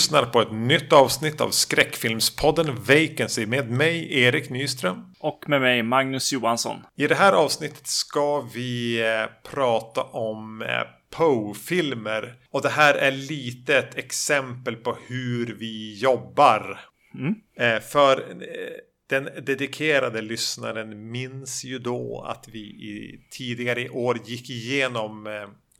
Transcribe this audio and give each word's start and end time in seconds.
Lyssnar 0.00 0.26
på 0.26 0.40
ett 0.40 0.52
nytt 0.52 0.92
avsnitt 0.92 1.40
av 1.40 1.50
skräckfilmspodden 1.50 2.74
Vacancy 2.74 3.46
med 3.46 3.70
mig, 3.70 4.20
Erik 4.20 4.50
Nyström. 4.50 5.14
Och 5.18 5.44
med 5.48 5.60
mig, 5.60 5.82
Magnus 5.82 6.32
Johansson. 6.32 6.76
I 6.96 7.06
det 7.06 7.14
här 7.14 7.32
avsnittet 7.32 7.86
ska 7.86 8.40
vi 8.40 9.00
eh, 9.00 9.50
prata 9.52 10.02
om 10.02 10.62
eh, 10.62 10.68
Poe-filmer. 11.10 12.34
Och 12.50 12.62
det 12.62 12.68
här 12.68 12.94
är 12.94 13.10
lite 13.10 13.78
ett 13.78 13.94
exempel 13.94 14.76
på 14.76 14.96
hur 15.06 15.56
vi 15.58 15.98
jobbar. 15.98 16.80
Mm. 17.14 17.34
Eh, 17.56 17.80
för 17.80 18.24
den 19.10 19.28
dedikerade 19.46 20.20
lyssnaren 20.22 21.10
minns 21.10 21.64
ju 21.64 21.78
då 21.78 22.24
att 22.28 22.48
vi 22.52 22.60
i 22.60 23.20
tidigare 23.30 23.82
i 23.82 23.88
år 23.88 24.18
gick 24.24 24.50
igenom 24.50 25.26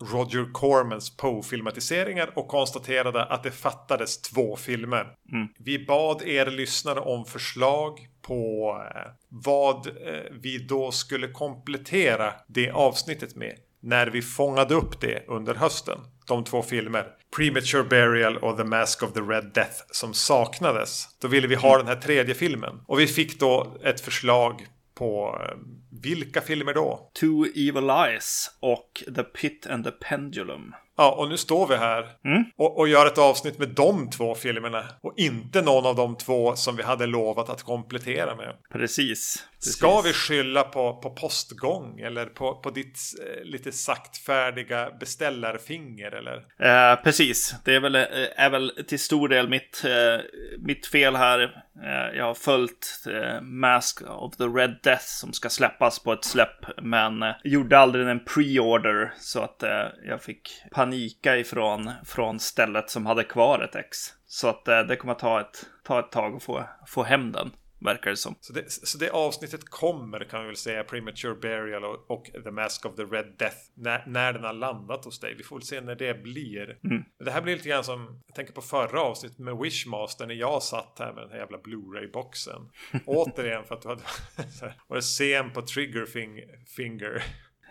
Roger 0.03 0.53
Cormans 0.53 1.17
Poe-filmatiseringar 1.17 2.33
och 2.35 2.49
konstaterade 2.49 3.25
att 3.25 3.43
det 3.43 3.51
fattades 3.51 4.23
två 4.23 4.57
filmer. 4.57 5.07
Mm. 5.33 5.49
Vi 5.59 5.87
bad 5.87 6.23
er 6.23 6.47
lyssnare 6.47 7.01
om 7.01 7.25
förslag 7.25 8.09
på 8.23 8.77
eh, 8.95 9.11
vad 9.29 9.87
eh, 9.87 9.93
vi 10.31 10.59
då 10.59 10.93
skulle 10.93 11.29
komplettera 11.29 12.33
det 12.49 12.71
avsnittet 12.71 13.37
med 13.37 13.55
när 13.83 14.07
vi 14.07 14.23
fångade 14.23 14.75
upp 14.75 15.01
det 15.01 15.25
under 15.29 15.55
hösten. 15.55 15.99
De 16.27 16.45
två 16.45 16.63
filmer, 16.63 17.07
Premature 17.37 17.83
Burial 17.83 18.37
och 18.37 18.57
The 18.57 18.65
Mask 18.65 19.03
of 19.03 19.13
the 19.13 19.21
Red 19.21 19.51
Death, 19.55 19.77
som 19.91 20.15
saknades. 20.15 21.09
Då 21.21 21.29
ville 21.29 21.47
vi 21.47 21.55
ha 21.55 21.75
mm. 21.75 21.87
den 21.87 21.97
här 21.97 22.03
tredje 22.03 22.35
filmen. 22.35 22.81
Och 22.87 23.01
vi 23.01 23.07
fick 23.07 23.41
då 23.41 23.77
ett 23.85 24.01
förslag 24.01 24.67
på 25.01 25.41
eh, 25.45 25.57
vilka 26.03 26.41
filmer 26.41 26.75
då? 26.75 27.11
Two 27.21 27.45
Evil 27.57 27.91
Eyes 27.91 28.51
och 28.61 29.05
The 29.17 29.23
Pit 29.23 29.67
and 29.67 29.85
the 29.85 29.91
Pendulum. 29.91 30.75
Ja, 30.97 31.15
och 31.19 31.29
nu 31.29 31.37
står 31.37 31.67
vi 31.67 31.77
här 31.77 32.09
mm. 32.25 32.45
och, 32.57 32.79
och, 32.79 32.89
gör 32.89 33.07
ett 33.07 33.19
avsnitt 33.19 33.59
med 33.59 33.69
de 33.69 34.11
två 34.11 34.35
filmerna. 34.35 34.85
Och 35.01 35.15
inte 35.17 35.63
någon 35.63 35.87
av 35.87 35.97
de 35.97 36.17
två 36.17 36.57
som 36.57 36.77
vi 36.77 36.83
hade 36.83 37.07
lovat 37.07 37.51
att 37.51 37.63
komplettera 37.63 38.37
med. 38.37 38.55
Precis. 38.73 39.47
Precis. 39.61 39.77
Ska 39.77 40.01
vi 40.01 40.13
skylla 40.13 40.63
på, 40.63 40.97
på 40.97 41.11
postgång 41.11 42.01
eller 42.01 42.27
på, 42.27 42.55
på 42.55 42.71
ditt 42.71 42.99
eh, 43.21 43.45
lite 43.45 43.73
saktfärdiga 43.73 44.91
beställarfinger 45.01 46.13
eller? 46.13 46.37
Eh, 46.59 47.03
precis, 47.03 47.55
det 47.65 47.75
är 47.75 47.81
väl, 47.81 47.95
eh, 47.95 48.03
är 48.37 48.51
väl 48.51 48.73
till 48.89 48.99
stor 48.99 49.29
del 49.29 49.49
mitt, 49.49 49.85
eh, 49.85 50.25
mitt 50.59 50.87
fel 50.87 51.17
här. 51.17 51.65
Eh, 51.83 52.17
jag 52.19 52.25
har 52.25 52.35
följt 52.35 53.07
eh, 53.07 53.41
Mask 53.41 54.03
of 54.03 54.37
the 54.37 54.45
Red 54.45 54.77
Death 54.83 55.05
som 55.05 55.33
ska 55.33 55.49
släppas 55.49 55.99
på 55.99 56.13
ett 56.13 56.25
släpp, 56.25 56.83
men 56.83 57.23
eh, 57.23 57.35
gjorde 57.45 57.79
aldrig 57.79 58.09
en 58.09 58.25
pre-order 58.25 59.13
så 59.19 59.41
att 59.41 59.63
jag 60.07 60.23
fick 60.23 60.65
panika 60.71 61.37
ifrån 61.37 61.91
från 62.05 62.41
stället 62.41 62.91
som 62.91 63.07
hade 63.07 63.25
kvar 63.25 63.61
ett 63.61 63.77
ex. 63.77 63.99
Så 64.27 64.49
att 64.49 64.65
det 64.65 64.97
kommer 64.97 65.15
ta 65.15 65.41
ett, 65.41 65.67
ta 65.85 66.01
ett 66.01 66.11
tag 66.11 66.37
att 66.37 66.43
få, 66.43 66.65
få 66.87 67.03
hem 67.03 67.33
den. 67.33 67.51
Verkar 67.81 68.11
det 68.11 68.17
som. 68.17 68.35
Så 68.41 68.53
det, 68.53 68.73
så 68.73 68.99
det 68.99 69.11
avsnittet 69.11 69.65
kommer 69.65 70.25
kan 70.25 70.41
vi 70.41 70.47
väl 70.47 70.57
säga. 70.57 70.85
Premature 70.85 71.35
Burial 71.35 71.85
och, 71.85 72.11
och 72.11 72.31
The 72.45 72.51
Mask 72.51 72.87
of 72.87 72.97
the 72.97 73.03
Red 73.03 73.35
Death. 73.39 73.57
När, 73.75 74.07
när 74.07 74.33
den 74.33 74.45
har 74.45 74.53
landat 74.53 75.05
hos 75.05 75.21
dig. 75.21 75.35
Vi 75.35 75.43
får 75.43 75.57
väl 75.57 75.63
se 75.63 75.81
när 75.81 75.95
det 75.95 76.23
blir. 76.23 76.79
Mm. 76.85 77.05
Det 77.25 77.31
här 77.31 77.43
blir 77.43 77.57
lite 77.57 77.69
grann 77.69 77.85
som. 77.85 78.23
Jag 78.27 78.35
tänker 78.35 78.53
på 78.53 78.63
förra 78.63 79.01
avsnittet 79.01 79.39
med 79.39 79.57
Wishmaster. 79.57 80.27
När 80.27 80.35
jag 80.35 80.63
satt 80.63 80.97
här 80.99 81.13
med 81.13 81.23
den 81.23 81.31
här 81.31 81.39
jävla 81.39 81.59
Blu-ray-boxen. 81.59 82.71
Återigen 83.07 83.65
för 83.65 83.75
att 83.75 83.83
du 83.83 83.89
hade 83.89 84.03
varit 84.89 85.05
sen 85.05 85.51
på 85.51 85.63
Trigger 85.63 86.07
fing, 86.07 86.41
Finger. 86.77 87.23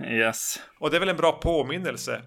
Yes. 0.04 0.60
Och 0.80 0.90
det 0.90 0.98
är 0.98 1.00
väl 1.00 1.10
en 1.10 1.18
bra 1.18 1.32
påminnelse. 1.32 2.22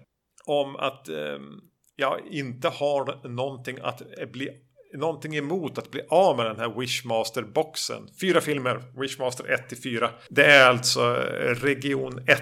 Om 0.45 0.75
att. 0.75 1.09
Um, 1.09 1.69
jag 1.95 2.27
inte 2.27 2.69
har 2.69 3.27
någonting 3.27 3.77
att 3.81 4.31
bli 4.31 4.49
någonting 4.93 5.35
emot 5.35 5.77
att 5.77 5.91
bli 5.91 6.01
av 6.09 6.37
med 6.37 6.45
den 6.45 6.59
här 6.59 6.69
Wishmaster-boxen. 6.69 8.09
Fyra 8.21 8.41
filmer, 8.41 8.83
Wishmaster 9.01 9.53
1 9.53 9.69
till 9.69 9.81
4. 9.81 10.09
Det 10.29 10.45
är 10.45 10.69
alltså 10.69 11.01
eh, 11.01 11.55
region 11.55 12.19
1 12.27 12.39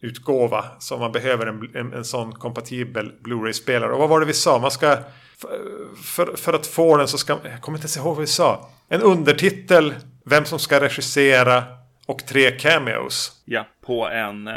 utgåva 0.00 0.64
som 0.78 1.00
man 1.00 1.12
behöver 1.12 1.46
en, 1.46 1.70
en, 1.74 1.92
en 1.92 2.04
sån 2.04 2.32
kompatibel 2.32 3.12
Blu-ray-spelare. 3.20 3.92
Och 3.92 3.98
vad 3.98 4.08
var 4.08 4.20
det 4.20 4.26
vi 4.26 4.32
sa? 4.32 4.58
Man 4.58 4.70
ska 4.70 4.96
för, 6.04 6.36
för 6.36 6.52
att 6.52 6.66
få 6.66 6.96
den 6.96 7.08
så 7.08 7.18
ska 7.18 7.38
jag 7.44 7.60
kommer 7.60 7.78
inte 7.78 7.84
ens 7.84 7.96
ihåg 7.96 8.14
vad 8.14 8.20
vi 8.20 8.26
sa. 8.26 8.70
En 8.88 9.02
undertitel, 9.02 9.94
vem 10.24 10.44
som 10.44 10.58
ska 10.58 10.80
regissera 10.80 11.64
och 12.06 12.26
tre 12.26 12.50
cameos. 12.50 13.42
Ja, 13.44 13.66
på 13.86 14.08
en 14.08 14.48
eh, 14.48 14.54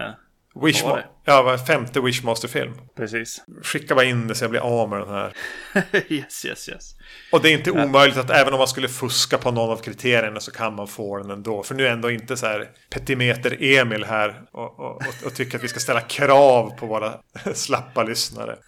Wishma 0.64 1.00
ja, 1.26 1.58
femte 1.58 2.02
Wishmaster-film. 2.02 2.74
Precis. 2.96 3.42
Skicka 3.64 3.96
bara 3.96 4.06
in 4.06 4.28
det 4.28 4.36
så 4.36 4.44
jag 4.44 4.52
blir 4.52 4.62
av 4.62 4.90
med 4.90 5.00
den 5.00 5.10
här. 5.10 5.34
yes, 6.14 6.46
yes, 6.46 6.70
yes. 6.70 6.96
Och 7.32 7.42
det 7.42 7.50
är 7.50 7.54
inte 7.54 7.72
omöjligt 7.72 8.18
att 8.18 8.30
även 8.30 8.54
om 8.54 8.58
man 8.58 8.68
skulle 8.68 8.88
fuska 8.88 9.38
på 9.38 9.52
någon 9.52 9.70
av 9.70 9.78
kriterierna 9.78 10.40
så 10.40 10.52
kan 10.52 10.76
man 10.76 10.88
få 10.88 11.18
den 11.18 11.32
ändå. 11.32 11.64
För 11.64 11.76
nu 11.76 11.88
är 11.88 11.92
ändå 11.92 12.12
inte 12.12 12.38
så 12.38 12.46
här 12.46 12.70
petimeter-Emil 12.90 14.06
här 14.06 14.42
och, 14.52 14.80
och, 14.80 14.96
och, 14.96 15.26
och, 15.26 15.34
tycker 15.36 15.58
att 15.58 15.64
vi 15.64 15.68
ska 15.68 15.80
ställa 15.80 16.02
krav 16.02 16.70
på 16.78 16.86
våra 16.86 17.14
slappa 17.54 18.04
lyssnare. 18.04 18.58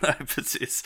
Nej, 0.00 0.14
precis. 0.34 0.82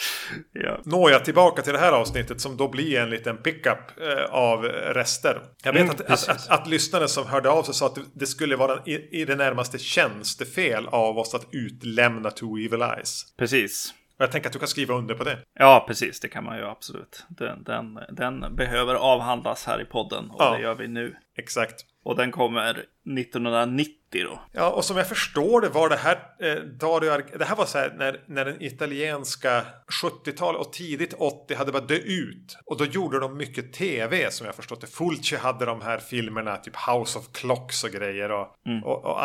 Ja. 0.53 0.81
Nåja, 0.85 1.21
tillbaka 1.21 1.63
till 1.63 1.73
det 1.73 1.79
här 1.79 1.93
avsnittet 1.93 2.41
som 2.41 2.57
då 2.57 2.69
blir 2.69 2.99
en 2.99 3.11
liten 3.11 3.37
pickup 3.37 3.79
eh, 4.01 4.25
av 4.35 4.63
rester. 4.65 5.43
Jag 5.63 5.73
vet 5.73 5.83
mm, 5.83 5.95
att, 5.95 6.01
att, 6.01 6.29
att, 6.29 6.49
att, 6.49 6.69
lyssnaren 6.69 7.09
som 7.09 7.27
hörde 7.27 7.51
av 7.51 7.63
sig 7.63 7.75
sa 7.75 7.87
att 7.87 7.99
det 8.15 8.27
skulle 8.27 8.57
vara 8.57 8.81
i, 8.87 9.21
i 9.21 9.25
det 9.25 9.37
närmaste 9.37 9.79
tjänstefel 10.17 10.87
av 10.87 11.19
oss 11.19 11.35
att 11.35 11.47
utlämna 11.53 12.31
Two 12.31 12.45
Evil 12.45 12.83
Eyes. 12.83 13.35
Precis. 13.37 13.95
Och 14.17 14.23
jag 14.23 14.33
tänker 14.33 14.49
att 14.49 14.53
du 14.53 14.59
kan 14.59 14.69
skriva 14.69 14.95
under 14.95 15.15
på 15.15 15.25
det. 15.25 15.39
Ja, 15.55 15.85
precis. 15.89 16.21
Det 16.21 16.29
kan 16.29 16.45
man 16.45 16.59
ju 16.59 16.65
absolut. 16.65 17.27
Den, 17.29 17.63
den, 17.63 17.99
den 18.11 18.57
behöver 18.57 18.95
avhandlas 18.95 19.67
här 19.67 19.81
i 19.81 19.85
podden 19.85 20.31
och 20.31 20.43
ja, 20.43 20.51
det 20.57 20.63
gör 20.63 20.75
vi 20.75 20.89
nu. 20.89 21.17
Exakt. 21.37 21.85
Och 22.05 22.17
den 22.17 22.33
kommer 22.33 22.87
1990 23.19 23.97
då. 24.13 24.41
Ja, 24.53 24.71
och 24.71 24.85
som 24.85 24.97
jag 24.97 25.09
förstår 25.09 25.61
det 25.61 25.69
var 25.69 25.89
det 25.89 25.97
här 25.97 26.19
eh, 26.41 26.55
Dario 26.55 27.11
Ar 27.11 27.39
Det 27.39 27.45
här 27.45 27.57
var 27.57 27.67
så 27.67 27.79
här 27.79 27.95
när, 27.99 28.21
när 28.27 28.45
den 28.45 28.63
italienska 28.63 29.63
70-tal 30.03 30.57
och 30.57 30.73
tidigt 30.73 31.15
80 31.19 31.55
hade 31.55 31.73
börjat 31.73 31.89
dö 31.89 31.95
ut. 31.95 32.59
Och 32.65 32.77
då 32.77 32.85
gjorde 32.85 33.21
de 33.21 33.37
mycket 33.37 33.73
tv 33.73 34.31
som 34.31 34.47
jag 34.47 34.55
förstått 34.55 34.81
det. 34.81 34.87
Fulci 34.87 35.37
hade 35.37 35.65
de 35.65 35.81
här 35.81 35.99
filmerna, 35.99 36.57
typ 36.57 36.77
House 36.77 37.19
of 37.19 37.33
Clocks 37.33 37.85
och 37.85 37.91
grejer. 37.91 38.31
Och, 38.31 38.57
mm. 38.67 38.85
och, 38.85 39.05
och 39.05 39.21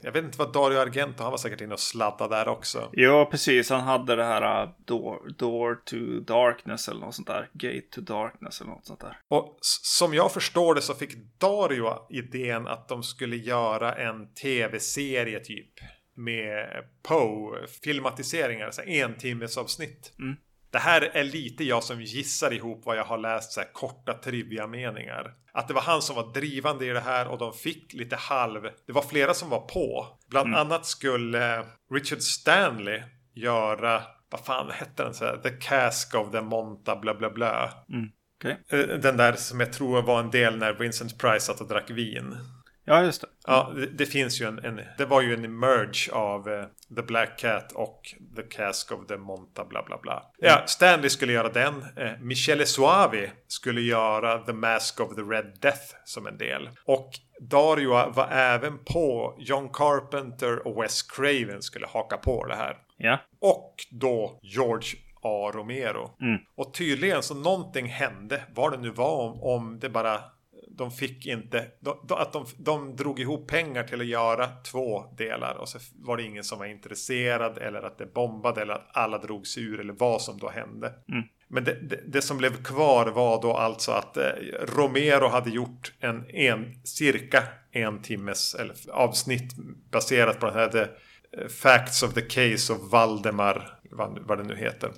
jag 0.00 0.12
vet 0.12 0.24
inte 0.24 0.38
vad 0.38 0.52
Dario 0.52 0.78
Argento, 0.78 1.22
han 1.22 1.30
var 1.30 1.38
säkert 1.38 1.60
inne 1.60 1.74
och 1.74 1.80
sladdade 1.80 2.36
där 2.36 2.48
också. 2.48 2.88
Ja, 2.92 3.28
precis. 3.30 3.70
Han 3.70 3.80
hade 3.80 4.16
det 4.16 4.24
här 4.24 4.62
uh, 4.62 4.70
door, 4.84 5.34
door 5.38 5.74
to 5.84 5.96
Darkness 6.34 6.88
eller 6.88 7.00
något 7.00 7.14
sånt 7.14 7.28
där. 7.28 7.48
Gate 7.52 7.86
to 7.90 8.00
Darkness 8.00 8.60
eller 8.60 8.70
något 8.70 8.86
sånt 8.86 9.00
där. 9.00 9.18
Och 9.28 9.58
som 9.82 10.14
jag 10.14 10.32
förstår 10.32 10.74
det 10.74 10.82
så 10.82 10.94
fick 10.94 11.37
Dario 11.38 12.06
idén 12.10 12.66
att 12.66 12.88
de 12.88 13.02
skulle 13.02 13.36
göra 13.36 13.94
en 13.94 14.34
tv-serie 14.34 15.40
typ. 15.40 15.72
Med 16.14 16.84
Poe-filmatiseringar, 17.02 18.66
alltså 18.66 18.82
en 18.82 19.14
timmes 19.14 19.58
avsnitt. 19.58 20.12
Mm. 20.18 20.36
Det 20.70 20.78
här 20.78 21.00
är 21.00 21.24
lite 21.24 21.64
jag 21.64 21.84
som 21.84 22.02
gissar 22.02 22.52
ihop 22.52 22.82
vad 22.84 22.96
jag 22.96 23.04
har 23.04 23.18
läst 23.18 23.52
så 23.52 23.60
här 23.60 23.72
korta 23.72 24.14
trivia-meningar. 24.14 25.34
Att 25.52 25.68
det 25.68 25.74
var 25.74 25.82
han 25.82 26.02
som 26.02 26.16
var 26.16 26.32
drivande 26.32 26.86
i 26.86 26.88
det 26.88 27.00
här 27.00 27.28
och 27.28 27.38
de 27.38 27.52
fick 27.52 27.92
lite 27.92 28.16
halv... 28.16 28.62
Det 28.86 28.92
var 28.92 29.02
flera 29.02 29.34
som 29.34 29.50
var 29.50 29.60
på. 29.60 30.06
Bland 30.30 30.46
mm. 30.46 30.60
annat 30.60 30.86
skulle 30.86 31.64
Richard 31.90 32.20
Stanley 32.20 33.02
göra... 33.34 34.02
Vad 34.30 34.40
fan 34.40 34.70
hette 34.70 35.02
den? 35.02 35.14
Så 35.14 35.24
här, 35.24 35.36
the 35.36 35.50
Cask 35.50 36.14
of 36.14 36.30
the 36.30 36.40
Monta 36.40 36.96
bla 36.96 37.14
bla 37.14 37.30
bla. 37.30 37.84
Mm. 37.88 38.08
Okay. 38.38 38.80
Eh, 38.80 38.98
den 38.98 39.16
där 39.16 39.32
som 39.32 39.60
jag 39.60 39.72
tror 39.72 40.02
var 40.02 40.20
en 40.20 40.30
del 40.30 40.58
när 40.58 40.72
Vincent 40.72 41.18
Price 41.18 41.46
satt 41.46 41.60
och 41.60 41.68
drack 41.68 41.90
vin. 41.90 42.36
Ja, 42.88 43.02
just 43.02 43.20
det. 43.20 43.28
Ja, 43.46 43.72
det, 43.76 43.86
det 43.86 44.06
finns 44.06 44.40
ju 44.40 44.46
en, 44.46 44.58
en, 44.58 44.80
Det 44.98 45.04
var 45.04 45.20
ju 45.22 45.34
en 45.34 45.58
merge 45.58 46.12
av 46.12 46.48
uh, 46.48 46.64
The 46.96 47.02
Black 47.02 47.38
Cat 47.38 47.72
och 47.72 48.14
The 48.36 48.42
Cask 48.42 48.92
of 48.92 49.06
the 49.06 49.16
Monta 49.16 49.64
bla 49.64 49.82
bla 49.82 49.98
bla. 50.02 50.22
Ja, 50.38 50.62
Stanley 50.66 51.10
skulle 51.10 51.32
göra 51.32 51.48
den. 51.48 51.74
Uh, 51.74 52.20
Michele 52.20 52.66
Suavi 52.66 53.30
skulle 53.46 53.80
göra 53.80 54.38
The 54.38 54.52
Mask 54.52 55.00
of 55.00 55.14
the 55.14 55.20
Red 55.20 55.58
Death 55.60 55.94
som 56.04 56.26
en 56.26 56.38
del. 56.38 56.70
Och 56.84 57.10
Dario 57.40 57.90
var 57.90 58.28
även 58.30 58.78
på 58.84 59.36
John 59.38 59.68
Carpenter 59.72 60.66
och 60.66 60.82
Wes 60.82 61.02
Craven 61.02 61.62
skulle 61.62 61.86
haka 61.86 62.16
på 62.16 62.46
det 62.46 62.56
här. 62.56 62.76
Ja. 62.96 63.18
Och 63.40 63.74
då 63.90 64.40
George 64.42 64.88
A. 65.22 65.50
Romero. 65.54 66.10
Mm. 66.20 66.38
Och 66.54 66.74
tydligen 66.74 67.22
så 67.22 67.34
någonting 67.34 67.86
hände, 67.86 68.42
vad 68.54 68.72
det 68.72 68.78
nu 68.78 68.90
var, 68.90 69.16
om, 69.16 69.42
om 69.42 69.78
det 69.78 69.88
bara 69.88 70.20
de 70.78 70.90
fick 70.90 71.26
inte, 71.26 71.66
de, 71.80 72.14
att 72.14 72.32
de, 72.32 72.46
de 72.58 72.96
drog 72.96 73.20
ihop 73.20 73.48
pengar 73.48 73.84
till 73.84 74.00
att 74.00 74.06
göra 74.06 74.46
två 74.46 75.04
delar 75.16 75.54
och 75.54 75.68
så 75.68 75.78
var 75.94 76.16
det 76.16 76.22
ingen 76.22 76.44
som 76.44 76.58
var 76.58 76.66
intresserad 76.66 77.58
eller 77.58 77.82
att 77.82 77.98
det 77.98 78.14
bombade 78.14 78.62
eller 78.62 78.74
att 78.74 78.88
alla 78.92 79.18
drog 79.18 79.46
sig 79.46 79.62
ur 79.62 79.80
eller 79.80 79.92
vad 79.92 80.22
som 80.22 80.38
då 80.38 80.48
hände. 80.48 80.94
Mm. 81.08 81.24
Men 81.48 81.64
det, 81.64 81.74
det, 81.88 82.00
det, 82.06 82.22
som 82.22 82.38
blev 82.38 82.62
kvar 82.62 83.06
var 83.06 83.42
då 83.42 83.52
alltså 83.52 83.92
att 83.92 84.16
eh, 84.16 84.30
Romero 84.60 85.28
hade 85.28 85.50
gjort 85.50 85.92
en, 86.00 86.30
en 86.30 86.74
cirka 86.84 87.42
en 87.70 88.02
timmes 88.02 88.54
eller, 88.54 88.76
avsnitt 88.92 89.56
baserat 89.90 90.40
på 90.40 90.46
den 90.46 90.54
här 90.54 90.68
The 90.68 90.86
Facts 91.48 92.02
of 92.02 92.14
the 92.14 92.20
Case 92.20 92.72
of 92.72 92.92
Valdemar 92.92 93.77
vad, 93.90 94.18
vad 94.18 94.38
det 94.38 94.44
nu 94.44 94.56
heter. 94.56 94.90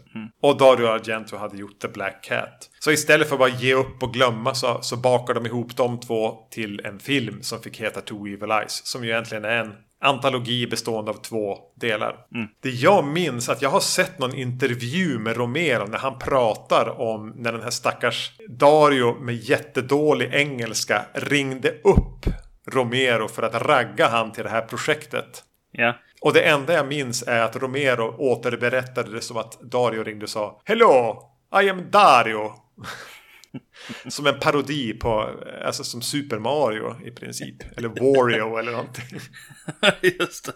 Och 0.42 0.56
Dario 0.56 0.86
Argento 0.86 1.36
hade 1.36 1.56
gjort 1.56 1.78
The 1.80 1.88
Black 1.88 2.24
Cat. 2.24 2.70
Så 2.78 2.92
istället 2.92 3.28
för 3.28 3.34
att 3.34 3.38
bara 3.38 3.48
ge 3.48 3.74
upp 3.74 4.02
och 4.02 4.14
glömma 4.14 4.54
så, 4.54 4.78
så 4.82 4.96
bakar 4.96 5.34
de 5.34 5.46
ihop 5.46 5.76
de 5.76 6.00
två 6.00 6.48
till 6.50 6.80
en 6.84 6.98
film 6.98 7.42
som 7.42 7.62
fick 7.62 7.80
heta 7.80 8.00
Two 8.00 8.26
Evil 8.26 8.50
Eyes. 8.50 8.86
Som 8.86 9.04
ju 9.04 9.10
egentligen 9.10 9.44
är 9.44 9.56
en 9.56 9.72
antologi 10.00 10.66
bestående 10.66 11.10
av 11.10 11.14
två 11.14 11.58
delar. 11.74 12.16
Det 12.60 12.70
jag 12.70 13.04
minns 13.04 13.48
att 13.48 13.62
jag 13.62 13.70
har 13.70 13.80
sett 13.80 14.18
någon 14.18 14.34
intervju 14.34 15.18
med 15.18 15.36
Romero 15.36 15.86
när 15.86 15.98
han 15.98 16.18
pratar 16.18 17.00
om 17.00 17.32
när 17.36 17.52
den 17.52 17.62
här 17.62 17.70
stackars 17.70 18.32
Dario 18.48 19.20
med 19.20 19.34
jättedålig 19.34 20.34
engelska 20.34 21.06
ringde 21.14 21.70
upp 21.70 22.26
Romero 22.66 23.28
för 23.28 23.42
att 23.42 23.62
ragga 23.62 24.08
han 24.08 24.32
till 24.32 24.44
det 24.44 24.50
här 24.50 24.62
projektet. 24.62 25.44
Ja. 25.72 25.96
Och 26.20 26.32
det 26.32 26.40
enda 26.40 26.72
jag 26.72 26.88
minns 26.88 27.22
är 27.22 27.40
att 27.42 27.56
Romero 27.56 28.14
återberättade 28.18 29.12
det 29.12 29.20
som 29.20 29.36
att 29.36 29.60
Dario 29.60 30.04
ringde 30.04 30.24
och 30.24 30.30
sa 30.30 30.62
Hello, 30.64 31.22
I 31.62 31.68
am 31.70 31.90
Dario. 31.90 32.52
som 34.08 34.26
en 34.26 34.40
parodi 34.40 34.92
på, 34.92 35.30
alltså 35.64 35.84
som 35.84 36.02
Super 36.02 36.38
Mario 36.38 37.06
i 37.06 37.10
princip. 37.10 37.56
Eller 37.76 37.88
Wario 37.88 38.56
eller 38.58 38.72
någonting. 38.72 39.20
Just 40.20 40.44
det. 40.44 40.52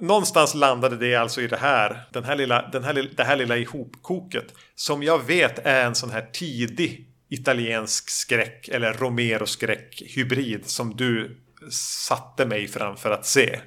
Någonstans 0.00 0.54
landade 0.54 0.96
det 0.96 1.16
alltså 1.16 1.40
i 1.40 1.46
det 1.46 1.56
här. 1.56 2.00
Den 2.12 2.24
här 2.24 2.36
lilla, 2.36 2.68
den 2.72 2.84
här, 2.84 3.10
det 3.16 3.24
här 3.24 3.36
lilla 3.36 3.56
ihopkoket. 3.56 4.54
Som 4.74 5.02
jag 5.02 5.26
vet 5.26 5.58
är 5.58 5.84
en 5.84 5.94
sån 5.94 6.10
här 6.10 6.30
tidig 6.32 7.06
italiensk 7.28 8.10
skräck. 8.10 8.68
Eller 8.68 8.92
Romero-skräck 8.92 10.02
hybrid. 10.16 10.66
Som 10.66 10.96
du 10.96 11.40
satte 12.08 12.46
mig 12.46 12.68
framför 12.68 13.10
att 13.10 13.26
se. 13.26 13.60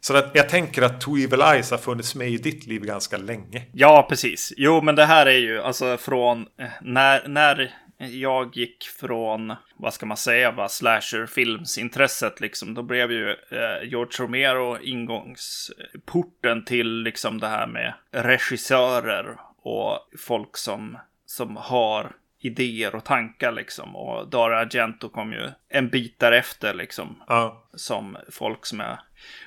Så 0.00 0.16
att 0.16 0.30
jag 0.34 0.48
tänker 0.48 0.82
att 0.82 1.00
Two 1.00 1.10
Evil 1.24 1.40
Eyes 1.42 1.70
har 1.70 1.78
funnits 1.78 2.14
med 2.14 2.28
i 2.28 2.36
ditt 2.36 2.66
liv 2.66 2.82
ganska 2.82 3.16
länge. 3.16 3.62
Ja, 3.72 4.06
precis. 4.08 4.52
Jo, 4.56 4.80
men 4.82 4.94
det 4.94 5.04
här 5.04 5.26
är 5.26 5.38
ju 5.38 5.62
alltså 5.62 5.96
från 5.96 6.46
eh, 6.60 6.66
när, 6.82 7.28
när 7.28 7.74
jag 7.98 8.56
gick 8.56 8.84
från, 9.00 9.54
vad 9.76 9.94
ska 9.94 10.06
man 10.06 10.16
säga, 10.16 10.50
va, 10.50 10.68
slasher-filmsintresset 10.68 12.40
liksom. 12.40 12.74
Då 12.74 12.82
blev 12.82 13.12
ju 13.12 13.30
eh, 13.30 13.88
George 13.88 14.12
Romero 14.24 14.78
ingångsporten 14.82 16.64
till 16.64 17.02
liksom 17.02 17.40
det 17.40 17.48
här 17.48 17.66
med 17.66 17.94
regissörer 18.12 19.36
och 19.62 19.98
folk 20.18 20.56
som, 20.56 20.98
som 21.26 21.56
har 21.56 22.12
idéer 22.40 22.94
och 22.94 23.04
tankar 23.04 23.52
liksom. 23.52 23.96
Och 23.96 24.28
Dario 24.28 24.56
Argento 24.56 25.08
kom 25.08 25.32
ju 25.32 25.50
en 25.68 25.88
bit 25.88 26.18
därefter 26.18 26.74
liksom 26.74 27.22
Ja. 27.28 27.68
som 27.74 28.16
folk 28.30 28.66
som 28.66 28.80
jag 28.80 28.98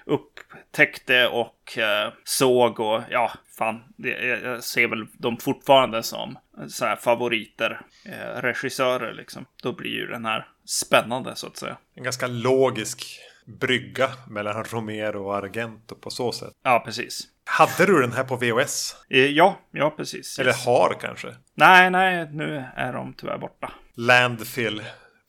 upptäckte 0.06 1.28
och 1.28 1.78
eh, 1.78 2.14
såg 2.24 2.80
och 2.80 3.02
ja, 3.10 3.32
fan, 3.58 3.84
det, 3.98 4.10
jag- 4.10 4.64
ser 4.64 4.88
väl 4.88 5.06
dem 5.14 5.38
fortfarande 5.38 6.04
som 6.04 6.38
så 6.68 6.86
här 6.86 6.96
favoriter, 6.96 7.82
eh, 8.06 8.42
regissörer 8.42 9.14
liksom. 9.14 9.46
Då 9.64 9.74
blir 9.74 9.92
ju 9.92 10.08
den 10.08 10.26
här 10.26 10.48
spännande 10.66 11.36
så 11.36 11.48
att 11.48 11.58
säga. 11.58 11.78
En 11.96 12.04
ganska 12.04 12.28
logisk 12.28 13.06
brygga 13.60 14.10
mellan 14.30 14.64
Romero 14.72 15.26
och 15.26 15.36
Argento 15.36 15.96
på 15.96 16.10
så 16.10 16.32
sätt. 16.32 16.54
Ja, 16.64 16.82
precis. 16.86 17.22
Hade 17.46 17.86
du 17.86 18.02
den 18.02 18.12
här 18.12 18.24
på 18.24 18.36
VHS? 18.36 18.96
Eh, 19.10 19.26
ja, 19.26 19.60
ja, 19.72 19.90
precis. 19.90 20.40
Eller 20.40 20.54
har 20.66 20.98
kanske? 21.02 21.36
Nej, 21.56 21.90
nej, 21.92 22.28
nu 22.32 22.66
är 22.76 22.94
de 22.94 23.14
tyvärr 23.14 23.38
borta. 23.38 23.72
Landfill 23.96 24.84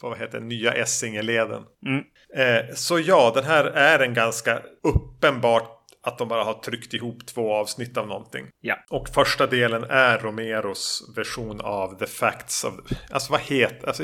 vad 0.08 0.18
heter 0.18 0.40
nya 0.40 0.72
Essingeleden. 0.72 1.62
Mm. 1.86 2.02
Eh, 2.36 2.74
så 2.74 2.98
ja, 2.98 3.32
den 3.34 3.44
här 3.44 3.64
är 3.64 3.98
en 3.98 4.14
ganska 4.14 4.60
uppenbart 4.84 5.78
att 6.04 6.18
de 6.18 6.28
bara 6.28 6.44
har 6.44 6.54
tryckt 6.54 6.94
ihop 6.94 7.26
två 7.26 7.54
avsnitt 7.54 7.96
av 7.96 8.06
någonting. 8.08 8.46
Ja. 8.60 8.76
Och 8.90 9.08
första 9.08 9.46
delen 9.46 9.84
är 9.90 10.18
Romeros 10.18 11.12
version 11.16 11.60
av 11.60 11.98
The 11.98 12.06
Facts 12.06 12.64
of... 12.64 12.74
Alltså 13.10 13.32
vad 13.32 13.40
heter... 13.40 13.86
Alltså, 13.88 14.02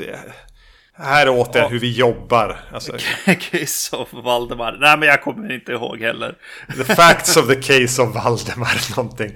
här 0.93 1.27
är 1.27 1.29
återigen 1.29 1.63
Ja. 1.63 1.67
hur 1.67 1.79
vi 1.79 1.91
jobbar. 1.91 2.59
Alltså, 2.73 2.91
Case 3.51 3.95
of 3.95 4.13
Valdemar. 4.13 4.77
Nej, 4.79 4.97
men 4.97 5.07
jag 5.09 5.21
kommer 5.21 5.51
inte 5.51 5.71
ihåg 5.71 5.99
heller. 6.01 6.37
The 6.77 6.95
Facts 6.95 7.37
of 7.37 7.47
the 7.47 7.55
Case 7.55 8.01
of 8.01 8.15
Valdemar 8.15 8.95
någonting. 8.97 9.31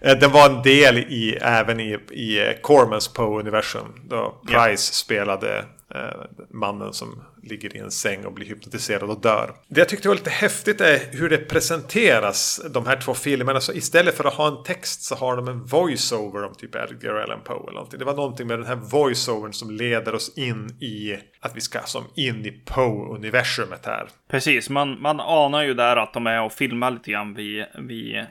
Eh, 0.00 0.18
Den 0.18 0.32
var 0.32 0.50
en 0.50 0.62
del 0.62 0.98
i, 0.98 1.38
även 1.42 1.80
i, 1.80 1.92
i 2.10 2.58
Cormans 2.62 3.08
Poe-universum. 3.14 4.00
Då 4.08 4.42
Price 4.46 4.94
spelade 4.94 5.58
eh, 5.58 5.64
Eh, 5.94 6.46
mannen 6.50 6.92
som 6.92 7.22
ligger 7.42 7.76
i 7.76 7.78
en 7.78 7.90
säng 7.90 8.24
och 8.24 8.32
blir 8.32 8.46
hypnotiserad 8.46 9.10
och 9.10 9.20
dör. 9.20 9.50
Det 9.68 9.80
jag 9.80 9.88
tyckte 9.88 10.08
var 10.08 10.14
lite 10.14 10.30
häftigt 10.30 10.80
är 10.80 10.98
hur 11.12 11.28
det 11.28 11.38
presenteras, 11.38 12.60
de 12.70 12.86
här 12.86 12.96
två 12.96 13.14
filmerna. 13.14 13.60
Så 13.60 13.72
istället 13.72 14.16
för 14.16 14.24
att 14.24 14.34
ha 14.34 14.48
en 14.48 14.62
text 14.62 15.02
så 15.02 15.14
har 15.14 15.36
de 15.36 15.48
en 15.48 15.64
voiceover 15.64 16.44
om 16.44 16.54
typ 16.54 16.74
Edgar 16.74 17.14
Allan 17.14 17.40
Poe 17.44 17.62
eller 17.62 17.72
någonting. 17.72 17.98
Det 17.98 18.04
var 18.04 18.14
någonting 18.14 18.46
med 18.46 18.58
den 18.58 18.66
här 18.66 18.76
voiceovern 18.76 19.52
som 19.52 19.70
leder 19.70 20.14
oss 20.14 20.38
in 20.38 20.66
i 20.80 21.18
att 21.40 21.56
vi 21.56 21.60
ska 21.60 21.80
som 21.80 22.04
in 22.14 22.46
i 22.46 22.50
Poe-universumet 22.50 23.86
här. 23.86 24.08
Precis, 24.28 24.70
man, 24.70 25.02
man 25.02 25.20
anar 25.20 25.62
ju 25.62 25.74
där 25.74 25.96
att 25.96 26.12
de 26.12 26.26
är 26.26 26.42
och 26.42 26.52
filmar 26.52 26.90
lite 26.90 27.10
grann 27.10 27.34
vid, 27.34 27.64
vid 27.78 28.26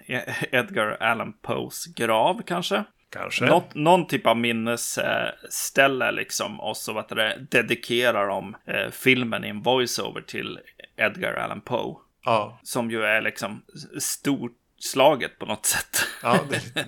Edgar 0.52 0.98
Allan 1.00 1.34
Poes 1.42 1.86
grav 1.86 2.42
kanske. 2.46 2.84
Kanske. 3.16 3.46
Något, 3.46 3.76
någon 3.76 4.08
typ 4.08 4.28
av 4.28 4.38
minnesställe 4.38 6.12
liksom. 6.12 6.60
Och 6.60 6.78
så 6.78 6.94
vad 6.94 7.10
det, 7.10 7.48
dedikerar 7.50 8.28
de 8.28 8.56
eh, 8.66 8.92
filmen 8.92 9.46
i 9.46 9.50
en 9.50 9.62
voiceover 9.62 10.22
till 10.22 10.60
Edgar 10.98 11.34
Allan 11.34 11.62
Poe. 11.62 11.96
Ja. 12.26 12.60
Som 12.64 12.92
ju 12.92 13.04
är 13.04 13.22
liksom 13.22 13.62
storslaget 14.00 15.40
på 15.40 15.46
något 15.46 15.66
sätt. 15.66 16.06
Ja, 16.24 16.40
det, 16.50 16.74
det, 16.74 16.84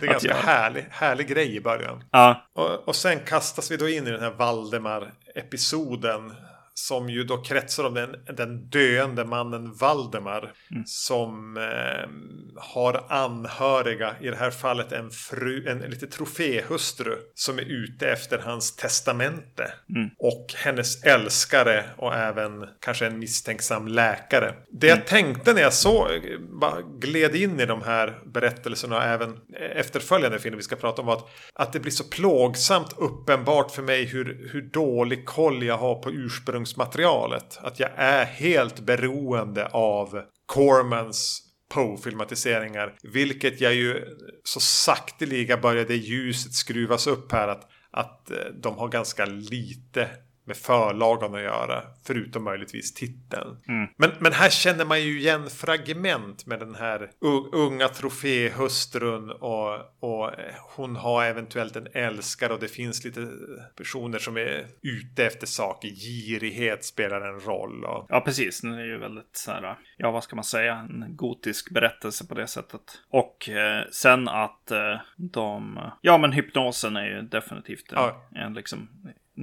det, 0.00 0.06
är 0.06 0.10
ganska 0.10 0.28
göra. 0.28 0.38
härlig, 0.38 0.84
härlig 0.90 1.28
grej 1.28 1.56
i 1.56 1.60
början. 1.60 2.04
ja, 2.10 2.46
Och, 2.52 2.88
och 2.88 2.96
sen 2.96 3.20
kastas 3.20 3.70
vi 3.70 3.76
då 3.76 3.88
in 3.88 4.06
i 4.06 4.10
den 4.10 4.22
här 4.22 4.30
Valdemar-episoden. 4.32 6.34
Som 6.74 7.08
ju 7.08 7.24
då 7.24 7.42
kretsar 7.42 7.84
om 7.84 7.94
den, 7.94 8.16
den 8.36 8.68
döende 8.68 9.24
mannen 9.24 9.74
Valdemar. 9.74 10.52
Som 10.86 11.56
eh, 11.56 12.08
har 12.56 13.04
anhöriga, 13.08 14.14
i 14.20 14.28
det 14.28 14.36
här 14.36 14.50
fallet 14.50 14.92
en 14.92 15.10
fru, 15.10 15.68
en 15.68 15.78
lite 15.78 16.06
troféhustru. 16.06 17.16
Som 17.34 17.58
är 17.58 17.62
ute 17.62 18.08
efter 18.08 18.38
hans 18.38 18.76
testamente. 18.76 19.72
Och 20.18 20.54
hennes 20.56 21.04
älskare 21.04 21.84
och 21.96 22.14
även 22.14 22.68
kanske 22.80 23.06
en 23.06 23.18
misstänksam 23.18 23.88
läkare. 23.88 24.54
Det 24.70 24.86
jag 24.86 25.06
tänkte 25.06 25.52
när 25.52 25.62
jag 25.62 25.72
så 25.72 26.08
gled 27.00 27.34
in 27.34 27.60
i 27.60 27.66
de 27.66 27.82
här 27.82 28.18
berättelserna 28.24 28.96
och 28.96 29.02
även 29.02 29.40
efterföljande 29.74 30.38
filmer 30.38 30.56
vi 30.56 30.62
ska 30.62 30.76
prata 30.76 31.02
om 31.02 31.06
var 31.06 31.14
att, 31.14 31.28
att 31.54 31.72
det 31.72 31.80
blir 31.80 31.92
så 31.92 32.04
plågsamt 32.04 32.94
uppenbart 32.96 33.70
för 33.70 33.82
mig 33.82 34.04
hur, 34.04 34.50
hur 34.52 34.62
dålig 34.62 35.26
koll 35.26 35.62
jag 35.62 35.78
har 35.78 35.94
på 35.94 36.10
ursprungsmaterialet. 36.62 37.58
Att 37.62 37.80
jag 37.80 37.90
är 37.96 38.24
helt 38.24 38.80
beroende 38.80 39.66
av 39.66 40.22
Cormans 40.46 41.42
Poe-filmatiseringar. 41.74 42.94
Vilket 43.02 43.60
jag 43.60 43.74
ju 43.74 44.04
så 44.44 44.60
sakteliga 44.60 45.56
började 45.56 45.94
ljuset 45.94 46.52
skruvas 46.52 47.06
upp 47.06 47.32
här. 47.32 47.48
Att, 47.48 47.68
att 47.90 48.30
eh, 48.30 48.36
de 48.62 48.78
har 48.78 48.88
ganska 48.88 49.24
lite 49.24 50.08
med 50.44 50.56
förlagan 50.56 51.34
att 51.34 51.40
göra. 51.42 51.82
Förutom 52.06 52.44
möjligtvis 52.44 52.94
titeln. 52.94 53.56
Men, 53.96 54.10
men 54.18 54.32
här 54.32 54.50
känner 54.50 54.84
man 54.84 55.02
ju 55.02 55.18
igen 55.20 55.50
fragment 55.50 56.46
med 56.46 56.58
den 56.60 56.74
här 56.74 57.10
unga 57.52 57.88
troféhustrun. 57.88 59.30
Och, 59.30 59.74
och 60.00 60.30
hon 60.76 60.96
har 60.96 61.24
eventuellt 61.24 61.76
en 61.76 61.86
älskare 61.92 62.52
och 62.52 62.60
det 62.60 62.68
finns 62.68 63.04
lite 63.04 63.28
personer 63.76 64.18
som 64.18 64.36
är 64.36 64.66
ute 64.82 65.26
efter 65.26 65.46
saker. 65.46 65.88
Girighet 65.88 66.84
spelar 66.84 67.20
en 67.20 67.40
roll. 67.40 67.84
Och, 67.84 68.06
ja, 68.08 68.20
precis. 68.20 68.60
Den 68.60 68.72
är 68.72 68.84
ju 68.84 68.98
väldigt 68.98 69.36
så 69.36 69.50
här, 69.50 69.78
ja 69.96 70.10
vad 70.10 70.24
ska 70.24 70.36
man 70.36 70.44
säga, 70.44 70.74
en 70.74 71.16
gotisk 71.16 71.70
berättelse 71.70 72.26
på 72.26 72.34
det 72.34 72.46
sättet. 72.46 72.82
Och 73.10 73.48
eh, 73.48 73.84
sen 73.90 74.28
att 74.28 74.70
eh, 74.70 74.96
de, 75.16 75.78
ja 76.00 76.18
men 76.18 76.32
hypnosen 76.32 76.96
är 76.96 77.04
ju 77.06 77.22
definitivt 77.22 77.92
en, 77.92 77.98
Ja. 77.98 78.28
en 78.34 78.54
liksom 78.54 78.88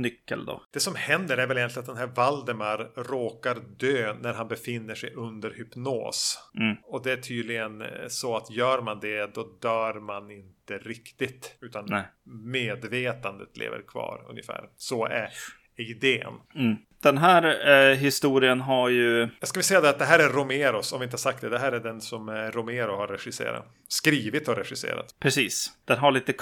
nyckel 0.02 0.46
då. 0.46 0.64
Det 0.72 0.80
som 0.80 0.96
händer 0.96 1.38
är 1.38 1.48
väl 1.48 1.58
egentligen 1.58 1.82
att 1.90 1.96
den 1.96 2.10
här 2.10 2.16
Valdemar 2.16 2.92
råkar 2.96 3.58
dö 3.78 4.16
när 4.22 4.34
han 4.34 4.48
befinner 4.48 4.96
sig 4.96 5.14
under 5.14 5.52
hypnos. 5.52 6.40
Mm. 6.60 6.78
Och 6.84 7.04
det 7.04 7.12
är 7.12 7.18
tydligen 7.18 7.82
eh, 7.82 7.88
så 8.08 8.38
att 8.38 8.52
gör 8.52 8.82
man 8.82 9.00
det 9.00 9.34
då 9.34 9.58
dör 9.62 10.00
man 10.00 10.32
inte 10.32 10.78
riktigt. 10.78 11.58
Utan 11.62 11.86
Nej. 11.90 12.04
medvetandet 12.44 13.58
lever 13.58 13.82
kvar 13.88 14.26
ungefär. 14.30 14.70
Så 14.78 15.06
är 15.06 15.30
idén. 15.76 16.34
Mm. 16.56 16.76
Den 17.02 17.18
här 17.18 17.70
eh, 17.70 17.96
historien 17.96 18.62
har 18.62 18.90
ju, 18.90 19.30
Jag 19.40 19.50
ska 19.50 19.60
vi 19.60 19.64
säga 19.64 19.82
det 19.82 19.90
att 19.90 20.00
det 20.00 20.06
här 20.06 20.20
är 20.20 20.30
Romeros, 20.30 20.94
om 20.94 21.00
vi 21.00 21.04
inte 21.04 21.14
har 21.14 21.20
sagt 21.20 21.42
det. 21.42 21.50
Det 21.50 21.60
här 21.60 21.72
är 21.72 21.80
den 21.80 22.02
som 22.02 22.30
eh, 22.30 22.34
Romero 22.34 22.96
har 22.96 23.08
regisserat. 23.08 23.66
Skrivit 23.88 24.48
och 24.48 24.58
regisserat. 24.58 25.16
precis, 25.20 25.72
den 25.86 25.98
har 25.98 26.12
lite 26.12 26.34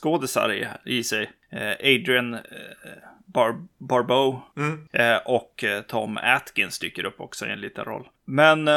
Carpenter-skådisar 0.00 0.52
i, 0.52 0.68
i 0.98 1.04
sig. 1.04 1.30
Eh, 1.50 1.70
Adrian 1.70 2.34
eh, 2.34 2.40
Bar 3.26 3.66
Barbeau 3.78 4.40
Mm. 4.56 4.88
eh, 4.92 5.16
och 5.24 5.64
Tom 5.88 6.18
Atkins 6.22 6.78
dyker 6.78 7.04
upp 7.04 7.20
också 7.20 7.46
i 7.46 7.50
en 7.50 7.60
liten 7.60 7.84
roll. 7.84 8.08
Men, 8.24 8.68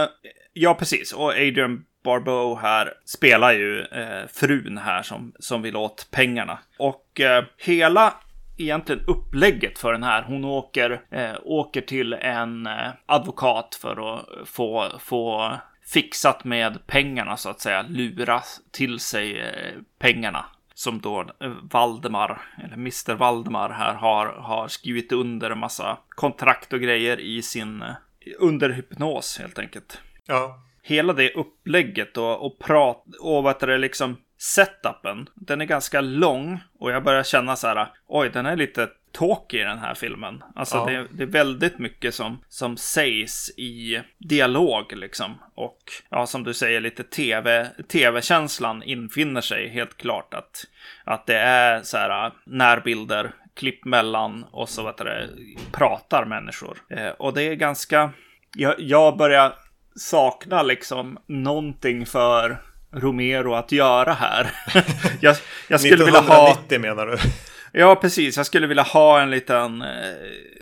ja 0.53 0.73
precis, 0.73 1.13
och 1.13 1.31
Adrian 1.31 1.85
Barbeau 2.03 2.55
här 2.55 2.93
spelar 3.05 3.53
ju 3.53 3.81
eh, 3.81 4.27
frun 4.27 4.77
här 4.77 5.03
som, 5.03 5.33
som 5.39 5.61
vill 5.61 5.75
åt 5.75 6.07
pengarna. 6.11 6.59
Och 6.77 7.19
eh, 7.21 7.43
hela 7.57 8.13
egentligen 8.57 9.01
upplägget 9.07 9.79
för 9.79 9.91
den 9.93 10.03
här. 10.03 10.21
Hon 10.23 10.45
åker, 10.45 11.01
eh, 11.11 11.35
åker 11.43 11.81
till 11.81 12.13
en 12.13 12.69
advokat 13.05 13.79
för 13.81 14.15
att 14.15 14.25
få, 14.47 14.91
få 14.99 15.53
fixat 15.93 16.43
med 16.43 16.87
pengarna 16.87 17.37
så 17.37 17.49
att 17.49 17.61
säga, 17.61 17.85
lura 17.89 18.41
till 18.71 18.99
sig 18.99 19.53
pengarna 19.99 20.45
som 20.75 21.01
då 21.01 21.21
eh, 21.21 21.51
Valdemar, 21.71 22.41
eller 22.63 22.73
Mr. 22.73 23.13
Valdemar 23.13 23.69
här, 23.69 23.93
har, 23.93 24.25
har 24.25 24.67
skrivit 24.67 25.11
under 25.11 25.51
en 25.51 25.59
massa 25.59 25.97
kontrakt 26.09 26.73
och 26.73 26.79
grejer 26.79 27.19
i 27.19 27.41
sin, 27.41 27.81
eh, 27.81 27.93
under 28.39 28.69
hypnos 28.69 29.39
helt 29.39 29.59
enkelt. 29.59 30.01
Ja. 30.25 30.61
Hela 30.81 31.13
det 31.13 31.33
upplägget 31.33 32.17
och, 32.17 32.45
och 32.45 32.59
prat, 32.59 33.03
och 33.19 33.43
vad 33.43 33.55
heter 33.55 33.67
det 33.67 33.77
liksom, 33.77 34.17
setupen, 34.37 35.29
den 35.33 35.61
är 35.61 35.65
ganska 35.65 36.01
lång 36.01 36.59
och 36.79 36.91
jag 36.91 37.03
börjar 37.03 37.23
känna 37.23 37.55
så 37.55 37.67
här, 37.67 37.87
oj, 38.07 38.29
den 38.29 38.45
är 38.45 38.55
lite 38.55 38.89
talky 39.17 39.57
i 39.59 39.63
den 39.63 39.79
här 39.79 39.93
filmen. 39.93 40.43
Alltså 40.55 40.77
Ja. 40.77 40.85
det, 40.85 41.07
det 41.11 41.23
är 41.23 41.27
väldigt 41.27 41.79
mycket 41.79 42.15
som, 42.15 42.41
som 42.49 42.77
sägs 42.77 43.49
i 43.57 44.01
dialog 44.17 44.93
liksom. 44.93 45.37
Och 45.55 45.79
ja, 46.09 46.25
som 46.27 46.43
du 46.43 46.53
säger, 46.53 46.81
lite 46.81 47.03
tv, 47.03 47.67
tv-känslan 47.87 48.83
infinner 48.83 49.41
sig 49.41 49.69
helt 49.69 49.97
klart. 49.97 50.33
Att, 50.33 50.65
att 51.03 51.25
det 51.25 51.37
är 51.37 51.81
så 51.81 51.97
här 51.97 52.31
närbilder, 52.45 53.31
klipp 53.55 53.85
mellan 53.85 54.45
och 54.51 54.69
så 54.69 54.83
vet 54.83 54.97
det, 54.97 55.29
pratar 55.71 56.25
människor. 56.25 56.77
Eh, 56.89 57.09
och 57.09 57.33
det 57.33 57.43
är 57.43 57.55
ganska, 57.55 58.11
jag, 58.55 58.75
jag 58.77 59.17
börjar 59.17 59.53
sakna 59.95 60.63
liksom 60.63 61.17
någonting 61.27 62.05
för 62.05 62.61
Romero 62.91 63.53
att 63.53 63.71
göra 63.71 64.13
här. 64.13 64.51
jag, 65.21 65.35
jag 65.67 65.79
skulle 65.81 66.05
vilja 66.05 66.19
ha... 66.19 66.51
1990 66.51 66.79
menar 66.79 67.05
du? 67.05 67.17
Ja, 67.77 67.95
precis. 67.95 68.37
Jag 68.37 68.45
skulle 68.45 68.67
vilja 68.67 68.83
ha 68.83 69.21
en 69.21 69.29
liten... 69.29 69.81
Eh, 69.81 69.87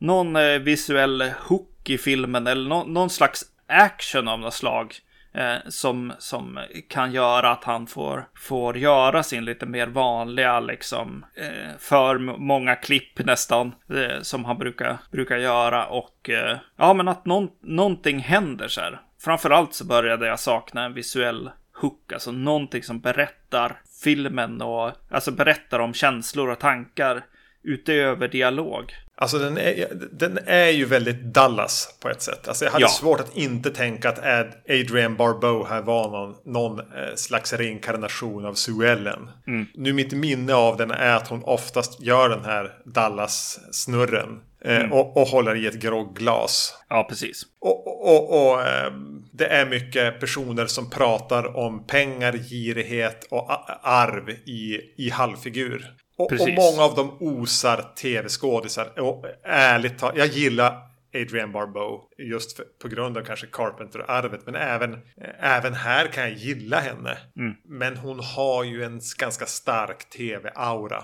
någon 0.01 0.35
eh, 0.35 0.59
visuell 0.59 1.21
hook 1.47 1.89
i 1.89 1.97
filmen 1.97 2.47
eller 2.47 2.69
nå- 2.69 2.83
någon 2.83 3.09
slags 3.09 3.43
action 3.67 4.27
av 4.27 4.39
något 4.39 4.53
slag. 4.53 4.95
Eh, 5.33 5.55
som, 5.69 6.13
som 6.19 6.59
kan 6.89 7.11
göra 7.11 7.51
att 7.51 7.63
han 7.63 7.87
får, 7.87 8.27
får 8.35 8.77
göra 8.77 9.23
sin 9.23 9.45
lite 9.45 9.65
mer 9.65 9.87
vanliga, 9.87 10.59
liksom, 10.59 11.25
eh, 11.35 11.77
för 11.79 12.17
många 12.37 12.75
klipp 12.75 13.25
nästan, 13.25 13.75
eh, 13.89 14.21
som 14.21 14.45
han 14.45 14.57
brukar, 14.57 14.97
brukar 15.11 15.37
göra. 15.37 15.85
Och 15.85 16.29
eh, 16.29 16.57
ja, 16.77 16.93
men 16.93 17.07
att 17.07 17.25
någon, 17.25 17.49
någonting 17.61 18.19
händer 18.19 18.67
så 18.67 18.81
här. 18.81 19.01
Framförallt 19.21 19.73
så 19.73 19.85
började 19.85 20.27
jag 20.27 20.39
sakna 20.39 20.83
en 20.85 20.93
visuell 20.93 21.49
hook, 21.83 22.13
alltså 22.13 22.31
någonting 22.31 22.83
som 22.83 22.99
berättar 22.99 23.81
filmen 24.03 24.61
och 24.61 24.91
alltså 25.11 25.31
berättar 25.31 25.79
om 25.79 25.93
känslor 25.93 26.49
och 26.49 26.59
tankar 26.59 27.23
utöver 27.63 28.27
dialog. 28.27 28.93
Alltså 29.15 29.39
den 29.39 29.57
är, 29.57 29.87
den 30.11 30.39
är 30.45 30.67
ju 30.69 30.85
väldigt 30.85 31.21
Dallas 31.33 31.97
på 32.01 32.09
ett 32.09 32.21
sätt. 32.21 32.47
Alltså 32.47 32.65
jag 32.65 32.71
hade 32.71 32.83
Ja. 32.83 32.87
svårt 32.89 33.19
att 33.19 33.37
inte 33.37 33.69
tänka 33.69 34.09
att 34.09 34.19
Ad, 34.25 34.47
Adrian 34.69 35.15
Barbeau 35.15 35.65
här 35.65 35.81
var 35.81 36.09
någon, 36.11 36.35
någon 36.45 36.79
eh, 36.79 36.85
slags 37.15 37.53
reinkarnation 37.53 38.45
av 38.45 38.53
Sue 38.53 38.91
Ellen. 38.91 39.29
Nu 39.73 39.93
mitt 39.93 40.11
minne 40.13 40.53
av 40.53 40.77
den 40.77 40.91
är 40.91 41.15
att 41.15 41.27
hon 41.27 41.43
oftast 41.43 42.01
gör 42.01 42.29
den 42.29 42.45
här 42.45 42.71
Dallas-snurren. 42.85 44.39
Eh, 44.65 44.91
och, 44.91 45.17
och 45.17 45.27
håller 45.27 45.55
i 45.55 45.67
ett 45.67 45.81
grogglas. 45.81 46.77
Ja, 46.89 47.05
precis. 47.09 47.43
Och, 47.59 47.87
och, 47.87 48.51
och, 48.51 48.61
ehm, 48.61 49.23
det 49.31 49.45
är 49.45 49.65
mycket 49.65 50.19
personer 50.19 50.65
som 50.65 50.89
pratar 50.89 51.57
om 51.57 51.87
pengar, 51.87 52.33
girighet 52.33 53.27
och 53.29 53.47
arv 53.81 54.29
i, 54.29 54.79
i 54.97 55.09
halvfigur. 55.09 55.93
Och, 56.17 56.31
många 56.31 56.83
av 56.83 56.95
dem 56.95 57.17
osar 57.19 57.85
tv-skådisar. 58.01 58.99
Och 58.99 59.25
ärligt 59.43 59.99
talat, 59.99 60.17
jag 60.17 60.27
gillar 60.27 60.73
Adrienne 61.15 61.53
Barbeau. 61.53 62.01
Just 62.17 62.55
för, 62.55 62.65
på 62.81 62.87
grund 62.87 63.17
av 63.17 63.21
kanske 63.21 63.47
Carpenter-arvet. 63.47 64.41
Men 64.45 64.55
även, 64.55 64.99
även 65.39 65.73
här 65.73 66.07
kan 66.07 66.23
jag 66.23 66.33
gilla 66.33 66.79
henne. 66.79 67.17
Men 67.63 67.97
hon 67.97 68.19
har 68.19 68.63
ju 68.63 68.83
en 68.83 69.01
ganska 69.17 69.45
stark 69.45 70.09
tv-aura. 70.09 71.03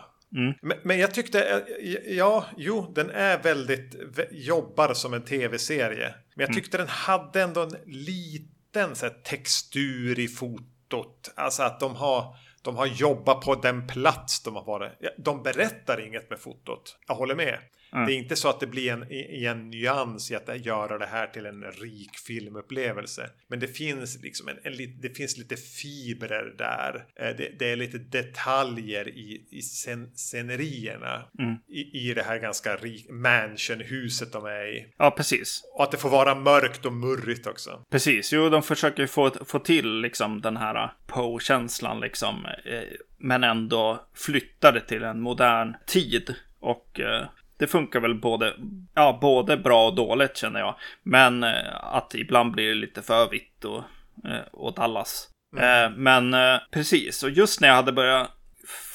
Men, 0.61 0.77
men 0.83 0.99
jag 0.99 1.13
tyckte, 1.13 1.43
eh, 1.43 2.15
ja, 2.15 2.45
jo, 2.57 2.91
den 2.95 3.09
är 3.09 3.43
väldigt, 3.43 3.95
vä- 3.95 4.27
jobbar 4.31 4.93
som 4.93 5.13
en 5.13 5.25
tv-serie. 5.25 6.15
Men 6.35 6.45
jag 6.45 6.55
tyckte 6.55 6.77
den 6.77 6.87
hade 6.87 7.41
ändå 7.41 7.61
en 7.61 7.75
liten 7.85 8.95
så 8.95 9.05
här, 9.05 9.13
textur 9.23 10.19
i 10.19 10.27
fotot. 10.27 11.31
Alltså 11.35 11.63
att 11.63 11.79
de 11.79 11.95
har, 11.95 12.35
de 12.63 12.75
har 12.75 12.85
jobbat 12.85 13.41
på 13.41 13.55
den 13.55 13.87
plats 13.87 14.43
de 14.43 14.55
har 14.55 14.65
varit. 14.65 14.91
De 15.17 15.43
berättar 15.43 16.07
inget 16.07 16.29
med 16.29 16.39
fotot. 16.39 16.97
Jag 17.07 17.15
håller 17.15 17.35
med. 17.35 17.59
Det 17.91 18.13
är 18.13 18.17
inte 18.17 18.35
så 18.35 18.49
att 18.49 18.59
det 18.59 18.67
blir 18.67 18.91
en, 18.91 19.11
i 19.11 19.45
en 19.45 19.69
nyans 19.69 20.31
i 20.31 20.35
att 20.35 20.65
göra 20.65 20.97
det 20.97 21.05
här 21.05 21.27
till 21.27 21.45
en 21.45 21.63
rik 21.63 22.17
filmupplevelse. 22.27 23.29
Men 23.47 23.59
det 23.59 23.67
finns 23.67 24.23
liksom 24.23 24.47
en, 24.47 24.57
en, 24.63 24.73
det 25.01 25.09
finns 25.17 25.37
lite 25.37 25.55
fibrer 25.55 26.55
där. 26.57 27.05
Eh, 27.15 27.35
Det, 27.37 27.59
det 27.59 27.71
är 27.71 27.75
lite 27.75 27.97
detaljer 27.97 29.07
i, 29.07 29.47
i 29.51 29.61
scen, 29.61 30.11
scenerierna. 30.15 31.23
I, 31.67 32.09
I 32.09 32.13
det 32.13 32.23
här 32.23 32.39
ganska 32.39 32.75
rik 32.75 33.09
mansionhuset 33.09 34.31
de 34.31 34.45
är 34.45 34.67
i. 34.75 34.93
Ja, 34.97 35.11
precis. 35.11 35.61
Och 35.73 35.83
att 35.83 35.91
det 35.91 35.97
får 35.97 36.09
vara 36.09 36.35
mörkt 36.35 36.85
och 36.85 36.93
murrigt 36.93 37.47
också. 37.47 37.85
Precis, 37.89 38.33
jo, 38.33 38.49
de 38.49 38.63
försöker 38.63 39.01
ju 39.01 39.07
få, 39.07 39.31
få 39.45 39.59
till 39.59 40.01
liksom 40.01 40.41
den 40.41 40.57
här 40.57 40.93
Poe-känslan 41.07 41.99
liksom. 41.99 42.45
Eh, 42.45 42.83
men 43.17 43.43
ändå 43.43 44.07
flytta 44.13 44.71
det 44.71 44.81
till 44.81 45.03
en 45.03 45.21
modern 45.21 45.75
tid. 45.85 46.35
Och 46.59 46.99
eh, 46.99 47.27
det 47.59 47.67
funkar 47.67 47.99
väl 47.99 48.15
både, 48.15 48.53
ja, 48.93 49.17
både 49.21 49.57
bra 49.57 49.87
och 49.87 49.95
dåligt 49.95 50.37
känner 50.37 50.59
jag. 50.59 50.75
Men 51.03 51.43
eh, 51.43 51.83
att 51.83 52.15
ibland 52.15 52.51
blir 52.51 52.67
det 52.67 52.75
lite 52.75 53.01
för 53.01 53.29
vitt 53.29 53.65
och, 53.65 53.83
eh, 54.29 54.47
och 54.51 54.73
Dallas. 54.73 55.29
Eh, 55.57 55.91
men 55.95 56.35
precis, 56.71 57.23
och 57.23 57.29
just 57.29 57.61
när 57.61 57.67
jag 57.67 57.75
hade 57.75 57.91
börjat 57.91 58.31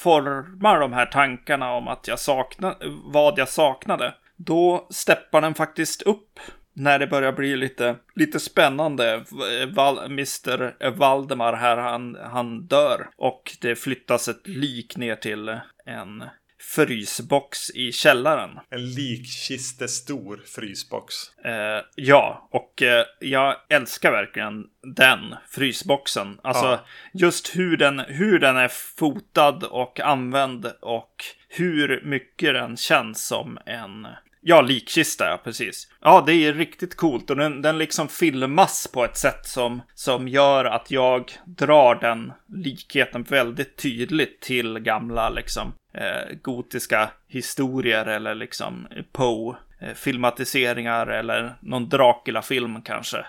forma 0.01 0.79
de 0.79 0.93
här 0.93 1.05
tankarna 1.05 1.71
om 1.71 1.87
att 1.87 2.07
jag 2.07 2.19
saknade, 2.19 2.75
vad 3.05 3.39
jag 3.39 3.49
saknade, 3.49 4.13
då 4.35 4.87
steppar 4.89 5.41
den 5.41 5.53
faktiskt 5.53 6.01
upp 6.01 6.39
när 6.73 6.99
det 6.99 7.07
börjar 7.07 7.31
bli 7.31 7.55
lite, 7.55 7.95
lite 8.15 8.39
spännande. 8.39 9.23
Val, 9.67 10.05
Mr. 10.05 10.89
Valdemar 10.89 11.53
här, 11.53 11.77
han, 11.77 12.17
han 12.23 12.67
dör. 12.67 13.07
Och 13.17 13.57
det 13.61 13.75
flyttas 13.75 14.27
ett 14.27 14.47
lik 14.47 14.97
ner 14.97 15.15
till 15.15 15.59
en 15.85 16.23
frysbox 16.61 17.69
i 17.69 17.91
källaren. 17.91 18.59
En 18.69 18.85
likkistestor 18.93 20.41
frysbox. 20.55 21.15
Eh, 21.45 21.81
ja, 21.95 22.49
och 22.51 22.81
eh, 22.81 23.05
jag 23.19 23.55
älskar 23.69 24.11
verkligen 24.11 24.63
den 24.95 25.35
frysboxen. 25.49 26.39
Alltså 26.43 26.65
Ja. 26.65 26.85
just 27.13 27.55
hur 27.55 27.77
den, 27.77 27.99
hur 27.99 28.39
den 28.39 28.57
är 28.57 28.67
fotad 28.67 29.63
och 29.63 29.99
använd 29.99 30.65
och 30.81 31.15
hur 31.49 32.01
mycket 32.05 32.53
den 32.53 32.77
känns 32.77 33.27
som 33.27 33.57
en 33.65 34.07
Ja, 34.47 34.61
likkista, 34.61 35.25
ja, 35.25 35.41
precis. 35.43 35.87
Ja, 36.01 36.23
det 36.25 36.33
är 36.33 36.53
riktigt 36.53 36.95
coolt 36.95 37.29
och 37.29 37.35
den, 37.35 37.61
den 37.61 37.77
liksom 37.77 38.07
filmas 38.07 38.87
på 38.93 39.05
ett 39.05 39.17
sätt 39.17 39.45
som, 39.45 39.81
som 39.93 40.27
gör 40.27 40.65
att 40.65 40.91
jag 40.91 41.31
drar 41.45 41.95
den 41.95 42.33
likheten 42.47 43.23
väldigt 43.23 43.77
tydligt 43.77 44.41
till 44.41 44.79
gamla 44.79 45.29
liksom 45.29 45.73
eh, 45.93 46.37
gotiska 46.41 47.09
historier 47.27 48.05
eller 48.05 48.35
liksom 48.35 48.87
Poe 49.11 49.55
filmatiseringar 49.95 51.07
eller 51.07 51.55
någon 51.59 51.89
Dracula-film 51.89 52.81
kanske. 52.81 53.25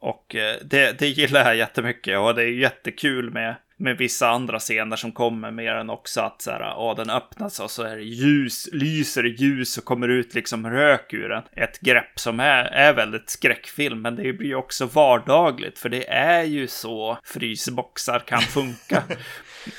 Och 0.00 0.34
eh, 0.34 0.56
det, 0.64 0.98
det 0.98 1.06
gillar 1.06 1.44
jag 1.44 1.56
jättemycket 1.56 2.18
och 2.18 2.34
det 2.34 2.42
är 2.42 2.52
jättekul 2.52 3.30
med, 3.30 3.54
med 3.80 3.96
vissa 3.98 4.28
andra 4.28 4.58
scener 4.58 4.96
som 4.96 5.12
kommer 5.12 5.50
mer 5.50 5.74
än 5.74 5.90
också 5.90 6.20
att 6.20 6.42
så 6.42 6.50
här, 6.50 6.60
ja, 6.60 6.94
den 6.96 7.10
öppnas 7.10 7.60
och 7.60 7.70
så 7.70 7.82
är 7.82 7.96
det 7.96 8.02
ljus, 8.02 8.68
lyser 8.72 9.24
ljus 9.24 9.78
och 9.78 9.84
kommer 9.84 10.08
ut 10.08 10.34
liksom 10.34 10.70
rök 10.70 11.12
ur 11.14 11.28
den. 11.28 11.42
Ett 11.56 11.80
grepp 11.80 12.18
som 12.20 12.40
är, 12.40 12.64
är 12.64 12.92
väldigt 12.94 13.30
skräckfilm, 13.30 14.02
men 14.02 14.16
det 14.16 14.32
blir 14.32 14.48
ju 14.48 14.54
också 14.54 14.86
vardagligt, 14.86 15.78
för 15.78 15.88
det 15.88 16.08
är 16.10 16.42
ju 16.42 16.66
så 16.66 17.18
frysboxar 17.24 18.18
kan 18.18 18.40
funka. 18.40 19.02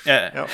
Eh, 0.08 0.24
Ja, 0.36 0.48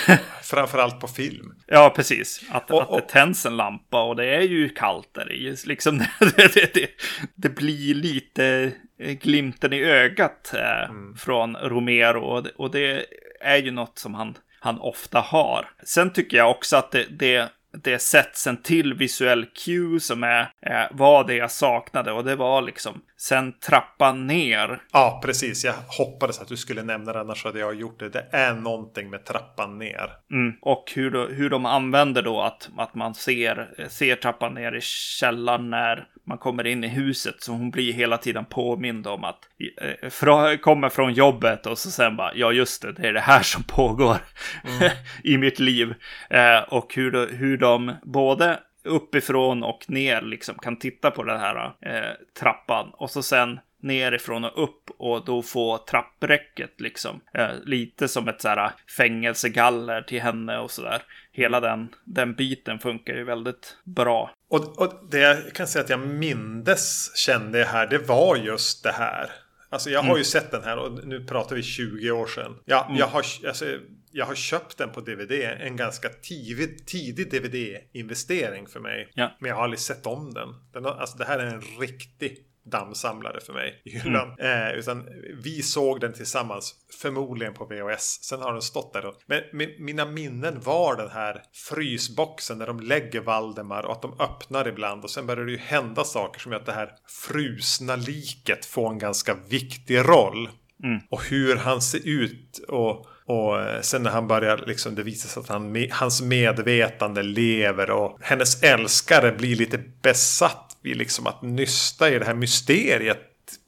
framförallt 0.43 0.99
på 0.99 1.07
film. 1.07 1.53
Ja, 1.67 1.93
precis. 1.95 2.41
Att, 2.49 2.71
Och- 2.71 2.81
att 2.81 2.89
och- 2.89 3.01
det 3.01 3.07
tänds 3.07 3.45
en 3.45 3.57
lampa 3.57 4.03
och 4.03 4.15
det 4.15 4.25
är 4.35 4.41
ju 4.41 4.69
kallt 4.69 5.09
där 5.13 5.31
i. 5.33 5.55
Liksom, 5.65 5.97
det, 6.19 6.53
det, 6.53 6.73
det, 6.73 6.87
det 7.35 7.49
blir 7.49 7.93
lite 7.95 8.71
eh, 8.99 9.11
glimten 9.13 9.73
i 9.73 9.83
ögat 9.83 10.53
eh, 10.53 10.93
från 11.17 11.55
Romero 11.55 12.19
och 12.21 12.43
det, 12.43 12.49
och 12.57 12.71
det 12.71 13.05
är 13.41 13.57
ju 13.57 13.71
något 13.71 13.99
som 13.99 14.13
han, 14.13 14.37
han 14.59 14.79
ofta 14.79 15.19
har. 15.19 15.69
Sen 15.83 16.13
tycker 16.13 16.37
jag 16.37 16.51
också 16.51 16.77
att 16.77 16.91
det, 16.91 17.05
det, 17.09 17.51
det 17.83 17.99
sätts 17.99 18.47
en 18.47 18.57
till 18.57 18.93
visuell 18.93 19.45
cue 19.65 19.99
som 19.99 20.23
är, 20.23 20.49
är 20.61 20.89
var 20.91 21.23
det 21.23 21.35
jag 21.35 21.51
saknade 21.51 22.11
och 22.11 22.23
det 22.23 22.35
var 22.35 22.61
liksom 22.61 23.01
sen 23.17 23.53
trappan 23.59 24.27
ner. 24.27 24.81
Ja, 24.91 25.21
precis. 25.23 25.65
Jag 25.65 25.73
hoppades 25.87 26.39
att 26.39 26.47
du 26.47 26.57
skulle 26.57 26.83
nämna 26.83 27.13
det, 27.13 27.19
annars 27.19 27.45
hade 27.45 27.59
jag 27.59 27.75
gjort 27.75 27.99
det. 27.99 28.09
Det 28.09 28.27
är 28.31 28.53
någonting 28.53 29.09
med 29.09 29.25
trappan 29.25 29.79
ner. 29.79 30.11
Mm. 30.31 30.53
Och 30.61 30.91
hur, 30.95 31.11
då, 31.11 31.27
hur 31.27 31.49
de 31.49 31.65
använder 31.65 32.21
då 32.21 32.41
att, 32.41 32.69
att 32.77 32.95
man 32.95 33.15
ser, 33.15 33.87
ser 33.89 34.15
trappan 34.15 34.53
ner 34.53 34.75
i 34.75 34.81
källaren 34.81 35.69
när 35.69 36.07
man 36.27 36.37
kommer 36.37 36.67
in 36.67 36.83
i 36.83 36.87
huset. 36.87 37.35
Så 37.39 37.51
hon 37.51 37.71
blir 37.71 37.93
hela 37.93 38.17
tiden 38.17 38.45
påmind 38.45 39.07
om 39.07 39.23
att 39.23 39.39
eh, 39.81 40.09
fra, 40.09 40.57
kommer 40.57 40.89
från 40.89 41.13
jobbet 41.13 41.65
och 41.65 41.77
så 41.77 41.91
sen 41.91 42.15
bara, 42.17 42.35
ja 42.35 42.51
just 42.51 42.81
det, 42.81 42.91
det 42.91 43.07
är 43.07 43.13
det 43.13 43.19
här 43.19 43.43
som 43.43 43.63
pågår 43.63 44.17
mm. 44.63 44.91
i 45.23 45.37
mitt 45.37 45.59
liv. 45.59 45.93
Eh, 46.29 46.59
och 46.67 46.93
hur, 46.95 47.37
hur 47.37 47.57
de 47.57 47.93
både 48.03 48.59
uppifrån 48.83 49.63
och 49.63 49.85
ner 49.87 50.21
liksom 50.21 50.55
kan 50.55 50.79
titta 50.79 51.11
på 51.11 51.23
den 51.23 51.39
här 51.39 51.65
eh, 51.65 52.11
trappan 52.39 52.89
och 52.93 53.09
så 53.09 53.23
sen 53.23 53.59
nerifrån 53.87 54.45
och 54.45 54.63
upp 54.63 54.89
och 54.97 55.25
då 55.25 55.41
få 55.41 55.77
trappräcket 55.77 56.81
liksom. 56.81 57.21
Eh, 57.33 57.49
lite 57.63 58.07
som 58.07 58.27
ett 58.27 58.41
så 58.41 58.47
här 58.47 58.71
fängelsegaller 58.97 60.01
till 60.01 60.21
henne 60.21 60.57
och 60.57 60.71
sådär. 60.71 61.01
Hela 61.31 61.59
den, 61.59 61.89
den 62.05 62.35
biten 62.35 62.79
funkar 62.79 63.13
ju 63.13 63.23
väldigt 63.23 63.77
bra. 63.83 64.31
Och, 64.49 64.81
och 64.81 64.93
det 65.11 65.19
jag 65.19 65.53
kan 65.53 65.67
säga 65.67 65.83
att 65.83 65.89
jag 65.89 65.99
mindes 65.99 67.15
kände 67.17 67.63
här, 67.63 67.87
det 67.87 67.97
var 67.97 68.35
just 68.35 68.83
det 68.83 68.91
här. 68.91 69.31
Alltså 69.69 69.89
jag 69.89 69.99
har 69.99 70.05
mm. 70.05 70.17
ju 70.17 70.23
sett 70.23 70.51
den 70.51 70.63
här 70.63 70.77
och 70.77 71.07
nu 71.07 71.25
pratar 71.25 71.55
vi 71.55 71.63
20 71.63 72.11
år 72.11 72.27
sedan. 72.27 72.55
Jag, 72.65 72.85
mm. 72.85 72.97
jag, 72.97 73.07
har, 73.07 73.23
alltså, 73.47 73.65
jag 74.11 74.25
har 74.25 74.35
köpt 74.35 74.77
den 74.77 74.89
på 74.89 75.01
DVD. 75.01 75.31
En 75.31 75.75
ganska 75.75 76.09
tidig, 76.09 76.87
tidig 76.87 77.31
DVD-investering 77.31 78.67
för 78.67 78.79
mig. 78.79 79.11
Ja. 79.13 79.31
Men 79.39 79.49
jag 79.49 79.55
har 79.55 79.63
aldrig 79.63 79.79
sett 79.79 80.05
om 80.05 80.33
den. 80.33 80.49
den 80.73 80.85
alltså 80.85 81.17
det 81.17 81.25
här 81.25 81.39
är 81.39 81.45
en 81.45 81.61
riktig 81.79 82.46
dammsamlare 82.69 83.39
för 83.45 83.53
mig 83.53 83.81
i 83.85 83.99
hyllan. 83.99 84.33
Mm. 84.39 84.67
Eh, 84.67 84.79
utan 84.79 85.07
vi 85.43 85.61
såg 85.61 85.99
den 85.99 86.13
tillsammans, 86.13 86.75
förmodligen 87.01 87.53
på 87.53 87.65
VHS. 87.65 88.23
Sen 88.23 88.41
har 88.41 88.53
den 88.53 88.61
stått 88.61 88.93
där. 88.93 89.13
Men 89.25 89.69
mina 89.79 90.05
minnen 90.05 90.61
var 90.61 90.95
den 90.95 91.09
här 91.09 91.43
frysboxen 91.69 92.59
där 92.59 92.67
de 92.67 92.79
lägger 92.79 93.21
Valdemar 93.21 93.83
och 93.83 93.91
att 93.91 94.01
de 94.01 94.19
öppnar 94.19 94.67
ibland. 94.67 95.03
Och 95.03 95.09
sen 95.09 95.27
börjar 95.27 95.45
det 95.45 95.51
ju 95.51 95.57
hända 95.57 96.03
saker 96.03 96.39
som 96.39 96.51
gör 96.51 96.59
att 96.59 96.65
det 96.65 96.71
här 96.71 96.91
frusna 97.07 97.95
liket 97.95 98.65
får 98.65 98.89
en 98.89 98.99
ganska 98.99 99.33
viktig 99.49 99.97
roll. 99.97 100.49
Mm. 100.83 100.99
Och 101.09 101.23
hur 101.23 101.55
han 101.55 101.81
ser 101.81 102.07
ut 102.07 102.59
och 102.67 103.07
och 103.27 103.61
eh, 103.61 103.81
sen 103.81 104.03
när 104.03 104.11
han 104.11 104.27
börjar, 104.27 104.63
liksom, 104.67 104.95
det 104.95 105.03
visar 105.03 105.29
sig 105.29 105.41
att 105.41 105.49
han, 105.49 105.87
hans 105.91 106.21
medvetande 106.21 107.23
lever 107.23 107.91
och 107.91 108.17
hennes 108.21 108.63
älskare 108.63 109.31
blir 109.31 109.55
lite 109.55 109.77
besatt 110.01 110.66
vid 110.87 110.97
liksom 110.97 111.27
att 111.27 111.41
nysta 111.41 112.09
i 112.09 112.19
det 112.19 112.25
här 112.25 112.33
mysteriet 112.33 113.19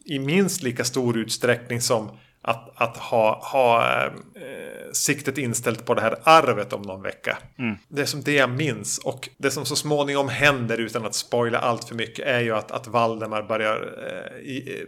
i 0.06 0.20
minst 0.20 0.64
lika 0.64 0.84
stor 0.84 1.18
utsträckning 1.18 1.82
som 1.82 2.12
att, 2.42 2.82
att 2.82 2.98
ha, 2.98 3.50
ha 3.52 4.04
eh, 4.06 4.12
siktet 4.94 5.38
inställt 5.38 5.86
på 5.86 5.94
det 5.94 6.02
här 6.02 6.16
arvet 6.24 6.74
om 6.74 6.82
någon 6.82 7.02
vecka. 7.02 7.38
Mm. 7.60 7.76
Det 7.88 8.02
är 8.02 8.06
som 8.06 8.22
det 8.22 8.34
jag 8.34 8.50
minns. 8.50 8.98
Och 8.98 9.30
det 9.38 9.52
som 9.52 9.66
så 9.66 9.76
småningom 9.76 10.30
händer 10.30 10.78
utan 10.78 11.06
att 11.06 11.16
spoila 11.16 11.60
allt 11.60 11.84
för 11.84 11.96
mycket 11.96 12.28
är 12.28 12.40
ju 12.40 12.56
att, 12.56 12.72
att 12.72 12.88
Valdemar 12.88 13.44
börjar 13.44 13.76
eh, 14.08 14.40
i, 14.40 14.86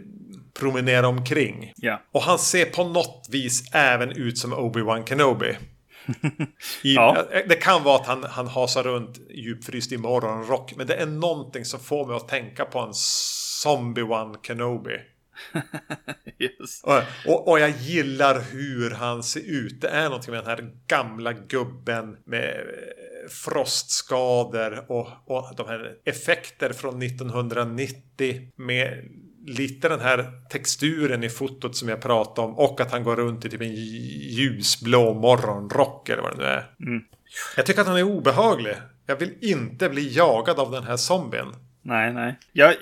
promenera 0.60 1.08
omkring. 1.08 1.72
Yeah. 1.82 2.00
Och 2.12 2.22
han 2.22 2.38
ser 2.38 2.64
på 2.64 2.84
något 2.84 3.28
vis 3.30 3.62
även 3.72 4.10
ut 4.10 4.38
som 4.38 4.54
Obi-Wan 4.54 5.04
Kenobi. 5.04 5.56
I, 6.82 6.94
ja. 6.94 7.24
Det 7.48 7.54
kan 7.54 7.82
vara 7.82 7.96
att 7.96 8.06
han, 8.06 8.24
han 8.24 8.46
hasar 8.46 8.82
runt 8.82 9.20
djupfryst 9.30 9.92
i 9.92 9.96
morgonrock. 9.96 10.76
Men 10.76 10.86
det 10.86 10.94
är 10.94 11.06
någonting 11.06 11.64
som 11.64 11.80
får 11.80 12.06
mig 12.06 12.16
att 12.16 12.28
tänka 12.28 12.64
på 12.64 12.78
en 12.78 12.92
Zombie-One 12.92 14.36
Kenobi. 14.42 14.98
yes. 16.38 16.82
och, 16.82 17.02
och, 17.26 17.48
och, 17.48 17.60
jag 17.60 17.70
gillar 17.70 18.40
hur 18.40 18.90
han 18.90 19.22
ser 19.22 19.40
ut. 19.40 19.80
Det 19.80 19.88
är 19.88 20.04
någonting 20.04 20.34
med 20.34 20.44
den 20.44 20.50
här 20.50 20.70
gamla 20.86 21.32
gubben 21.32 22.16
med 22.24 22.50
eh, 22.50 23.30
frostskador 23.30 24.84
och, 24.88 25.08
och 25.26 25.56
de 25.56 25.68
här 25.68 25.96
effekter 26.04 26.72
från 26.72 27.02
1990 27.02 28.48
med 28.56 29.08
lite 29.46 29.88
den 29.88 30.00
här 30.00 30.30
texturen 30.50 31.24
i 31.24 31.28
fotot 31.28 31.76
som 31.76 31.88
jag 31.88 32.00
pratade 32.00 32.48
om 32.48 32.58
och 32.58 32.80
att 32.80 32.92
han 32.92 33.04
går 33.04 33.16
runt 33.16 33.44
i 33.44 33.50
typ 33.50 33.60
en 33.60 33.74
ljusblå 33.74 35.14
morgonrock 35.14 36.08
eller 36.08 36.22
vad 36.22 36.32
det 36.32 36.38
nu 36.38 36.44
är. 36.44 36.70
Mm. 36.80 37.02
Jag 37.56 37.66
tycker 37.66 37.80
att 37.80 37.86
han 37.86 37.96
är 37.96 38.02
obehaglig. 38.02 38.74
Jag 39.06 39.16
vill 39.16 39.34
inte 39.40 39.88
bli 39.88 40.16
jagad 40.16 40.58
av 40.58 40.70
den 40.70 40.84
här 40.84 40.96
zombien. 40.96 41.54
Nej, 41.82 42.12
nej. 42.12 42.38
Jag, 42.52 42.74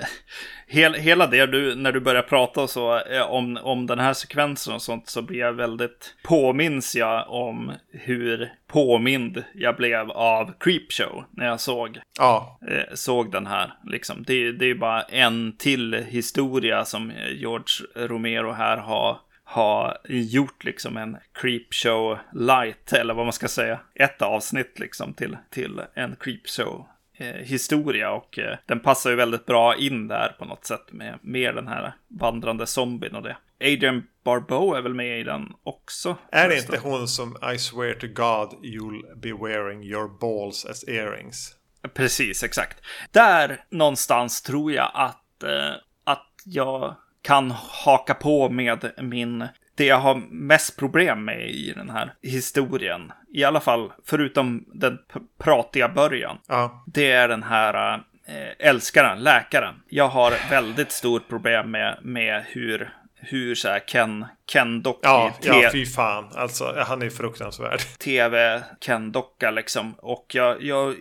hel, 0.72 0.94
hela 0.94 1.26
det 1.26 1.46
du, 1.46 1.74
när 1.74 1.92
du 1.92 2.00
börjar 2.00 2.22
prata 2.22 2.66
så, 2.66 2.98
eh, 2.98 3.30
om, 3.30 3.58
om 3.62 3.86
den 3.86 3.98
här 3.98 4.12
sekvensen 4.12 4.74
och 4.74 4.82
sånt 4.82 5.08
så 5.08 5.22
blir 5.22 5.38
jag 5.38 5.52
väldigt, 5.52 6.14
påminns 6.22 6.96
jag 6.96 7.30
om 7.30 7.72
hur 7.92 8.52
påmind 8.66 9.44
jag 9.54 9.76
blev 9.76 10.10
av 10.10 10.52
Creepshow 10.60 11.24
när 11.30 11.46
jag 11.46 11.60
såg, 11.60 11.98
ja. 12.18 12.58
eh, 12.70 12.94
såg 12.94 13.32
den 13.32 13.46
här. 13.46 13.72
Liksom. 13.84 14.24
Det, 14.26 14.52
det 14.52 14.70
är 14.70 14.74
bara 14.74 15.02
en 15.02 15.56
till 15.56 15.94
historia 15.94 16.84
som 16.84 17.12
George 17.32 18.06
Romero 18.08 18.52
här 18.52 18.76
har 18.76 19.18
har 19.44 19.98
gjort 20.08 20.64
liksom 20.64 20.96
en 20.96 21.16
creepshow 21.32 22.18
light, 22.32 22.92
eller 22.92 23.14
vad 23.14 23.26
man 23.26 23.32
ska 23.32 23.48
säga. 23.48 23.80
Ett 23.94 24.22
avsnitt 24.22 24.78
liksom 24.78 25.14
till, 25.14 25.36
till 25.50 25.80
en 25.94 26.16
creepshow 26.20 26.86
historia 27.22 28.12
och 28.12 28.38
eh, 28.38 28.56
den 28.66 28.80
passar 28.80 29.10
ju 29.10 29.16
väldigt 29.16 29.46
bra 29.46 29.76
in 29.76 30.08
där 30.08 30.36
på 30.38 30.44
något 30.44 30.64
sätt 30.64 30.92
med, 30.92 31.18
med 31.22 31.54
den 31.54 31.68
här 31.68 31.92
vandrande 32.08 32.66
zombien 32.66 33.14
och 33.14 33.22
det. 33.22 33.36
Adrian 33.60 34.02
Barbeau 34.24 34.74
är 34.74 34.82
väl 34.82 34.94
med 34.94 35.20
i 35.20 35.22
den 35.22 35.52
också? 35.62 36.16
Är 36.32 36.48
det 36.48 36.58
inte 36.58 36.78
hon 36.78 37.08
som 37.08 37.36
I 37.54 37.58
swear 37.58 37.94
to 37.94 38.06
God 38.06 38.64
you'll 38.64 39.16
be 39.16 39.32
wearing 39.32 39.82
your 39.82 40.18
balls 40.18 40.64
as 40.64 40.88
earrings? 40.88 41.54
Precis, 41.94 42.42
exakt. 42.42 42.78
Där 43.10 43.64
någonstans 43.70 44.42
tror 44.42 44.72
jag 44.72 44.90
att, 44.94 45.42
eh, 45.42 45.74
att 46.04 46.32
jag 46.44 46.96
kan 47.22 47.50
haka 47.84 48.14
på 48.14 48.48
med 48.48 48.92
min 48.98 49.48
det 49.74 49.86
jag 49.86 49.98
har 49.98 50.14
mest 50.30 50.78
problem 50.78 51.24
med 51.24 51.50
i 51.50 51.72
den 51.76 51.90
här 51.90 52.14
historien, 52.22 53.12
i 53.34 53.44
alla 53.44 53.60
fall 53.60 53.92
förutom 54.04 54.64
den 54.74 54.98
pratiga 55.38 55.88
början, 55.88 56.38
ja. 56.48 56.84
det 56.86 57.12
är 57.12 57.28
den 57.28 57.42
här 57.42 57.94
äh, 58.26 58.68
älskaren, 58.68 59.18
läkaren. 59.18 59.74
Jag 59.88 60.08
har 60.08 60.50
väldigt 60.50 60.92
stort 60.92 61.28
problem 61.28 61.70
med, 61.70 61.98
med 62.02 62.44
hur 62.48 62.92
hur 63.24 63.54
så 63.54 63.68
här 63.68 63.78
Ken, 63.78 64.26
Ken-docka 64.46 65.08
ja, 65.08 65.32
ja, 65.42 65.68
fy 65.72 65.86
fan. 65.86 66.28
Alltså, 66.34 66.74
han 66.78 67.02
är 67.02 67.10
fruktansvärd. 67.10 67.80
Tv-Ken-docka 67.98 69.50
liksom. 69.50 69.94
Och 69.98 70.26
jag, 70.28 70.62
jag, 70.62 70.96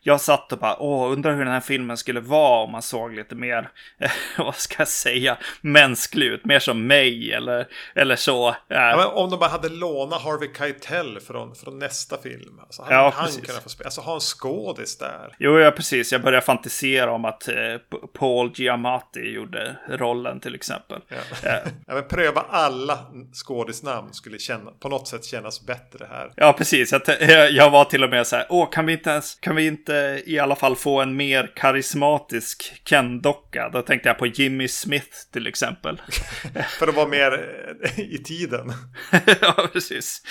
jag 0.00 0.20
satt 0.20 0.52
och 0.52 0.58
bara, 0.58 0.76
åh, 0.82 1.12
undrar 1.12 1.32
hur 1.32 1.44
den 1.44 1.52
här 1.52 1.60
filmen 1.60 1.96
skulle 1.96 2.20
vara 2.20 2.64
om 2.64 2.72
man 2.72 2.82
såg 2.82 3.14
lite 3.14 3.34
mer, 3.34 3.68
vad 4.38 4.54
ska 4.54 4.74
jag 4.78 4.88
säga, 4.88 5.36
mänsklig 5.60 6.26
ut. 6.26 6.44
Mer 6.44 6.58
som 6.58 6.86
mig 6.86 7.32
eller, 7.32 7.66
eller 7.94 8.16
så. 8.16 8.56
Ja, 8.68 9.06
om 9.06 9.30
de 9.30 9.38
bara 9.38 9.50
hade 9.50 9.68
lånat 9.68 10.22
Harvey 10.22 10.48
Keitel 10.58 11.20
från, 11.20 11.54
från 11.54 11.78
nästa 11.78 12.18
film. 12.18 12.60
Alltså, 12.60 12.82
han, 12.82 12.92
ja, 12.92 13.12
han 13.16 13.30
kunna 13.30 13.60
få 13.60 13.68
spela. 13.68 13.86
Alltså 13.86 14.00
ha 14.00 14.14
en 14.14 14.20
skådis 14.20 14.98
där. 14.98 15.36
Jo, 15.38 15.58
ja, 15.58 15.70
precis. 15.70 16.12
Jag 16.12 16.22
började 16.22 16.46
fantisera 16.46 17.12
om 17.12 17.24
att 17.24 17.48
eh, 17.48 17.54
Paul 18.18 18.52
Giamatti 18.54 19.20
gjorde 19.20 19.76
rollen 19.88 20.40
till 20.40 20.54
exempel. 20.54 21.00
Ja. 21.08 21.48
Eh, 21.48 21.58
ja, 21.86 21.94
men 21.94 22.08
pröva 22.08 22.40
alla 22.40 22.85
skådisnamn 23.32 24.12
skulle 24.12 24.38
känna, 24.38 24.70
på 24.70 24.88
något 24.88 25.08
sätt 25.08 25.24
kännas 25.24 25.66
bättre 25.66 26.06
här. 26.10 26.32
Ja, 26.36 26.52
precis. 26.52 26.92
Jag, 26.92 27.02
jag 27.50 27.70
var 27.70 27.84
till 27.84 28.04
och 28.04 28.10
med 28.10 28.26
så 28.26 28.36
här, 28.36 28.46
åh, 28.48 28.70
kan 28.70 28.86
vi 28.86 28.92
inte 28.92 29.10
ens, 29.10 29.34
kan 29.34 29.56
vi 29.56 29.66
inte 29.66 30.22
i 30.26 30.38
alla 30.38 30.56
fall 30.56 30.76
få 30.76 31.00
en 31.00 31.16
mer 31.16 31.52
karismatisk 31.56 32.82
Ken-docka? 32.84 33.68
Då 33.72 33.82
tänkte 33.82 34.08
jag 34.08 34.18
på 34.18 34.26
Jimmy 34.26 34.68
Smith 34.68 35.16
till 35.32 35.46
exempel. 35.46 36.02
För 36.78 36.88
att 36.88 36.94
vara 36.94 37.08
mer 37.08 37.32
eh, 37.82 38.00
i 38.00 38.18
tiden. 38.18 38.72
ja, 39.40 39.68
precis. 39.72 40.22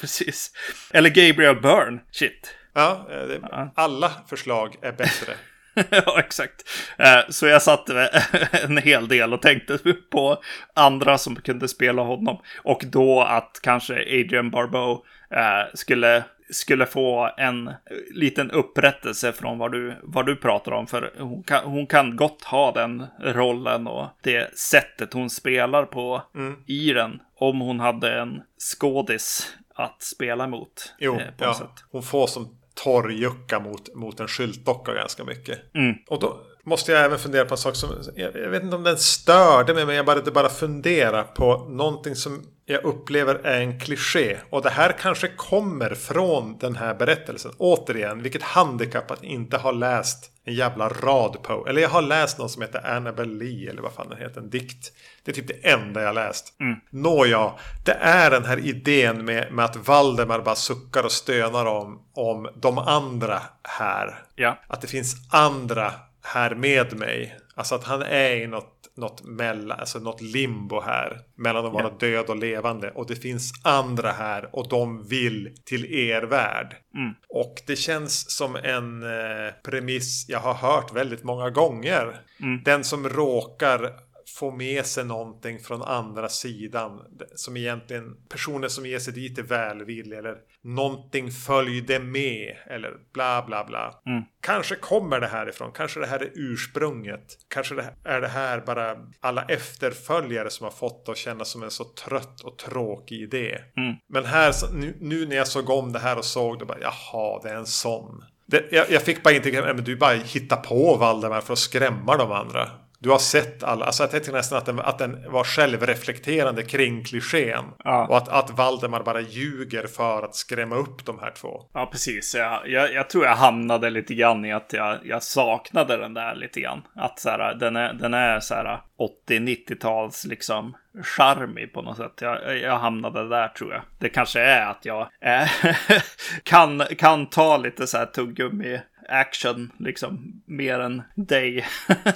Precis. 0.00 0.52
Eller 0.90 1.10
Gabriel 1.10 1.60
Byrne, 1.60 2.00
shit. 2.10 2.54
Ja, 2.74 3.06
eh, 3.10 3.26
det, 3.26 3.70
alla 3.74 4.12
förslag 4.28 4.76
är 4.82 4.92
bättre. 4.92 5.34
ja, 5.90 6.18
exakt. 6.18 6.68
Eh, 6.98 7.18
så 7.28 7.46
jag 7.46 7.62
satt 7.62 7.88
en 8.52 8.76
hel 8.76 9.08
del 9.08 9.32
och 9.32 9.42
tänkte 9.42 9.78
på 10.10 10.42
andra 10.74 11.18
som 11.18 11.36
kunde 11.36 11.68
spela 11.68 12.02
honom. 12.02 12.38
Och 12.62 12.84
då 12.86 13.22
att 13.22 13.60
kanske 13.62 13.94
Adrian 13.94 14.50
Barbeau 14.50 15.04
eh, 15.30 15.74
skulle, 15.74 16.24
skulle 16.50 16.86
få 16.86 17.30
en 17.36 17.70
liten 18.14 18.50
upprättelse 18.50 19.32
från 19.32 19.58
vad 19.58 19.72
du, 19.72 19.96
vad 20.02 20.26
du 20.26 20.36
pratar 20.36 20.72
om. 20.72 20.86
För 20.86 21.12
hon 21.18 21.42
kan, 21.42 21.64
hon 21.64 21.86
kan 21.86 22.16
gott 22.16 22.44
ha 22.44 22.72
den 22.72 23.06
rollen 23.20 23.86
och 23.86 24.08
det 24.22 24.58
sättet 24.58 25.12
hon 25.12 25.30
spelar 25.30 25.84
på 25.84 26.22
mm. 26.34 26.56
i 26.66 26.92
den. 26.92 27.20
Om 27.36 27.60
hon 27.60 27.80
hade 27.80 28.20
en 28.20 28.42
skådis 28.58 29.56
att 29.74 30.02
spela 30.02 30.46
mot. 30.46 30.94
Jo, 30.98 31.16
eh, 31.16 31.26
ja. 31.38 31.72
Hon 31.90 32.02
får 32.02 32.26
som 32.26 32.59
torrjucka 32.84 33.60
mot, 33.60 33.94
mot 33.94 34.20
en 34.20 34.28
skyltdocka 34.28 34.94
ganska 34.94 35.24
mycket. 35.24 35.74
Mm. 35.74 35.94
Och 36.08 36.20
då 36.20 36.40
måste 36.64 36.92
jag 36.92 37.04
även 37.04 37.18
fundera 37.18 37.44
på 37.44 37.54
en 37.54 37.58
sak 37.58 37.76
som, 37.76 37.90
jag, 38.16 38.36
jag 38.36 38.50
vet 38.50 38.62
inte 38.62 38.76
om 38.76 38.82
den 38.82 38.98
störde 38.98 39.74
mig, 39.74 39.86
men 39.86 39.96
jag 39.96 40.06
började 40.06 40.30
bara 40.30 40.48
fundera 40.48 41.22
på 41.22 41.66
någonting 41.68 42.14
som 42.14 42.42
jag 42.66 42.84
upplever 42.84 43.34
är 43.34 43.60
en 43.60 43.80
kliché. 43.80 44.36
Och 44.50 44.62
det 44.62 44.70
här 44.70 44.92
kanske 45.00 45.28
kommer 45.28 45.94
från 45.94 46.58
den 46.58 46.76
här 46.76 46.94
berättelsen. 46.94 47.52
Återigen, 47.58 48.22
vilket 48.22 48.42
handikapp 48.42 49.10
att 49.10 49.24
inte 49.24 49.56
ha 49.56 49.70
läst 49.70 50.30
en 50.50 50.56
jävla 50.56 50.88
rad 50.88 51.42
på. 51.42 51.66
Eller 51.68 51.82
jag 51.82 51.88
har 51.88 52.02
läst 52.02 52.38
någon 52.38 52.48
som 52.48 52.62
heter 52.62 52.96
Annabelle 52.96 53.44
Lee, 53.44 53.70
eller 53.70 53.82
vad 53.82 53.92
fan 53.92 54.08
den 54.08 54.18
heter, 54.18 54.40
en 54.40 54.50
dikt. 54.50 54.92
Det 55.24 55.30
är 55.30 55.34
typ 55.34 55.48
det 55.48 55.70
enda 55.70 56.02
jag 56.02 56.14
läst. 56.14 56.54
Mm. 56.60 56.76
Nåja, 56.90 57.52
det 57.84 57.92
är 57.92 58.30
den 58.30 58.44
här 58.44 58.58
idén 58.58 59.24
med, 59.24 59.52
med 59.52 59.64
att 59.64 59.88
Valdemar 59.88 60.40
bara 60.40 60.54
suckar 60.54 61.04
och 61.04 61.12
stönar 61.12 61.66
om, 61.66 62.02
om 62.14 62.48
de 62.56 62.78
andra 62.78 63.42
här. 63.62 64.22
Ja. 64.34 64.58
Att 64.68 64.80
det 64.80 64.86
finns 64.86 65.16
andra 65.30 65.92
här 66.22 66.54
med 66.54 66.98
mig. 66.98 67.36
Alltså 67.54 67.74
att 67.74 67.84
han 67.84 68.02
är 68.02 68.30
i 68.30 68.46
något, 68.46 68.79
något, 68.96 69.24
mellan, 69.24 69.80
alltså 69.80 69.98
något 69.98 70.20
limbo 70.20 70.80
här. 70.80 71.20
Mellan 71.34 71.66
att 71.66 71.72
vara 71.72 71.84
yeah. 71.84 71.98
död 71.98 72.26
och 72.28 72.36
levande. 72.36 72.90
Och 72.90 73.06
det 73.06 73.16
finns 73.16 73.52
andra 73.64 74.12
här 74.12 74.56
och 74.56 74.68
de 74.68 75.08
vill 75.08 75.54
till 75.64 75.84
er 75.94 76.22
värld. 76.22 76.76
Mm. 76.94 77.14
Och 77.28 77.54
det 77.66 77.76
känns 77.76 78.30
som 78.36 78.56
en 78.56 79.02
eh, 79.02 79.52
premiss 79.64 80.28
jag 80.28 80.40
har 80.40 80.54
hört 80.54 80.92
väldigt 80.94 81.24
många 81.24 81.50
gånger. 81.50 82.20
Mm. 82.40 82.62
Den 82.64 82.84
som 82.84 83.08
råkar 83.08 83.92
få 84.40 84.50
med 84.50 84.86
sig 84.86 85.04
någonting 85.04 85.58
från 85.58 85.82
andra 85.82 86.28
sidan. 86.28 87.00
Som 87.34 87.56
egentligen 87.56 88.16
personer 88.28 88.68
som 88.68 88.86
ger 88.86 88.98
sig 88.98 89.12
dit 89.12 89.38
är 89.38 89.42
välvilliga. 89.42 90.18
Eller 90.18 90.36
någonting 90.62 91.30
följde 91.30 91.98
med. 91.98 92.56
Eller 92.66 92.96
bla 93.12 93.44
bla 93.46 93.64
bla. 93.64 94.00
Mm. 94.06 94.22
Kanske 94.40 94.74
kommer 94.74 95.20
det 95.20 95.26
härifrån. 95.26 95.72
Kanske 95.74 96.00
det 96.00 96.06
här 96.06 96.18
är 96.18 96.30
ursprunget. 96.34 97.38
Kanske 97.48 97.74
det 97.74 97.94
är 98.04 98.20
det 98.20 98.28
här 98.28 98.60
bara 98.60 98.96
alla 99.20 99.42
efterföljare 99.42 100.50
som 100.50 100.64
har 100.64 100.70
fått 100.70 101.06
det 101.06 101.12
att 101.12 101.18
kännas 101.18 101.48
som 101.50 101.62
en 101.62 101.70
så 101.70 101.84
trött 101.84 102.40
och 102.40 102.58
tråkig 102.58 103.20
idé. 103.20 103.58
Mm. 103.76 103.96
Men 104.08 104.24
här, 104.24 104.54
nu, 104.72 104.96
nu, 105.00 105.26
när 105.26 105.36
jag 105.36 105.48
såg 105.48 105.70
om 105.70 105.92
det 105.92 105.98
här 105.98 106.18
och 106.18 106.24
såg 106.24 106.58
det 106.58 106.64
bara, 106.64 106.78
jaha, 106.80 107.40
det 107.42 107.50
är 107.50 107.56
en 107.56 107.66
sån. 107.66 108.24
Det, 108.46 108.64
jag, 108.70 108.90
jag, 108.90 109.02
fick 109.02 109.22
bara 109.22 109.34
inte, 109.34 109.62
men 109.62 109.84
du 109.84 109.96
bara 109.96 110.14
hitta 110.14 110.56
på 110.56 110.96
Valdemar 110.96 111.40
för 111.40 111.52
att 111.52 111.58
skrämma 111.58 112.16
de 112.16 112.32
andra. 112.32 112.70
Du 113.02 113.10
har 113.10 113.18
sett 113.18 113.62
alla, 113.62 113.84
alltså 113.84 114.02
jag 114.02 114.10
tänkte 114.10 114.32
nästan 114.32 114.58
att 114.58 114.66
den, 114.66 114.80
att 114.80 114.98
den 114.98 115.32
var 115.32 115.44
självreflekterande 115.44 116.62
kring 116.62 117.04
klichén. 117.04 117.64
Ja. 117.84 118.06
Och 118.06 118.16
att, 118.16 118.28
att 118.28 118.50
Valdemar 118.50 119.02
bara 119.02 119.20
ljuger 119.20 119.86
för 119.86 120.22
att 120.22 120.34
skrämma 120.34 120.76
upp 120.76 121.06
de 121.06 121.18
här 121.18 121.30
två. 121.30 121.62
Ja, 121.74 121.86
precis. 121.92 122.34
Jag, 122.34 122.68
jag, 122.68 122.92
jag 122.92 123.10
tror 123.10 123.24
jag 123.24 123.36
hamnade 123.36 123.90
lite 123.90 124.14
grann 124.14 124.44
i 124.44 124.52
att 124.52 124.72
jag, 124.72 124.98
jag 125.04 125.22
saknade 125.22 125.96
den 125.96 126.14
där 126.14 126.34
lite 126.34 126.60
grann. 126.60 126.82
Att 126.94 127.18
så 127.20 127.30
här, 127.30 127.54
den 127.54 127.76
är, 127.76 127.92
den 127.92 128.14
är 128.14 128.40
så 128.40 128.54
här 128.54 128.80
80-90-tals 129.28 130.24
liksom 130.24 130.76
charmig 131.02 131.72
på 131.72 131.82
något 131.82 131.96
sätt. 131.96 132.12
Jag, 132.20 132.58
jag 132.58 132.78
hamnade 132.78 133.28
där 133.28 133.48
tror 133.48 133.72
jag. 133.72 133.82
Det 133.98 134.08
kanske 134.08 134.40
är 134.40 134.66
att 134.66 134.84
jag 134.84 135.08
äh, 135.20 135.48
kan, 136.42 136.82
kan 136.98 137.26
ta 137.26 137.56
lite 137.56 137.86
så 137.86 137.98
här 137.98 138.06
tuggummi 138.06 138.80
action 139.10 139.70
liksom 139.78 140.42
mer 140.46 140.80
än 140.80 141.02
dig. 141.14 141.66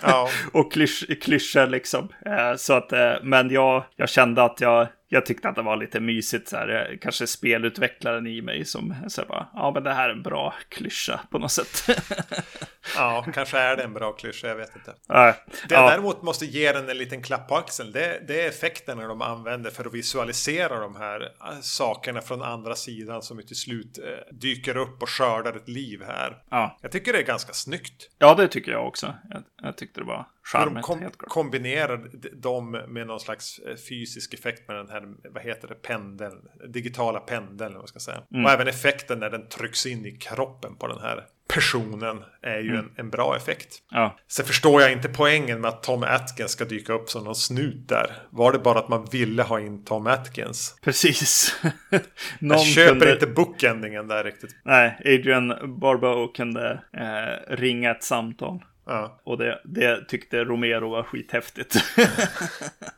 Ja. 0.03 0.29
och 0.53 0.73
klysch, 0.73 1.21
klyschor 1.23 1.67
liksom. 1.67 2.09
Eh, 2.27 2.57
så 2.57 2.73
att, 2.73 2.93
eh, 2.93 3.13
men 3.23 3.51
jag, 3.51 3.85
jag 3.97 4.09
kände 4.09 4.43
att 4.43 4.61
jag, 4.61 4.89
jag 5.14 5.27
tyckte 5.27 5.48
att 5.48 5.55
det 5.55 5.62
var 5.62 5.77
lite 5.77 6.00
mysigt 6.00 6.48
så 6.48 6.57
här. 6.57 6.90
Eh, 6.90 6.98
kanske 6.98 7.27
spelutvecklaren 7.27 8.27
i 8.27 8.42
mig 8.42 8.64
som 8.64 8.94
så 9.09 9.20
här, 9.20 9.29
bara, 9.29 9.48
ja 9.55 9.70
men 9.74 9.83
det 9.83 9.92
här 9.92 10.09
är 10.09 10.12
en 10.12 10.22
bra 10.22 10.55
klyscha 10.68 11.20
på 11.31 11.38
något 11.38 11.53
sätt. 11.53 11.87
ja, 12.96 13.27
kanske 13.35 13.59
är 13.59 13.77
det 13.77 13.83
en 13.83 13.94
bra 13.94 14.12
klyscha, 14.12 14.48
jag 14.48 14.57
vet 14.57 14.77
inte. 14.77 14.90
Äh, 14.90 15.35
det 15.68 15.74
ja. 15.74 15.90
däremot 15.90 16.22
måste 16.22 16.46
ge 16.46 16.72
den 16.72 16.88
en 16.88 16.98
liten 16.98 17.22
klapp 17.22 17.48
på 17.48 17.57
axeln. 17.57 17.92
Det, 17.92 18.22
det 18.29 18.42
är 18.42 18.48
effekterna 18.48 19.09
de 19.09 19.22
använder 19.22 19.70
för 19.70 19.85
att 19.85 19.94
visualisera 19.94 20.81
de 20.81 20.96
här 20.96 21.29
sakerna 21.62 22.20
från 22.20 22.42
andra 22.42 22.74
sidan 22.74 23.22
som 23.22 23.42
till 23.42 23.57
slut 23.57 23.98
eh, 23.98 24.35
dyker 24.35 24.77
upp 24.77 25.03
och 25.03 25.09
skördar 25.09 25.57
ett 25.57 25.68
liv 25.68 26.03
här. 26.07 26.42
Ja. 26.50 26.79
Jag 26.83 26.92
tycker 26.92 27.12
det 27.12 27.18
är 27.18 27.27
ganska 27.27 27.53
snyggt. 27.53 28.11
Ja, 28.18 28.35
det 28.35 28.48
tycker 28.48 28.72
jag 28.72 28.87
också. 28.87 29.14
Jag, 29.31 29.42
jag 29.62 29.77
tyckte 29.77 30.00
det 30.00 30.07
var 30.07 30.27
charmigt. 30.45 30.75
De 30.75 30.83
kom 30.83 31.11
kombinerar 31.17 32.11
dem 32.33 32.71
med 32.71 33.07
någon 33.07 33.21
slags 33.21 33.61
fysisk 33.89 34.35
effekt 34.35 34.69
med 34.69 34.77
den 34.77 34.89
här, 34.89 35.03
vad 35.31 35.43
heter 35.43 35.69
det, 35.69 35.75
pendeln, 35.75 36.49
digitala 36.69 37.21
pendeln, 37.21 37.75
vad 37.75 37.89
ska 37.89 37.99
säga. 37.99 38.23
Mm. 38.35 38.45
Och 38.45 38.51
även 38.51 38.69
effekten 38.69 39.19
när 39.19 39.31
den 39.31 39.49
trycks 39.49 39.87
in 39.87 40.07
i 40.07 40.11
kroppen 40.11 40.77
på 40.77 40.87
den 40.87 41.01
här 41.01 41.25
personen 41.49 42.25
är 42.43 42.59
ju 42.59 42.77
en, 42.77 42.91
en 42.97 43.11
bra 43.11 43.37
effekt. 43.37 43.79
Ja. 43.91 44.17
Sen 44.29 44.47
förstår 44.47 44.83
jag 44.83 44.93
inte 44.93 45.09
poängen 45.09 45.61
med 45.61 45.69
att 45.69 45.83
Tom 45.83 46.03
Atkins 46.03 46.51
ska 46.51 46.65
dyka 46.65 46.93
upp 46.93 47.11
som 47.11 47.25
någon 47.25 47.35
snut 47.35 47.89
där. 47.89 48.07
Var 48.31 48.53
det 48.53 48.59
bara 48.59 48.79
att 48.79 48.89
man 48.89 49.09
ville 49.13 49.43
ha 49.43 49.61
in 49.61 49.85
Tom 49.85 50.07
Atkins? 50.07 50.79
Precis. 50.83 51.57
jag 52.39 52.61
köper 52.61 53.13
inte 53.13 53.27
bookendingen 53.27 54.09
där 54.09 54.25
riktigt. 54.25 54.57
Nej, 54.65 54.99
Adrian 55.05 55.79
Barbeau 55.81 56.33
kunde 56.33 56.83
eh, 56.93 57.55
ringa 57.55 57.91
ett 57.91 58.05
samtal. 58.05 58.65
Ja. 58.87 59.20
Och 59.25 59.38
det, 59.38 59.61
det 59.64 60.09
tyckte 60.09 60.44
Romero 60.44 60.90
var 60.90 61.03
skithäftigt. 61.03 61.77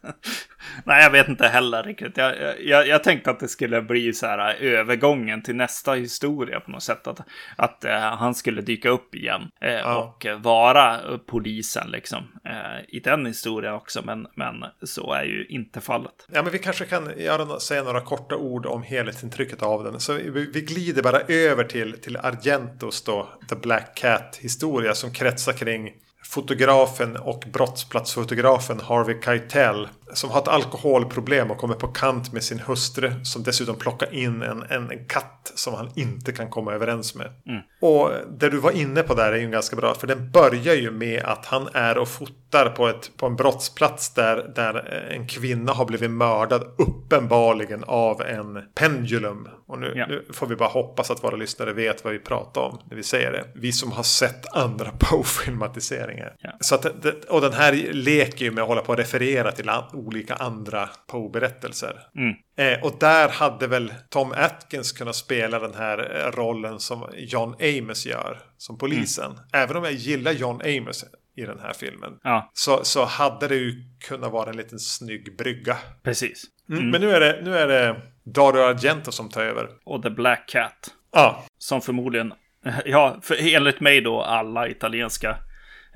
Nej, 0.85 1.03
jag 1.03 1.11
vet 1.11 1.29
inte 1.29 1.47
heller 1.47 1.83
riktigt. 1.83 2.17
Jag, 2.17 2.35
jag, 2.61 2.89
jag 2.89 3.05
tänkte 3.05 3.31
att 3.31 3.41
det 3.41 3.49
skulle 3.49 3.83
bli 3.83 4.13
så 4.13 4.27
här 4.27 4.49
äh, 4.49 4.73
övergången 4.73 5.43
till 5.43 5.57
nästa 5.57 5.93
historia 5.93 6.61
på 6.61 6.71
något 6.71 6.83
sätt. 6.83 7.07
Att, 7.07 7.21
att 7.57 7.85
uh, 7.85 7.91
han 7.93 8.35
skulle 8.35 8.63
dyka 8.63 8.89
upp 8.89 9.15
igen 9.15 9.43
uh, 9.65 9.71
Ja. 9.71 9.97
och 9.97 10.27
vara 10.43 11.01
polisen 11.27 11.91
liksom. 11.91 12.19
uh, 12.19 12.85
I 12.89 13.01
den 13.01 13.27
historien 13.27 13.75
också, 13.75 14.03
men, 14.05 14.27
men 14.35 14.65
så 14.83 15.13
är 15.13 15.25
ju 15.25 15.47
inte 15.47 15.81
fallet. 15.81 16.27
Ja, 16.33 16.43
men 16.43 16.53
vi 16.53 16.59
kanske 16.59 16.85
kan 16.85 17.13
göra, 17.19 17.61
säga 17.61 17.83
några 17.83 18.01
korta 18.01 18.37
ord 18.37 18.67
om 18.67 18.83
helhetsintrycket 18.83 19.63
av 19.63 19.85
den. 19.85 20.01
Så 20.01 20.13
vi, 20.13 20.51
vi 20.55 20.61
glider 20.61 21.03
bara 21.03 21.21
över 21.21 21.65
till, 21.65 22.01
till 22.01 22.17
Argentos 22.17 23.05
då, 23.05 23.29
The 23.49 23.57
Black 23.57 23.95
Cat 23.95 24.39
historia 24.43 24.95
som 24.95 25.13
kretsar 25.13 25.53
kring 25.53 25.93
fotografen 26.25 27.17
och 27.17 27.45
brottsplatsfotografen 27.53 28.81
Harvey 28.81 29.17
Keitel 29.25 29.89
som 30.15 30.31
har 30.31 30.41
ett 30.43 30.49
alkoholproblem 30.49 31.51
och 31.51 31.59
kommer 31.59 31.75
på 31.75 31.87
kant 31.87 32.33
med 32.33 32.43
sin 32.43 32.59
hustru 32.61 33.13
som 33.25 33.43
dessutom 33.43 33.77
plockar 33.77 34.15
in 34.15 34.43
en, 34.43 34.63
en, 34.63 34.91
en 34.91 35.07
katt 35.09 35.53
som 35.55 35.75
han 35.75 35.91
inte 35.95 36.33
kan 36.33 36.51
komma 36.51 36.73
överens 36.73 37.15
med. 37.15 37.27
Mm. 37.47 37.61
Och 37.81 38.11
det 38.39 38.51
du 38.51 38.59
var 38.59 38.71
inne 38.71 39.03
på 39.03 39.15
där 39.15 39.33
är 39.33 39.37
ju 39.37 39.51
ganska 39.51 39.77
bra 39.77 39.95
för 39.95 40.07
den 40.07 40.31
börjar 40.31 40.75
ju 40.75 40.91
med 40.91 41.23
att 41.25 41.47
han 41.47 41.69
är 41.75 41.99
och 41.99 42.09
fotar 42.09 42.71
på, 42.71 42.89
ett, 42.89 43.11
på 43.17 43.27
en 43.27 43.37
brottsplats 43.37 44.15
där, 44.15 44.53
där 44.55 44.75
en 45.11 45.27
kvinna 45.27 45.73
har 45.73 45.85
blivit 45.85 46.11
mördad 46.11 46.63
uppenbarligen 46.79 47.85
av 47.87 48.23
en 48.23 48.59
pendulum. 48.75 49.49
Och 49.69 49.79
nu, 49.79 49.93
Ja. 49.97 50.07
nu 50.07 50.27
får 50.33 50.47
vi 50.47 50.57
bara 50.57 50.69
hoppas 50.69 51.11
att 51.11 51.25
våra 51.25 51.37
lyssnare 51.37 51.73
vet 51.73 52.05
vad 52.05 52.13
vi 52.13 52.19
pratar 52.19 52.61
om 52.61 52.79
när 52.91 52.97
vi 52.97 53.03
säger 53.03 53.33
det. 53.33 53.45
Vi 53.55 53.73
som 53.73 53.93
har 53.93 54.03
sett 54.03 54.57
andra 54.57 54.91
Poe-filmatiseringar. 54.99 56.35
Ja. 56.39 56.51
Så 56.61 56.75
att 56.75 56.87
och 57.29 57.41
den 57.41 57.53
här 57.53 57.73
leker 57.93 58.45
ju 58.45 58.51
med 58.51 58.63
att 58.63 58.69
hålla 58.69 58.81
på 58.81 58.93
och 58.93 58.99
referera 58.99 59.53
till 59.53 59.69
olika 59.97 60.35
andra 60.35 60.89
Poe-berättelser. 61.07 62.01
Mm. 62.17 62.35
Eh, 62.59 62.85
och 62.85 62.97
där 63.01 63.29
hade 63.29 63.67
väl 63.67 63.95
Tom 64.09 64.33
Atkins 64.33 64.93
kunnat 64.93 65.17
spela 65.17 65.59
den 65.59 65.75
här 65.75 66.17
eh, 66.27 66.31
rollen 66.31 66.81
som 66.81 67.09
John 67.17 67.55
Amos 67.61 68.07
gör 68.07 68.39
som 68.57 68.79
polisen. 68.79 69.41
Även 69.53 69.77
om 69.77 69.85
jag 69.85 69.93
gillar 69.93 70.33
John 70.33 70.61
Amos 70.65 71.05
i 71.37 71.43
den 71.43 71.59
här 71.61 71.73
filmen. 71.73 72.13
Ja, 72.23 72.51
Så, 72.55 72.85
så 72.85 73.05
hade 73.05 73.49
det 73.49 73.57
ju 73.57 73.73
kunnat 74.09 74.33
vara 74.33 74.51
en 74.51 74.57
liten 74.57 74.79
snygg 74.79 75.37
brygga. 75.37 75.77
precis. 76.03 76.45
Mm. 76.71 76.91
Men 76.91 77.01
nu 77.01 77.11
är, 77.11 77.21
det, 77.21 77.41
nu 77.43 77.59
är 77.59 77.67
det 77.69 77.97
Dario 78.25 78.61
Argento 78.61 79.13
som 79.13 79.29
tar 79.29 79.43
över. 79.43 79.69
Och 79.85 80.03
The 80.03 80.11
Black 80.11 80.49
Cat. 80.49 80.91
Ja, 81.13 81.45
Som 81.59 81.81
förmodligen, 81.81 82.33
ja, 82.85 83.19
för 83.23 83.55
enligt 83.55 83.81
mig 83.81 84.01
då 84.01 84.23
alla 84.23 84.69
italienska 84.69 85.37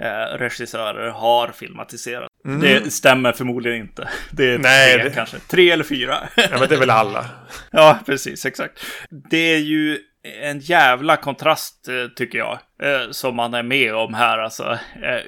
eh, 0.00 0.38
regissörer 0.38 1.10
har 1.10 1.48
filmatiserat. 1.48 2.28
Det 2.60 2.92
stämmer 2.92 3.32
förmodligen 3.32 3.78
inte. 3.80 4.08
Det 4.30 4.44
är 4.44 4.48
Mm. 4.50 4.60
Nej, 4.62 4.94
tre 4.94 5.04
det- 5.08 5.14
kanske. 5.14 5.38
Tre 5.38 5.70
eller 5.70 5.84
fyra. 5.84 6.18
ja 6.36 6.48
men 6.58 6.68
det 6.68 6.74
är 6.74 6.78
väl 6.80 6.90
alla. 6.90 7.26
ja, 7.70 7.98
precis, 8.06 8.46
exakt. 8.46 8.84
Det 9.30 9.36
är 9.54 9.58
ju 9.58 9.98
en 10.42 10.58
jävla 10.58 11.16
kontrast 11.16 11.88
eh, 11.88 12.06
tycker 12.16 12.38
jag. 12.38 12.58
Eh, 12.82 13.10
som 13.10 13.36
man 13.36 13.54
är 13.54 13.62
med 13.62 13.94
om 13.94 14.14
här, 14.14 14.38
alltså 14.38 14.78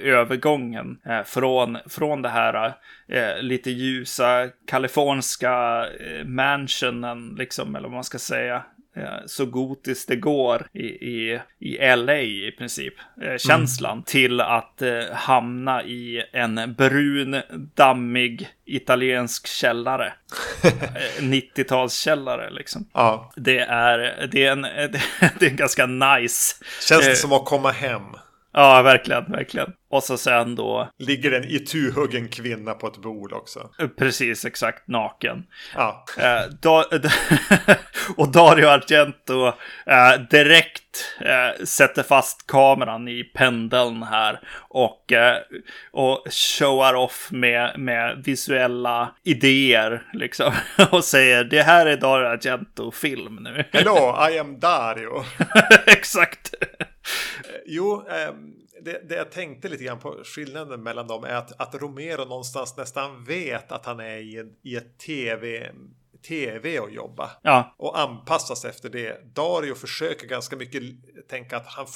övergången 0.03 0.97
från, 1.27 1.79
från 1.89 2.23
det 2.23 2.29
här 2.29 2.75
lite 3.43 3.71
ljusa 3.71 4.49
kaliforniska 4.71 5.87
mansionen, 6.25 7.35
liksom, 7.39 7.75
eller 7.77 7.89
vad 7.89 7.95
man 7.95 8.05
ska 8.05 8.19
säga. 8.19 8.63
Eh, 8.97 9.27
så 9.27 9.47
gotiskt 9.47 10.09
det 10.09 10.17
går 10.17 10.67
i, 10.73 10.87
i, 10.87 11.41
i 11.59 11.97
LA 11.97 12.19
i 12.19 12.55
princip. 12.59 12.95
Eh, 13.23 13.37
känslan 13.37 13.93
mm. 13.93 14.03
till 14.03 14.41
att 14.41 14.83
eh, 14.83 15.01
hamna 15.13 15.83
i 15.83 16.23
en 16.33 16.75
brun, 16.79 17.43
dammig 17.75 18.49
italiensk 18.65 19.47
källare. 19.47 20.13
90-talskällare 21.19 22.51
liksom. 22.51 22.89
Ja. 22.93 23.33
Det 23.37 23.59
är, 23.59 24.29
det 24.33 24.45
är, 24.45 24.53
en, 24.53 24.63
det 25.39 25.47
är 25.47 25.51
en 25.51 25.57
ganska 25.57 25.87
nice. 25.87 26.55
Känns 26.89 27.07
det 27.07 27.17
som 27.17 27.33
att 27.33 27.45
komma 27.45 27.71
hem? 27.71 28.03
Ja, 28.53 28.83
verkligen, 28.83 29.33
verkligen. 29.33 29.73
Och 29.93 30.03
så 30.03 30.19
sen 30.19 30.55
då... 30.55 30.89
Ligger 30.99 31.33
en 31.33 31.45
ituhuggen 31.45 32.29
kvinna 32.29 32.75
på 32.75 32.87
ett 32.87 32.97
bord 32.97 33.33
också. 33.33 33.71
Precis, 33.99 34.45
exakt, 34.45 34.89
naken. 34.89 35.47
Ja. 35.75 36.05
Eh, 36.19 36.51
da, 36.63 36.85
och 38.17 38.29
Dario 38.29 38.67
Argento 38.67 39.47
eh, 39.87 40.21
direkt 40.31 41.17
eh, 41.21 41.65
sätter 41.65 42.03
fast 42.03 42.47
kameran 42.47 43.09
i 43.09 43.25
pendeln 43.25 44.03
här. 44.03 44.41
Och, 44.69 45.13
eh, 45.13 45.37
och 45.91 46.25
showar 46.31 46.95
off 46.95 47.29
med, 47.31 47.79
med 47.79 48.23
visuella 48.25 49.15
idéer, 49.25 50.03
liksom. 50.13 50.53
och 50.91 51.05
säger 51.05 51.45
det 51.45 51.63
här 51.63 51.87
är 51.87 51.97
Dario 51.97 52.27
Argento-film 52.27 53.37
nu. 53.43 53.65
Hello, 53.73 54.29
I 54.31 54.39
am 54.39 54.61
Dario. 54.61 55.25
exakt. 55.87 56.55
Jo, 57.67 58.07
eh, 58.09 58.35
det, 58.81 59.09
det, 59.09 59.15
jag 59.15 59.31
tänkte 59.31 59.69
lite 59.69 59.85
grann 59.85 59.99
på 59.99 60.23
skillnaden 60.25 60.83
mellan 60.83 61.07
dem 61.07 61.25
är 61.25 61.35
att, 61.35 61.61
att 61.61 61.75
Romero 61.75 62.25
någonstans 62.25 62.77
nästan 62.77 63.25
vet 63.25 63.73
att 63.73 63.87
han 63.87 64.01
är 64.01 64.17
i, 64.17 64.39
en, 64.39 64.57
i 64.63 64.77
ett 64.77 64.99
tv 64.99 65.73
tv 66.23 66.81
och 66.81 66.91
jobba. 66.91 67.31
Ja. 67.43 67.75
Och 67.79 67.99
anpassas 67.99 68.65
efter 68.65 68.89
det. 68.91 69.35
Dario 69.35 69.75
försöker 69.75 70.27
ganska 70.27 70.57
mycket 70.57 70.83
tänka 71.29 71.57
att 71.57 71.67
han, 71.67 71.87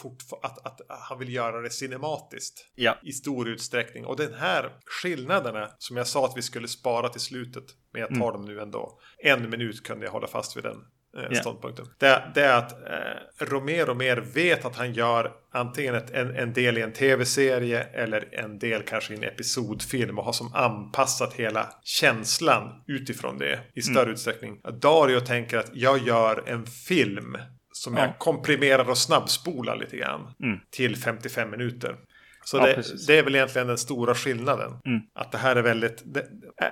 att, 0.43 0.67
att, 0.67 0.81
han 0.89 1.19
vill 1.19 1.35
göra 1.35 1.61
det 1.61 1.71
cinematiskt. 1.71 2.67
Ja. 2.75 2.99
I 3.03 3.13
stor 3.13 3.49
utsträckning. 3.49 4.07
Och 4.07 4.17
den 4.17 4.35
här 4.35 4.73
skillnaderna 4.87 5.71
som 5.79 5.97
jag 5.97 6.07
sa 6.07 6.25
att 6.25 6.37
vi 6.37 6.43
skulle 6.43 6.69
spara 6.69 7.09
till 7.09 7.21
slutet. 7.21 7.65
Men 7.93 8.01
jag 8.01 8.09
tar 8.09 8.17
mm. 8.17 8.33
dem 8.33 8.45
nu 8.45 8.61
ändå. 8.61 8.99
En 9.25 9.51
minut 9.51 9.83
kunde 9.83 10.07
jag 10.07 10.13
hålla 10.13 10.27
fast 10.27 10.57
vid 10.57 10.65
den 10.65 10.85
yeah. 11.21 11.41
ståndpunkten. 11.41 11.87
Det, 11.99 12.23
det, 12.35 12.43
är 12.43 12.59
att 12.59 12.73
eh, 12.73 13.47
Romero 13.47 13.95
mer 13.95 14.17
vet 14.17 14.65
att 14.65 14.77
han 14.77 14.93
gör 14.93 15.33
antingen 15.53 15.95
ett, 15.95 16.11
en, 16.11 16.37
en 16.37 16.53
del 16.53 16.79
i 16.79 16.83
en 16.83 16.93
tv-serie 16.93 17.83
eller 17.83 18.35
en 18.35 18.59
del 18.59 18.83
kanske 18.83 19.15
i 19.15 19.17
en 19.17 19.25
episodfilm 19.25 20.19
och 20.19 20.25
har 20.25 20.33
som 20.33 20.55
anpassat 20.55 21.35
hela 21.35 21.69
känslan 21.85 22.83
utifrån 22.87 23.39
det 23.39 23.61
i 23.75 23.83
större 23.83 24.03
mm. 24.03 24.13
utsträckning. 24.13 24.61
Dario 24.81 25.21
tänker 25.21 25.59
att 25.59 25.71
jag 25.73 26.07
gör 26.07 26.45
en 26.47 26.67
film 26.67 27.37
som 27.73 27.97
ja. 27.97 28.01
jag 28.01 28.19
komprimerar 28.19 28.91
och 28.91 28.99
snabbspolar 28.99 29.77
lite 29.77 29.97
grann 29.97 30.35
mm. 30.43 30.59
till 30.71 30.97
55 30.97 31.51
minuter. 31.51 31.97
Så 32.45 32.57
ja, 32.57 32.67
det, 32.67 33.07
det, 33.07 33.19
är 33.19 33.23
väl 33.23 33.35
egentligen 33.35 33.69
den 33.69 33.79
stora 33.79 34.15
skillnaden. 34.15 34.73
Mm. 34.87 35.01
Att 35.15 35.33
det 35.33 35.39
här 35.39 35.57
är 35.57 35.63
väldigt... 35.63 36.03
Det, 36.05 36.21
äh, 36.21 36.67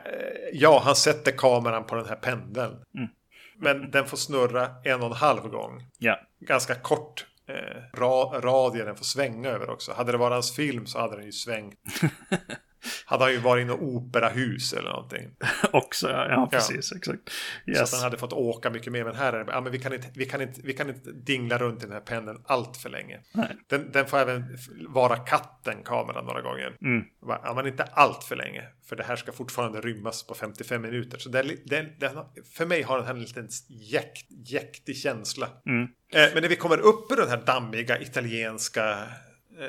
ja, 0.53 0.83
han 0.85 0.97
sätter 0.97 1.33
kameran 1.33 1.87
på 1.87 1.95
den 1.95 2.07
här 2.07 2.17
pendeln. 2.17 2.73
Mm. 2.99 3.09
Men 3.57 3.91
den 3.91 4.07
får 4.07 4.17
snurra 4.17 4.69
en 4.85 5.01
och 5.01 5.07
en 5.07 5.13
halv 5.13 5.49
gång. 5.49 5.83
Ja. 5.99 6.21
Ganska 6.41 6.75
kort 6.75 7.27
eh, 7.49 7.99
ra 7.99 8.41
radie 8.41 8.85
den 8.85 8.97
får 8.97 9.05
svänga 9.05 9.49
över 9.49 9.71
också. 9.71 9.93
Hade 9.93 10.13
det 10.13 10.19
varit 10.19 10.33
hans 10.33 10.57
film 10.57 10.87
så 10.87 10.99
hade 10.99 11.17
den 11.17 11.27
ju 11.27 11.33
svängt. 11.33 11.79
hade 13.05 13.25
han 13.25 13.33
ju 13.33 13.39
varit 13.39 13.63
i 13.63 13.65
något 13.65 13.81
operahus 13.81 14.73
eller 14.73 14.91
någonting. 14.91 15.31
Också, 15.73 16.11
ja, 16.11 16.29
ja 16.29 16.49
precis, 16.53 16.91
ja. 16.93 16.99
exakt. 16.99 17.31
Yes. 17.67 17.79
Så 17.79 17.85
att 17.85 17.93
han 17.93 18.01
hade 18.01 18.17
fått 18.19 18.33
åka 18.33 18.71
mycket 18.71 18.93
mer. 18.93 19.05
Men 19.05 19.15
här 19.15 19.33
är 19.33 19.45
det, 19.45 19.53
ja, 19.53 19.61
men 19.61 19.73
vi, 19.73 19.79
kan 19.79 19.93
inte, 19.93 20.09
vi, 20.15 20.27
kan 20.27 20.41
inte, 20.41 20.61
vi 20.65 20.73
kan 20.73 20.89
inte 20.89 21.13
dingla 21.13 21.59
runt 21.59 21.83
i 21.83 21.87
den 21.87 21.93
här 21.93 22.01
pendeln 22.01 22.39
allt 22.47 22.77
för 22.77 22.91
länge. 22.91 23.21
Den, 23.67 23.93
den, 23.93 24.07
får 24.07 24.19
även 24.19 24.59
vara 24.89 25.17
katten, 25.17 25.83
kameran, 25.85 26.25
några 26.25 26.43
gånger. 26.43 26.77
Mm. 26.83 27.05
Ja, 27.27 27.53
men 27.57 27.67
inte 27.67 27.85
allt 27.85 28.25
för 28.25 28.37
länge. 28.37 28.63
För 28.89 28.97
det 28.97 29.05
här 29.05 29.17
ska 29.17 29.33
fortfarande 29.33 29.81
rymmas 29.81 30.27
på 30.27 30.35
55 30.35 30.83
minuter. 30.83 31.19
Så 31.19 31.29
den, 31.29 31.51
den, 31.65 31.87
den 31.99 32.11
för 32.55 32.67
mig 32.67 32.83
har 32.83 32.97
den 32.97 33.07
här 33.07 33.15
en 33.15 33.21
liten 33.21 33.49
jäkt, 33.69 34.27
jäktig 34.47 34.97
känsla. 34.97 35.49
Mm. 35.67 35.83
Eh, 35.83 36.35
men 36.35 36.43
när 36.43 36.49
vi 36.49 36.57
kommer 36.57 36.79
upp 36.79 37.13
ur 37.13 37.17
den 37.17 37.29
här 37.29 37.43
dammiga 37.47 38.01
italienska 38.01 38.99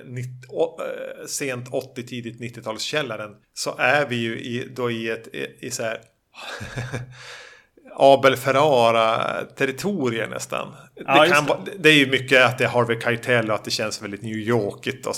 90, 0.06 0.30
äh, 0.80 1.26
sent 1.28 1.68
80, 1.72 2.04
tidigt 2.04 2.40
90-talskällaren 2.40 3.36
så 3.54 3.76
är 3.78 4.06
vi 4.06 4.16
ju 4.16 4.40
i, 4.40 4.68
då 4.76 4.92
i 4.92 5.10
ett 5.10 5.28
i, 5.60 5.72
så 5.72 5.84
här 5.84 6.00
Abel 7.98 8.36
Ferrara-territorier 8.36 10.28
nästan. 10.28 10.76
Ja, 10.96 11.24
det, 11.24 11.30
kan, 11.30 11.46
det. 11.46 11.72
det 11.80 11.90
är 11.90 11.98
ju 11.98 12.08
mycket 12.12 12.46
att 12.46 12.58
det 12.58 12.64
är 12.64 12.70
Harvey 12.70 13.02
Keitel 13.02 13.50
och 13.50 13.56
att 13.56 13.64
det 13.64 13.72
känns 13.72 14.02
väldigt 14.02 14.22
New 14.22 14.36
Yorkigt 14.36 15.08
och 15.08 15.16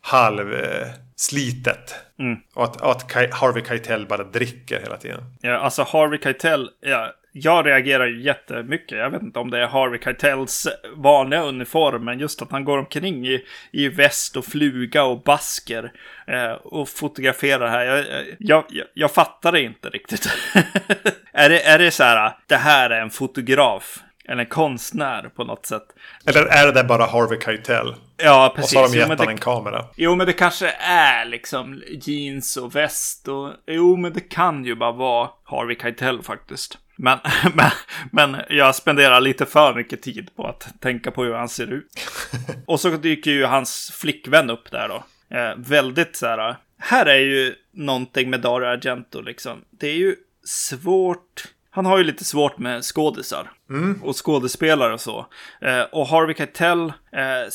halvslitet. 0.00 1.94
Mm. 2.18 2.38
Och 2.54 2.64
att, 2.64 2.80
och 2.80 2.90
att 2.90 3.12
Harvey 3.32 3.64
Keitel 3.64 4.06
bara 4.06 4.24
dricker 4.24 4.80
hela 4.80 4.96
tiden. 4.96 5.20
Ja, 5.40 5.58
alltså 5.58 5.82
Harvey 5.82 6.18
Keitel, 6.22 6.70
ja, 6.80 7.12
jag 7.32 7.66
reagerar 7.66 8.06
ju 8.06 8.22
jättemycket. 8.22 8.98
Jag 8.98 9.10
vet 9.10 9.22
inte 9.22 9.38
om 9.38 9.50
det 9.50 9.58
är 9.58 9.66
Harvey 9.66 10.00
Keitels 10.04 10.68
vanliga 10.96 11.42
uniform, 11.42 12.04
men 12.04 12.18
just 12.18 12.42
att 12.42 12.50
han 12.50 12.64
går 12.64 12.78
omkring 12.78 13.26
i, 13.26 13.44
i 13.70 13.88
väst 13.88 14.36
och 14.36 14.44
fluga 14.44 15.04
och 15.04 15.22
basker 15.22 15.92
eh, 16.26 16.52
och 16.52 16.88
fotograferar 16.88 17.68
här. 17.68 17.84
Jag, 17.84 18.04
jag, 18.38 18.64
jag, 18.68 18.86
jag 18.94 19.12
fattar 19.12 19.52
det 19.52 19.60
inte 19.60 19.88
riktigt. 19.88 20.28
är, 21.32 21.48
det, 21.48 21.62
är 21.62 21.78
det 21.78 21.90
så 21.90 22.02
här, 22.02 22.36
det 22.46 22.56
här 22.56 22.90
är 22.90 23.00
en 23.00 23.10
fotograf? 23.10 23.98
Eller 24.28 24.42
en 24.42 24.48
konstnär 24.48 25.30
på 25.36 25.44
något 25.44 25.66
sätt. 25.66 25.82
Eller 26.26 26.42
är 26.46 26.72
det 26.72 26.84
bara 26.84 27.06
Harvey 27.06 27.40
Keitel? 27.40 27.94
Ja, 28.16 28.52
precis. 28.56 28.72
Och 28.72 28.78
så 28.78 28.78
har 28.78 28.88
de 28.88 28.96
gett 28.96 29.08
honom 29.08 29.28
en 29.28 29.38
kamera. 29.38 29.84
Jo, 29.96 30.14
men 30.14 30.26
det 30.26 30.32
kanske 30.32 30.70
är 30.80 31.24
liksom 31.24 31.82
jeans 31.90 32.56
och 32.56 32.76
väst 32.76 33.28
och... 33.28 33.52
Jo, 33.66 33.96
men 33.96 34.12
det 34.12 34.20
kan 34.20 34.64
ju 34.64 34.74
bara 34.74 34.92
vara 34.92 35.28
Harvey 35.44 35.76
Keitel 35.80 36.22
faktiskt. 36.22 36.78
Men, 36.96 37.18
men, 37.54 37.70
men 38.12 38.40
jag 38.48 38.74
spenderar 38.74 39.20
lite 39.20 39.46
för 39.46 39.74
mycket 39.74 40.02
tid 40.02 40.30
på 40.36 40.46
att 40.46 40.80
tänka 40.80 41.10
på 41.10 41.24
hur 41.24 41.34
han 41.34 41.48
ser 41.48 41.72
ut. 41.72 42.10
Och 42.66 42.80
så 42.80 42.90
dyker 42.90 43.30
ju 43.30 43.44
hans 43.44 43.92
flickvän 43.94 44.50
upp 44.50 44.70
där 44.70 44.88
då. 44.88 45.04
Eh, 45.36 45.54
väldigt 45.56 46.16
så 46.16 46.26
här. 46.26 46.56
Här 46.78 47.06
är 47.06 47.18
ju 47.18 47.54
någonting 47.72 48.30
med 48.30 48.40
Dario 48.40 48.66
Argento 48.66 49.20
liksom. 49.20 49.64
Det 49.70 49.88
är 49.88 49.96
ju 49.96 50.16
svårt. 50.44 51.44
Han 51.78 51.86
har 51.86 51.98
ju 51.98 52.04
lite 52.04 52.24
svårt 52.24 52.58
med 52.58 52.84
skådisar. 52.84 53.50
Mm. 53.70 54.02
Och 54.02 54.26
skådespelare 54.26 54.92
och 54.92 55.00
så. 55.00 55.26
Eh, 55.60 55.80
och 55.80 56.06
Harvey 56.06 56.34
Keitel 56.34 56.92
eh, 57.12 57.50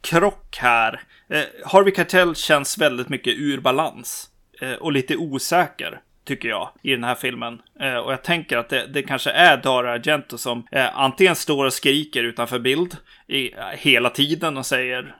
krock 0.00 0.56
här. 0.60 1.00
Eh, 1.28 1.42
Harvey 1.64 1.94
Keitel 1.94 2.34
känns 2.34 2.78
väldigt 2.78 3.08
mycket 3.08 3.34
ur 3.36 3.60
balans. 3.60 4.30
Eh, 4.60 4.72
och 4.72 4.92
lite 4.92 5.16
osäker 5.16 6.00
tycker 6.24 6.48
jag, 6.48 6.70
i 6.82 6.90
den 6.90 7.04
här 7.04 7.14
filmen. 7.14 7.62
Eh, 7.80 7.96
och 7.96 8.12
jag 8.12 8.22
tänker 8.22 8.58
att 8.58 8.68
det, 8.68 8.86
det 8.86 9.02
kanske 9.02 9.30
är 9.30 9.56
Dara 9.56 9.92
Argento 9.92 10.38
som 10.38 10.66
eh, 10.72 10.98
antingen 10.98 11.36
står 11.36 11.64
och 11.64 11.72
skriker 11.72 12.24
utanför 12.24 12.58
bild 12.58 12.96
i, 13.26 13.52
eh, 13.52 13.64
hela 13.72 14.10
tiden 14.10 14.56
och 14.56 14.66
säger 14.66 15.16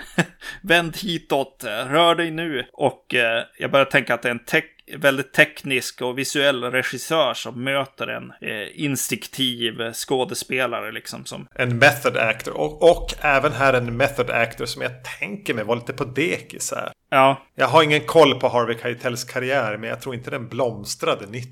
vänd 0.62 0.96
hitåt, 0.96 1.64
rör 1.64 2.14
dig 2.14 2.30
nu. 2.30 2.66
Och 2.72 3.14
eh, 3.14 3.44
jag 3.58 3.70
börjar 3.70 3.84
tänka 3.86 4.14
att 4.14 4.22
det 4.22 4.28
är 4.28 4.32
en 4.32 4.44
te 4.44 4.62
väldigt 4.96 5.32
teknisk 5.32 6.02
och 6.02 6.18
visuell 6.18 6.64
regissör 6.64 7.34
som 7.34 7.64
möter 7.64 8.06
en 8.06 8.32
eh, 8.40 8.84
instinktiv 8.84 9.92
skådespelare 9.92 10.92
liksom. 10.92 11.24
Som... 11.24 11.46
En 11.54 11.78
method 11.78 12.16
actor 12.16 12.56
och, 12.56 12.90
och 12.90 13.14
även 13.20 13.52
här 13.52 13.74
en 13.74 13.96
method 13.96 14.30
actor 14.30 14.66
som 14.66 14.82
jag 14.82 14.92
tänker 15.18 15.54
mig 15.54 15.64
var 15.64 15.76
lite 15.76 15.92
på 15.92 16.04
dekis 16.04 16.72
här. 16.76 16.92
Ja. 17.10 17.42
Jag 17.54 17.68
har 17.68 17.82
ingen 17.82 18.06
koll 18.06 18.40
på 18.40 18.48
Harvey 18.48 18.78
Keitels 18.82 19.24
karriär 19.24 19.76
men 19.76 19.90
jag 19.90 20.00
tror 20.00 20.14
inte 20.14 20.30
den 20.30 20.48
blomstrade 20.48 21.26
90. 21.26 21.50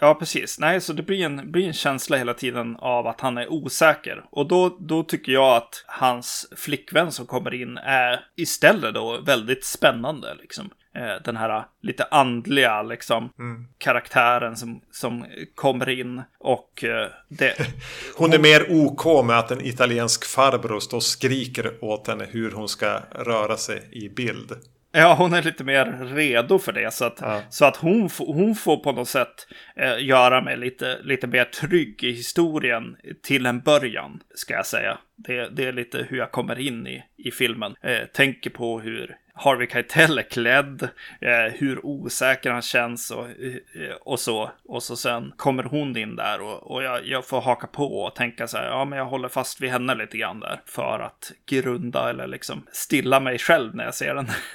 Ja, 0.00 0.14
precis. 0.14 0.58
Nej, 0.58 0.80
så 0.80 0.92
det 0.92 1.02
blir 1.02 1.24
en, 1.24 1.52
blir 1.52 1.66
en 1.66 1.72
känsla 1.72 2.16
hela 2.16 2.34
tiden 2.34 2.76
av 2.76 3.06
att 3.06 3.20
han 3.20 3.38
är 3.38 3.52
osäker. 3.52 4.24
Och 4.30 4.48
då, 4.48 4.78
då 4.80 5.02
tycker 5.02 5.32
jag 5.32 5.56
att 5.56 5.84
hans 5.86 6.52
flickvän 6.56 7.12
som 7.12 7.26
kommer 7.26 7.54
in 7.54 7.78
är 7.78 8.20
istället 8.36 8.94
då 8.94 9.20
väldigt 9.20 9.64
spännande 9.64 10.34
liksom. 10.34 10.70
Eh, 10.94 11.22
den 11.24 11.36
här 11.36 11.64
lite 11.82 12.04
andliga 12.04 12.82
liksom, 12.82 13.32
mm. 13.38 13.66
karaktären 13.78 14.56
som, 14.56 14.80
som 14.90 15.24
kommer 15.54 15.88
in. 15.88 16.22
Och 16.38 16.84
eh, 16.84 17.08
det... 17.28 17.54
hon 18.16 18.32
är 18.32 18.38
mer 18.38 18.66
OK 18.70 19.26
med 19.26 19.38
att 19.38 19.50
en 19.50 19.66
italiensk 19.66 20.24
farbror 20.24 20.80
står 20.80 20.96
och 20.96 21.02
skriker 21.02 21.84
åt 21.84 22.08
henne 22.08 22.26
hur 22.30 22.50
hon 22.50 22.68
ska 22.68 23.00
röra 23.10 23.56
sig 23.56 23.88
i 23.92 24.08
bild. 24.08 24.52
Ja, 24.94 25.14
hon 25.14 25.32
är 25.32 25.42
lite 25.42 25.64
mer 25.64 26.14
redo 26.14 26.58
för 26.58 26.72
det. 26.72 26.94
Så 26.94 27.04
att, 27.04 27.18
ja. 27.20 27.42
så 27.50 27.64
att 27.64 27.76
hon, 27.76 28.10
hon 28.18 28.54
får 28.54 28.76
på 28.76 28.92
något 28.92 29.08
sätt 29.08 29.46
eh, 29.76 30.04
göra 30.04 30.40
mig 30.40 30.56
lite, 30.56 30.98
lite 31.02 31.26
mer 31.26 31.44
trygg 31.44 32.04
i 32.04 32.12
historien 32.12 32.96
till 33.22 33.46
en 33.46 33.60
början, 33.60 34.20
ska 34.34 34.54
jag 34.54 34.66
säga. 34.66 34.98
Det, 35.16 35.48
det 35.48 35.64
är 35.64 35.72
lite 35.72 36.06
hur 36.08 36.18
jag 36.18 36.32
kommer 36.32 36.58
in 36.58 36.86
i, 36.86 37.02
i 37.16 37.30
filmen. 37.30 37.74
Eh, 37.82 38.06
tänker 38.12 38.50
på 38.50 38.80
hur, 38.80 39.16
Harvey 39.34 39.66
Keitel 39.66 40.18
är 40.18 40.22
klädd, 40.22 40.88
eh, 41.20 41.52
hur 41.54 41.86
osäker 41.86 42.50
han 42.50 42.62
känns 42.62 43.10
och, 43.10 43.26
eh, 43.26 43.94
och 44.00 44.20
så. 44.20 44.50
Och 44.64 44.82
så 44.82 44.96
sen 44.96 45.32
kommer 45.36 45.64
hon 45.64 45.96
in 45.96 46.16
där 46.16 46.40
och, 46.40 46.70
och 46.70 46.82
jag, 46.82 47.06
jag, 47.06 47.26
får 47.26 47.40
haka 47.40 47.66
på 47.66 48.02
och 48.02 48.14
tänka 48.14 48.46
så 48.46 48.56
här, 48.56 48.64
ja 48.64 48.84
men 48.84 48.98
jag 48.98 49.06
håller 49.06 49.28
fast 49.28 49.60
vid 49.60 49.70
henne 49.70 49.94
lite 49.94 50.16
grann 50.16 50.40
där 50.40 50.60
för 50.66 50.98
att 50.98 51.32
grunda 51.46 52.10
eller 52.10 52.26
liksom 52.26 52.66
stilla 52.72 53.20
mig 53.20 53.38
själv 53.38 53.74
när 53.74 53.84
jag 53.84 53.94
ser 53.94 54.14
den. 54.14 54.30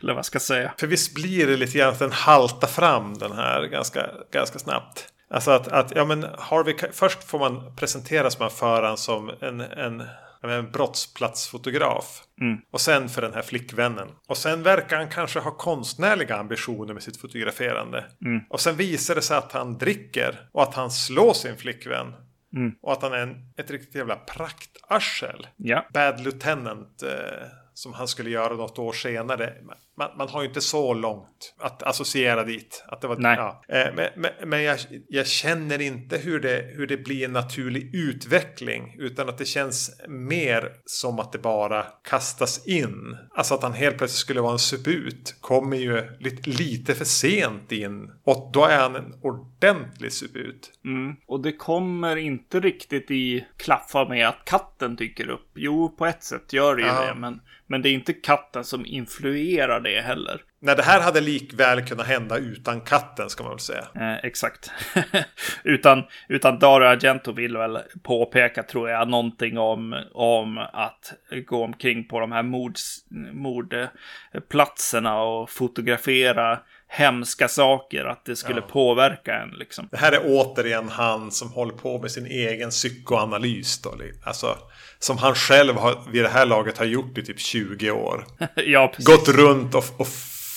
eller 0.00 0.12
vad 0.12 0.16
jag 0.16 0.24
ska 0.24 0.38
säga. 0.38 0.72
För 0.78 0.86
visst 0.86 1.14
blir 1.14 1.46
det 1.46 1.56
lite 1.56 1.78
grann 1.78 1.88
att 1.88 1.98
den 1.98 2.12
haltar 2.12 2.68
fram 2.68 3.14
den 3.14 3.32
här 3.32 3.66
ganska, 3.66 4.10
ganska 4.32 4.58
snabbt. 4.58 5.12
Alltså 5.30 5.50
att, 5.50 5.68
att 5.68 5.92
ja 5.96 6.04
men 6.04 6.26
Harvey, 6.38 6.74
först 6.92 7.24
får 7.24 7.38
man 7.38 7.76
presenteras 7.76 8.38
man 8.38 8.50
för 8.50 8.82
han 8.82 8.96
som 8.96 9.30
en, 9.40 9.60
en 9.60 10.02
en 10.48 10.70
brottsplatsfotograf. 10.70 12.22
Mm. 12.40 12.58
Och 12.70 12.80
sen 12.80 13.08
för 13.08 13.22
den 13.22 13.34
här 13.34 13.42
flickvännen. 13.42 14.08
Och 14.28 14.36
sen 14.36 14.62
verkar 14.62 14.96
han 14.96 15.08
kanske 15.08 15.40
ha 15.40 15.50
konstnärliga 15.50 16.36
ambitioner 16.36 16.94
med 16.94 17.02
sitt 17.02 17.16
fotograferande. 17.16 18.04
Mm. 18.24 18.40
Och 18.48 18.60
sen 18.60 18.76
visar 18.76 19.14
det 19.14 19.22
sig 19.22 19.36
att 19.36 19.52
han 19.52 19.78
dricker 19.78 20.48
och 20.52 20.62
att 20.62 20.74
han 20.74 20.90
slår 20.90 21.32
sin 21.32 21.56
flickvän. 21.56 22.14
Mm. 22.56 22.72
Och 22.82 22.92
att 22.92 23.02
han 23.02 23.12
är 23.12 23.18
en, 23.18 23.52
ett 23.56 23.70
riktigt 23.70 23.94
jävla 23.94 24.16
praktarsel. 24.16 25.46
Ja. 25.56 25.86
Bad 25.92 26.20
Lieutenant. 26.20 27.02
Eh, 27.02 27.46
som 27.80 27.92
han 27.92 28.08
skulle 28.08 28.30
göra 28.30 28.54
något 28.54 28.78
år 28.78 28.92
senare. 28.92 29.54
Man, 30.00 30.10
man, 30.18 30.28
har 30.28 30.42
ju 30.42 30.48
inte 30.48 30.60
så 30.60 30.94
långt 30.94 31.54
att 31.58 31.82
associera 31.82 32.44
dit. 32.44 32.84
Att 32.88 33.00
det 33.00 33.08
var, 33.08 33.16
Nej. 33.16 33.36
Ja. 33.36 33.62
Eh, 33.68 33.94
men 33.94 34.08
men, 34.16 34.48
men 34.48 34.62
jag, 34.62 34.78
jag, 35.08 35.26
känner 35.26 35.80
inte 35.80 36.18
hur 36.18 36.40
det, 36.40 36.70
hur 36.74 36.86
det 36.86 36.96
blir 36.96 37.24
en 37.24 37.32
naturlig 37.32 37.94
utveckling. 37.94 38.94
Utan 38.98 39.28
att 39.28 39.38
det 39.38 39.44
känns 39.44 40.00
mer 40.08 40.72
som 40.84 41.18
att 41.18 41.32
det 41.32 41.38
bara 41.38 41.82
kastas 41.82 42.66
in. 42.66 43.16
Alltså 43.34 43.54
att 43.54 43.62
han 43.62 43.72
helt 43.72 43.98
plötsligt 43.98 44.18
skulle 44.18 44.40
vara 44.40 44.52
en 44.52 44.58
subut. 44.58 45.36
Kommer 45.40 45.76
ju 45.76 46.16
lite, 46.20 46.50
lite 46.50 46.94
för 46.94 47.04
sent 47.04 47.72
in. 47.72 48.10
Och 48.24 48.50
då 48.52 48.64
är 48.64 48.78
han 48.78 48.96
en 48.96 49.14
ordentlig 49.22 50.12
subut. 50.12 50.70
Mm. 50.84 51.16
Och 51.26 51.40
det 51.40 51.52
kommer 51.52 52.16
inte 52.16 52.60
riktigt 52.60 53.10
i 53.10 53.46
klaffa 53.56 54.08
med 54.08 54.28
att 54.28 54.44
katten 54.44 54.96
dyker 54.96 55.28
upp. 55.28 55.50
Jo, 55.54 55.88
på 55.88 56.06
ett 56.06 56.24
sätt 56.24 56.52
gör 56.52 56.76
det 56.76 56.82
ju 56.82 56.88
Ja. 56.88 57.06
det. 57.06 57.14
Men, 57.20 57.40
men 57.66 57.82
det 57.82 57.88
är 57.88 57.92
inte 57.94 58.12
katten 58.12 58.64
som 58.64 58.86
influerar 58.86 59.80
det 59.94 60.00
heller. 60.00 60.40
Nej, 60.62 60.76
det 60.76 60.82
här 60.82 61.00
hade 61.00 61.20
likväl 61.20 61.82
kunnat 61.84 62.06
hända 62.06 62.36
utan 62.36 62.80
katten 62.80 63.30
ska 63.30 63.42
man 63.42 63.52
väl 63.52 63.60
säga. 63.60 63.84
Eh, 63.94 64.16
exakt. 64.24 64.70
utan, 65.64 66.02
utan 66.28 66.58
Dario 66.58 66.86
Argento 66.86 67.32
vill 67.32 67.56
väl 67.56 67.78
påpeka, 68.02 68.62
tror 68.62 68.90
jag, 68.90 69.08
någonting 69.08 69.58
om, 69.58 70.04
om 70.12 70.58
att 70.58 71.12
gå 71.46 71.64
omkring 71.64 72.08
på 72.08 72.20
de 72.20 72.32
här 72.32 72.42
mords, 72.42 72.98
mordplatserna 73.32 75.22
och 75.22 75.50
fotografera 75.50 76.58
hemska 76.88 77.48
saker. 77.48 78.04
Att 78.04 78.24
det 78.24 78.36
skulle 78.36 78.60
Ja. 78.60 78.66
påverka 78.66 79.34
en 79.34 79.50
liksom. 79.50 79.88
Det 79.90 79.96
här 79.96 80.12
är 80.12 80.20
återigen 80.24 80.88
han 80.88 81.30
som 81.30 81.52
håller 81.52 81.74
på 81.74 81.98
med 81.98 82.10
sin 82.10 82.26
egen 82.26 82.70
psykoanalys. 82.70 83.82
Då. 83.82 83.94
Alltså, 84.24 84.56
som 85.00 85.18
han 85.18 85.34
själv 85.34 85.76
har, 85.76 85.98
vid 86.12 86.24
det 86.24 86.28
här 86.28 86.46
laget 86.46 86.78
har 86.78 86.84
gjort 86.84 87.18
i 87.18 87.22
typ 87.22 87.40
20 87.40 87.90
år. 87.90 88.24
ja. 88.54 88.92
Gått 88.98 89.28
runt 89.28 89.74
och, 89.74 89.84
och 89.96 90.08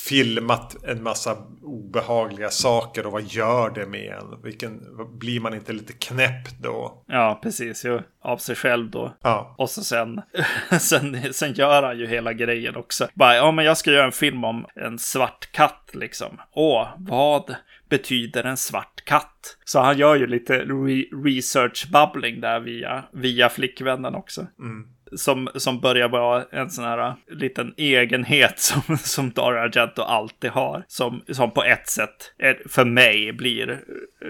filmat 0.03 0.83
en 0.83 1.03
massa 1.03 1.37
obehagliga 1.61 2.49
saker. 2.49 3.05
Och 3.05 3.11
vad 3.11 3.23
gör 3.23 3.69
det 3.69 3.85
med 3.85 4.13
en? 4.13 4.41
Vilken, 4.43 4.81
blir 5.19 5.39
man 5.39 5.53
inte 5.53 5.73
lite 5.73 5.93
knäpp 5.93 6.49
då? 6.61 7.03
Ja, 7.07 7.39
precis. 7.43 7.85
Jo, 7.85 8.01
av 8.21 8.37
sig 8.37 8.55
själv 8.55 8.89
då. 8.89 9.13
Ja. 9.21 9.55
Och 9.57 9.69
så 9.69 9.83
sen, 9.83 10.21
sen, 10.79 11.33
sen 11.33 11.53
gör 11.53 11.83
han 11.83 11.99
ju 11.99 12.07
hela 12.07 12.33
grejen 12.33 12.75
också. 12.75 13.07
Bara, 13.13 13.35
ja 13.35 13.51
men 13.51 13.65
jag 13.65 13.77
ska 13.77 13.91
göra 13.91 14.05
en 14.05 14.11
film 14.11 14.43
om 14.43 14.65
en 14.75 14.99
svart 14.99 15.51
katt 15.51 15.89
liksom. 15.93 16.41
Åh, 16.53 16.87
vad 16.97 17.55
betyder 17.93 18.43
en 18.43 18.57
svart 18.57 19.05
katt? 19.05 19.57
Så 19.65 19.79
han 19.79 19.97
gör 19.97 20.15
ju 20.15 20.27
lite 20.27 20.59
re 20.59 21.05
research 21.25 21.87
bubbling 21.91 22.41
där 22.41 22.59
via, 22.59 23.03
via 23.11 23.49
flickvännen 23.49 24.15
också. 24.15 24.47
Mm. 24.59 24.87
Som, 25.15 25.49
som 25.55 25.79
börjar 25.79 26.09
vara 26.09 26.45
en 26.51 26.69
sån 26.69 26.83
här 26.83 27.07
uh, 27.07 27.15
liten 27.27 27.73
egenhet 27.77 28.59
som, 28.59 28.97
som 28.97 29.31
Dario 29.31 29.59
Argento 29.59 30.01
alltid 30.01 30.49
har. 30.49 30.83
Som, 30.87 31.21
som 31.29 31.51
på 31.51 31.63
ett 31.63 31.89
sätt 31.89 32.33
är, 32.37 32.61
för 32.69 32.85
mig 32.85 33.33
blir 33.33 33.69
uh, 33.69 33.77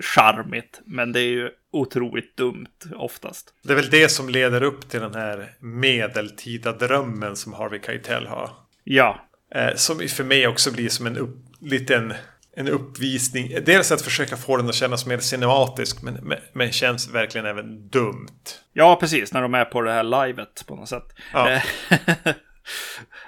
charmigt. 0.01 0.81
Men 0.85 1.11
det 1.11 1.19
är 1.19 1.31
ju 1.31 1.49
otroligt 1.71 2.37
dumt 2.37 2.79
oftast. 2.95 3.53
Det 3.63 3.73
är 3.73 3.77
väl 3.77 3.89
det 3.89 4.09
som 4.09 4.29
leder 4.29 4.63
upp 4.63 4.89
till 4.89 4.99
den 4.99 5.15
här 5.15 5.55
medeltida 5.59 6.71
drömmen 6.71 7.35
som 7.35 7.53
Harvey 7.53 7.79
Keitel 7.85 8.27
har. 8.27 8.49
Ja, 8.83 9.29
Eh, 9.55 9.75
som 9.75 9.99
för 9.99 10.23
mig 10.23 10.47
också 10.47 10.71
blir 10.71 10.89
som 10.89 11.07
en 11.07 11.17
upp, 11.17 11.37
liten 11.59 12.13
en 12.55 12.67
uppvisning. 12.67 13.51
Dels 13.65 13.91
att 13.91 14.01
försöka 14.01 14.37
få 14.37 14.57
den 14.57 14.69
att 14.69 14.75
kännas 14.75 15.05
mer 15.05 15.17
cinematisk. 15.17 16.01
Men, 16.01 16.13
men, 16.13 16.37
men 16.53 16.71
känns 16.71 17.09
verkligen 17.09 17.47
även 17.47 17.87
dumt. 17.87 18.27
Ja, 18.73 18.95
precis. 18.95 19.33
När 19.33 19.41
de 19.41 19.53
är 19.53 19.65
på 19.65 19.81
det 19.81 19.91
här 19.91 20.25
livet 20.25 20.63
på 20.67 20.75
något 20.75 20.89
sätt. 20.89 21.05
Ja. 21.33 21.49
Eh, 21.49 21.61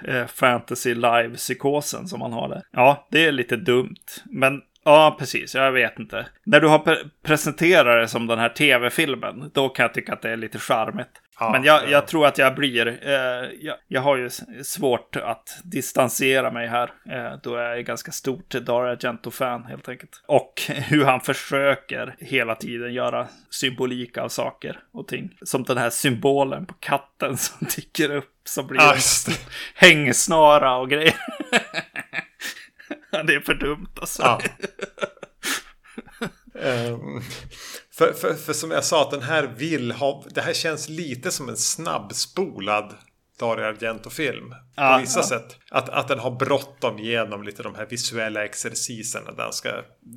eh, 0.14 0.26
Fantasy 0.26 0.94
live-psykosen 0.94 2.06
som 2.06 2.18
man 2.18 2.32
har 2.32 2.48
där. 2.48 2.62
Ja, 2.72 3.08
det 3.10 3.24
är 3.24 3.32
lite 3.32 3.56
dumt. 3.56 4.04
Men 4.24 4.62
ja, 4.84 5.16
precis. 5.18 5.54
Jag 5.54 5.72
vet 5.72 5.98
inte. 5.98 6.26
När 6.44 6.60
du 6.60 6.68
har 6.68 6.78
pre- 6.78 7.10
presenterat 7.22 8.02
det 8.02 8.08
som 8.08 8.26
den 8.26 8.38
här 8.38 8.48
tv-filmen, 8.48 9.50
då 9.54 9.68
kan 9.68 9.82
jag 9.82 9.94
tycka 9.94 10.12
att 10.12 10.22
det 10.22 10.30
är 10.30 10.36
lite 10.36 10.58
charmigt. 10.58 11.22
Ja, 11.38 11.52
Men 11.52 11.64
jag, 11.64 11.82
ja. 11.84 11.88
jag 11.88 12.06
tror 12.06 12.26
att 12.26 12.38
jag 12.38 12.54
blir... 12.54 12.86
Eh, 12.86 13.50
jag, 13.60 13.76
jag 13.88 14.00
har 14.00 14.16
ju 14.16 14.30
svårt 14.64 15.16
att 15.16 15.58
distansera 15.64 16.50
mig 16.50 16.68
här. 16.68 16.92
Eh, 17.10 17.38
då 17.42 17.56
jag 17.56 17.78
är 17.78 17.80
ganska 17.80 18.12
stort 18.12 18.50
Dario 18.50 18.90
Argento-fan 18.90 19.64
helt 19.64 19.88
enkelt. 19.88 20.22
Och 20.26 20.62
hur 20.68 21.04
han 21.04 21.20
försöker 21.20 22.16
hela 22.18 22.54
tiden 22.54 22.94
göra 22.94 23.28
symbolik 23.50 24.18
av 24.18 24.28
saker 24.28 24.80
och 24.92 25.08
ting. 25.08 25.30
Som 25.42 25.62
den 25.62 25.78
här 25.78 25.90
symbolen 25.90 26.66
på 26.66 26.74
katten 26.74 27.36
som 27.36 27.66
dyker 27.76 28.14
upp. 28.14 28.32
Som 28.44 28.66
blir 28.66 28.80
det. 28.80 29.38
hängsnara 29.74 30.76
och 30.76 30.90
grejer. 30.90 31.16
det 33.10 33.34
är 33.34 33.40
för 33.40 33.54
dumt 33.54 33.90
alltså. 34.00 34.22
Ja. 34.22 34.40
Ehm, 36.62 37.22
för, 37.92 38.12
för, 38.12 38.34
för 38.34 38.52
som 38.52 38.70
jag 38.70 38.84
sa, 38.84 39.02
att 39.02 39.10
den 39.10 39.22
här 39.22 39.54
vill 39.56 39.92
ha... 39.92 40.24
Det 40.34 40.40
här 40.40 40.52
känns 40.52 40.88
lite 40.88 41.30
som 41.30 41.48
en 41.48 41.56
snabbspolad 41.56 42.94
Dario 43.38 43.64
Argento-film. 43.64 44.54
Ja, 44.76 44.94
på 44.94 45.00
vissa 45.00 45.18
ja. 45.20 45.26
sätt. 45.26 45.56
Att, 45.70 45.88
att 45.88 46.08
den 46.08 46.18
har 46.18 46.30
bråttom 46.30 46.98
genom 46.98 47.42
lite 47.42 47.62
de 47.62 47.74
här 47.74 47.86
visuella 47.90 48.44
exerciserna. 48.44 49.32
Där 49.32 49.44
den 49.44 49.52
ska 49.52 49.70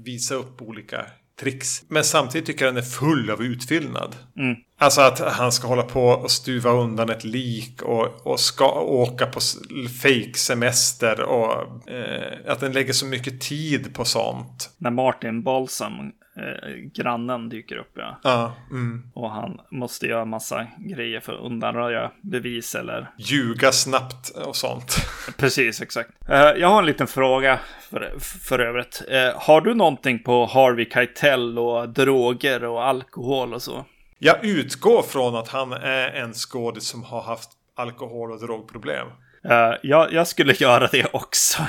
visa 0.06 0.36
upp 0.36 0.62
olika 0.62 1.06
tricks. 1.40 1.84
Men 1.88 2.04
samtidigt 2.04 2.48
tycker 2.48 2.66
jag 2.66 2.74
den 2.76 2.84
är 2.84 2.88
full 2.88 3.32
av 3.32 3.44
utfyllnad. 3.44 4.16
Mm. 4.38 4.56
Alltså 4.78 5.02
att 5.02 5.20
han 5.20 5.52
ska 5.52 5.68
hålla 5.68 5.84
på 5.84 6.04
och 6.08 6.32
stuva 6.32 6.72
undan 6.72 7.10
ett 7.10 7.24
lik 7.24 7.82
och, 7.82 8.28
och 8.28 8.40
ska 8.40 8.82
åka 8.82 9.26
på 9.26 9.40
s- 9.40 9.58
fake-semester. 10.02 11.22
Och 11.22 11.90
eh, 11.90 12.52
att 12.52 12.60
den 12.60 12.72
lägger 12.72 12.94
så 12.94 13.06
mycket 13.06 13.42
tid 13.42 13.94
på 13.94 14.06
sånt. 14.06 14.70
När 14.78 14.92
Martin 14.92 15.44
Balsam, 15.44 16.12
eh, 16.40 16.76
grannen, 16.76 17.50
dyker 17.50 17.76
upp. 17.76 17.92
Ja. 17.94 18.20
Ja, 18.24 18.54
mm. 18.72 19.12
Och 19.14 19.32
han 19.32 19.62
måste 19.72 20.08
göra 20.08 20.26
massa 20.26 20.68
grejer 20.78 21.20
för 21.20 21.34
att 21.34 21.42
undanröja 21.42 22.12
bevis 22.22 22.76
eller... 22.76 23.12
Ljuga 23.18 23.72
snabbt 23.72 24.30
och 24.30 24.56
sånt. 24.56 24.96
Precis, 25.38 25.82
exakt. 25.82 26.10
Eh, 26.30 26.36
jag 26.38 26.68
har 26.68 26.80
en 26.80 26.86
liten 26.86 27.08
fråga 27.08 27.60
för, 27.90 28.14
för 28.20 28.60
övrigt. 28.60 29.02
Eh, 29.10 29.32
har 29.36 29.62
du 29.62 29.74
någonting 29.74 30.24
på 30.24 30.46
Harvey 30.46 30.90
Keitel 30.90 31.60
och 31.60 31.90
droger 31.90 32.64
och 32.64 32.84
alkohol 32.86 33.54
och 33.54 33.62
så? 33.62 33.86
Jag 34.20 34.46
utgår 34.46 35.02
från 35.02 35.36
att 35.36 35.48
han 35.48 35.74
är 35.74 36.08
en 36.10 36.34
skådis 36.34 36.88
som 36.88 37.04
har 37.04 37.22
haft 37.22 37.50
alkohol 37.76 38.32
och 38.32 38.40
drogproblem. 38.40 39.08
Eh, 39.44 39.74
jag, 39.82 40.14
jag 40.14 40.28
skulle 40.28 40.54
göra 40.60 40.88
det 40.88 41.06
också. 41.14 41.64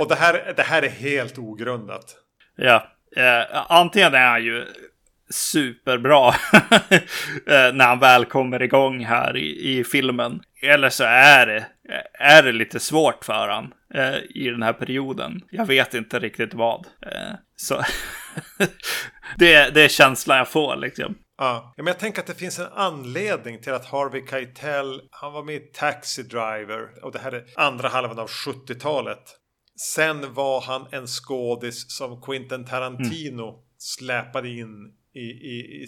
Och 0.00 0.08
det 0.08 0.14
här, 0.14 0.52
det 0.56 0.62
här 0.62 0.82
är 0.82 0.88
helt 0.88 1.38
ogrundat. 1.38 2.16
ja. 2.56 2.88
Eh, 3.16 3.72
antingen 3.72 4.14
är 4.14 4.26
han 4.26 4.44
ju 4.44 4.66
superbra 5.30 6.28
eh, 7.46 7.72
när 7.74 7.86
han 7.86 7.98
väl 7.98 8.24
kommer 8.24 8.62
igång 8.62 9.04
här 9.04 9.36
i, 9.36 9.78
i 9.78 9.84
filmen. 9.84 10.40
Eller 10.62 10.88
så 10.88 11.04
är 11.04 11.46
det, 11.46 11.66
är 12.18 12.42
det 12.42 12.52
lite 12.52 12.80
svårt 12.80 13.24
för 13.24 13.48
han 13.48 13.72
eh, 13.94 14.14
i 14.34 14.48
den 14.50 14.62
här 14.62 14.72
perioden. 14.72 15.40
Jag 15.50 15.66
vet 15.66 15.94
inte 15.94 16.18
riktigt 16.18 16.54
vad. 16.54 16.86
Eh, 17.06 17.34
så 17.56 17.74
det, 19.36 19.74
det 19.74 19.84
är 19.84 19.88
känslan 19.88 20.38
jag 20.38 20.48
får 20.48 20.76
liksom. 20.76 21.14
Ja, 21.38 21.74
men 21.76 21.86
jag 21.86 21.98
tänker 21.98 22.20
att 22.20 22.26
det 22.26 22.34
finns 22.34 22.58
en 22.58 22.72
anledning 22.74 23.60
till 23.60 23.72
att 23.72 23.86
Harvey 23.86 24.26
Keitel, 24.30 25.00
han 25.10 25.32
var 25.32 25.42
med 25.42 25.54
i 25.54 25.58
Taxi 25.58 26.22
Driver 26.22 27.04
och 27.04 27.12
det 27.12 27.18
här 27.18 27.32
är 27.32 27.44
andra 27.56 27.88
halvan 27.88 28.18
av 28.18 28.28
70-talet. 28.28 29.22
Sen 29.76 30.34
var 30.34 30.60
han 30.60 30.86
en 30.90 31.06
skådis 31.06 31.96
som 31.96 32.22
Quentin 32.22 32.64
Tarantino 32.64 33.64
släpade 33.78 34.48
in 34.48 34.92
i, 35.14 35.20
i, 35.20 35.82
i 35.82 35.86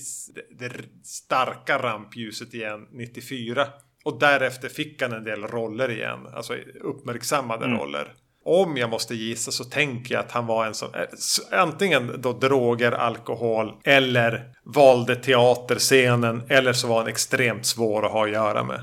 det 0.59 0.70
starka 1.03 1.78
rampljuset 1.78 2.55
igen 2.55 2.89
94. 2.93 3.66
Och 4.05 4.18
därefter 4.18 4.68
fick 4.68 5.03
han 5.03 5.12
en 5.12 5.24
del 5.24 5.43
roller 5.43 5.91
igen. 5.91 6.26
Alltså 6.35 6.55
uppmärksammade 6.80 7.64
mm. 7.64 7.78
roller. 7.78 8.12
Om 8.45 8.76
jag 8.76 8.91
måste 8.91 9.14
gissa 9.14 9.51
så 9.51 9.64
tänker 9.64 10.14
jag 10.14 10.24
att 10.24 10.32
han 10.32 10.47
var 10.47 10.66
en 10.66 10.74
som 10.74 10.95
eh, 10.95 11.61
antingen 11.61 12.20
då 12.20 12.32
droger, 12.32 12.93
alkohol 12.93 13.74
eller 13.85 14.53
valde 14.64 15.16
teaterscenen 15.16 16.43
eller 16.49 16.72
så 16.72 16.89
var 16.89 16.99
han 16.99 17.09
extremt 17.09 17.66
svår 17.66 18.07
att 18.07 18.12
ha 18.12 18.24
att 18.24 18.32
göra 18.32 18.64
med. 18.64 18.80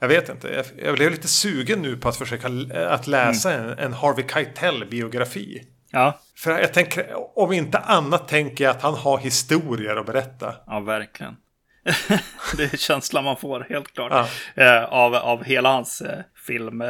Jag 0.00 0.08
vet 0.08 0.28
inte. 0.28 0.64
Jag, 0.76 0.94
blev 0.94 1.10
lite 1.10 1.28
sugen 1.28 1.82
nu 1.82 1.96
på 1.96 2.08
att 2.08 2.16
försöka 2.16 2.48
att 2.88 3.06
läsa 3.06 3.52
mm. 3.52 3.70
en, 3.70 3.78
en 3.78 3.92
Harvey 3.92 4.24
Keitel-biografi. 4.28 5.62
Ja. 5.90 6.20
För 6.36 6.58
jag 6.58 6.74
tänker, 6.74 7.06
om 7.38 7.52
inte 7.52 7.78
annat 7.78 8.28
tänker 8.28 8.64
jag 8.64 8.70
att 8.70 8.82
han 8.82 8.94
har 8.94 9.18
historier 9.18 9.96
att 9.96 10.06
berätta. 10.06 10.54
Ja, 10.66 10.80
verkligen. 10.80 11.36
det 12.56 12.72
är 12.72 12.76
känslan 12.76 13.24
man 13.24 13.36
får, 13.36 13.66
helt 13.68 13.94
klart. 13.94 14.28
Ja. 14.54 14.64
Eh, 14.64 14.84
av, 14.84 15.14
av 15.14 15.44
hela 15.44 15.72
hans 15.72 16.00
eh, 16.00 16.18
film, 16.46 16.80
eh, 16.80 16.88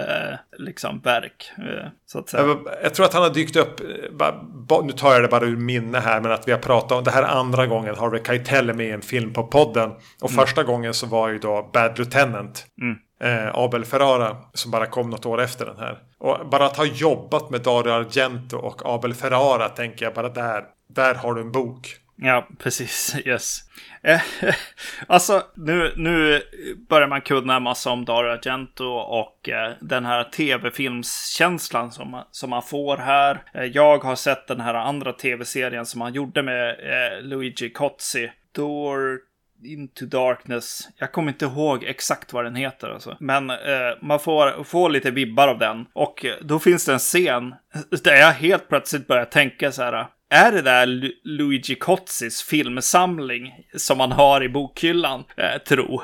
liksom, 0.58 1.00
verk. 1.00 1.50
Eh, 1.58 1.88
så 2.06 2.18
att 2.18 2.28
säga. 2.28 2.56
Jag, 2.82 2.94
tror 2.94 3.06
att 3.06 3.12
han 3.12 3.22
har 3.22 3.30
dykt 3.30 3.56
upp, 3.56 3.80
eh, 3.80 4.84
nu 4.84 4.92
tar 4.92 5.12
jag 5.12 5.22
det 5.22 5.28
bara 5.28 5.44
ur 5.44 5.56
minne 5.56 5.98
här, 5.98 6.20
men 6.20 6.32
att 6.32 6.48
vi 6.48 6.52
har 6.52 6.58
pratat 6.58 6.98
om 6.98 7.04
det 7.04 7.10
här 7.10 7.22
andra 7.22 7.66
gången. 7.66 7.94
Harvey 7.94 8.20
Keitel 8.24 8.70
är 8.70 8.74
med 8.74 8.86
i 8.86 8.90
en 8.90 9.02
film 9.02 9.32
på 9.32 9.42
podden. 9.42 9.90
Och 10.22 10.30
mm. 10.30 10.46
första 10.46 10.62
gången 10.62 10.94
så 10.94 11.06
var 11.06 11.28
ju 11.28 11.38
då 11.38 11.70
Bad 11.72 11.98
Lieutenant. 11.98 12.66
Mm. 12.80 12.96
Eh, 13.20 13.50
Abel 13.54 13.84
Ferrara 13.84 14.36
som 14.52 14.70
bara 14.70 14.86
kom 14.86 15.10
något 15.10 15.26
år 15.26 15.40
efter 15.40 15.66
den 15.66 15.78
här. 15.78 15.98
Och 16.18 16.48
bara 16.48 16.66
att 16.66 16.76
ha 16.76 16.84
jobbat 16.84 17.50
med 17.50 17.60
Dario 17.60 17.90
Argento 17.90 18.56
och 18.56 18.82
Abel 18.84 19.14
Ferrara 19.14 19.68
tänker 19.68 20.04
jag 20.04 20.14
bara 20.14 20.28
där. 20.28 20.64
Där 20.88 21.14
har 21.14 21.34
du 21.34 21.40
en 21.40 21.52
bok. 21.52 21.96
Ja, 22.16 22.48
precis. 22.58 23.16
Yes. 23.24 23.60
Eh, 24.02 24.20
alltså, 25.06 25.42
nu, 25.54 25.92
nu 25.96 26.42
börjar 26.88 27.08
man 27.08 27.20
kunna 27.20 27.56
en 27.56 27.62
massa 27.62 27.90
om 27.90 28.04
Dario 28.04 28.30
Argento 28.30 28.84
och 28.94 29.48
eh, 29.48 29.72
den 29.80 30.04
här 30.04 30.24
tv-filmskänslan 30.24 31.92
som, 31.92 32.22
som 32.30 32.50
man 32.50 32.62
får 32.62 32.96
här. 32.96 33.42
Eh, 33.54 33.64
jag 33.64 33.98
har 33.98 34.16
sett 34.16 34.46
den 34.46 34.60
här 34.60 34.74
andra 34.74 35.12
tv-serien 35.12 35.86
som 35.86 36.00
han 36.00 36.14
gjorde 36.14 36.42
med 36.42 36.70
eh, 36.70 37.22
Luigi 37.22 37.70
Cozzi. 37.70 38.32
Door 38.52 39.18
Into 39.64 40.06
Darkness. 40.06 40.88
Jag 40.96 41.12
kommer 41.12 41.32
inte 41.32 41.44
ihåg 41.44 41.84
exakt 41.84 42.32
vad 42.32 42.44
den 42.44 42.56
heter. 42.56 42.88
Alltså. 42.88 43.16
Men 43.20 43.50
eh, 43.50 43.56
man 44.02 44.20
får, 44.20 44.64
får 44.64 44.90
lite 44.90 45.10
vibbar 45.10 45.48
av 45.48 45.58
den. 45.58 45.86
Och 45.92 46.26
då 46.40 46.58
finns 46.58 46.84
det 46.84 46.92
en 46.92 46.98
scen 46.98 47.54
där 48.04 48.16
jag 48.16 48.32
helt 48.32 48.68
plötsligt 48.68 49.06
börjar 49.06 49.24
tänka 49.24 49.72
så 49.72 49.82
här. 49.82 50.06
Är 50.30 50.52
det 50.52 50.62
där 50.62 50.86
Lu 50.86 51.12
Luigi 51.24 51.74
Cozzis 51.74 52.42
filmsamling 52.42 53.52
som 53.76 53.98
man 53.98 54.12
har 54.12 54.42
i 54.42 54.48
bokhyllan, 54.48 55.24
eh, 55.36 55.62
tro? 55.62 56.02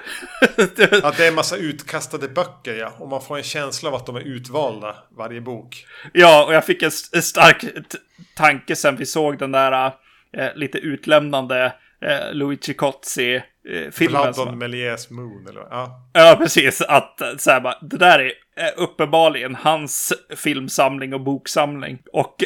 ja, 1.03 1.13
det 1.17 1.25
är 1.25 1.29
en 1.29 1.35
massa 1.35 1.57
utkastade 1.57 2.29
böcker, 2.29 2.75
ja. 2.75 2.93
Och 2.99 3.09
man 3.09 3.23
får 3.23 3.37
en 3.37 3.43
känsla 3.43 3.89
av 3.89 3.95
att 3.95 4.07
de 4.07 4.17
är 4.17 4.21
utvalda, 4.21 4.97
varje 5.17 5.41
bok. 5.41 5.87
Ja, 6.13 6.45
och 6.45 6.55
jag 6.55 6.67
fick 6.67 6.83
en, 6.83 6.91
en 7.13 7.23
stark 7.23 7.65
tanke 8.37 8.77
sen 8.77 8.97
vi 8.97 9.07
såg 9.07 9.39
den 9.39 9.53
där 9.53 9.93
eh, 10.37 10.55
lite 10.55 10.79
utlämnande 10.79 11.73
eh, 12.03 12.33
Luigi 12.33 12.75
Cozzi 12.75 13.35
eh, 13.35 13.43
filmen. 13.93 14.23
Blood 14.23 14.49
on 14.49 14.59
Melies 14.59 15.11
Moon 15.11 15.47
eller 15.49 15.61
ja. 15.71 16.11
Ja, 16.13 16.37
precis. 16.39 16.81
Att 16.81 17.21
eh, 17.21 17.37
så 17.39 17.51
här, 17.51 17.61
bara, 17.61 17.79
det 17.81 17.97
där 17.97 18.33
är 18.57 18.73
uppenbarligen 18.77 19.55
hans 19.55 20.13
filmsamling 20.37 21.15
och 21.15 21.21
boksamling. 21.21 21.99
Och 22.13 22.37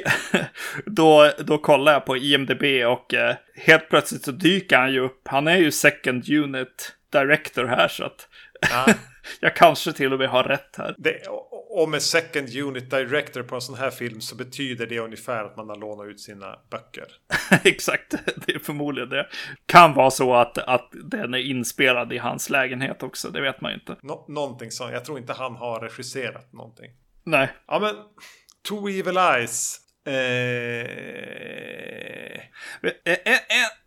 då, 0.86 1.30
då 1.38 1.59
kollar 1.59 1.92
jag 1.92 2.04
på 2.04 2.16
IMDB 2.16 2.64
och 2.86 3.14
eh, 3.14 3.34
helt 3.57 3.88
plötsligt 3.88 4.24
så 4.24 4.30
dyker 4.30 4.78
han 4.78 4.92
ju 4.92 5.00
upp. 5.00 5.20
Han 5.24 5.48
är 5.48 5.57
ju 5.57 5.70
second 5.70 6.30
unit 6.30 6.96
director 7.12 7.64
här 7.64 7.88
så 7.88 8.04
att 8.04 8.28
ja. 8.70 8.86
jag 9.40 9.57
kanske 9.57 9.92
till 9.92 10.12
och 10.12 10.18
med 10.18 10.28
har 10.28 10.44
rätt 10.44 10.76
här. 10.78 10.94
Det, 10.98 11.22
och 11.77 11.89
med 11.89 12.03
second 12.03 12.57
unit 12.57 12.91
director 12.91 13.43
på 13.43 13.55
en 13.55 13.61
sån 13.61 13.74
här 13.74 13.91
film 13.91 14.20
så 14.20 14.37
betyder 14.37 14.87
det 14.87 14.99
ungefär 14.99 15.45
att 15.45 15.57
man 15.57 15.68
har 15.68 15.77
lånat 15.77 16.07
ut 16.07 16.20
sina 16.20 16.59
böcker. 16.70 17.07
Exakt, 17.64 18.14
det 18.47 18.53
är 18.55 18.59
förmodligen 18.59 19.09
det. 19.09 19.27
Kan 19.66 19.95
vara 19.95 20.11
så 20.11 20.35
att, 20.35 20.59
att 20.59 20.89
den 21.05 21.35
är 21.35 21.39
inspelad 21.39 22.12
i 22.12 22.18
hans 22.18 22.51
lägenhet 22.51 23.03
också, 23.03 23.31
det 23.31 23.41
vet 23.41 23.61
man 23.61 23.70
ju 23.70 23.74
inte. 23.74 23.97
Nå 24.03 24.24
någonting 24.29 24.70
sånt, 24.70 24.93
jag 24.93 25.05
tror 25.05 25.18
inte 25.18 25.33
han 25.33 25.57
har 25.57 25.81
regisserat 25.81 26.53
någonting. 26.53 26.91
Nej. 27.24 27.53
Ja 27.66 27.79
men, 27.79 27.95
Two 28.68 28.89
Evil 28.89 29.16
Eyes 29.16 29.87
Eh... 30.07 30.87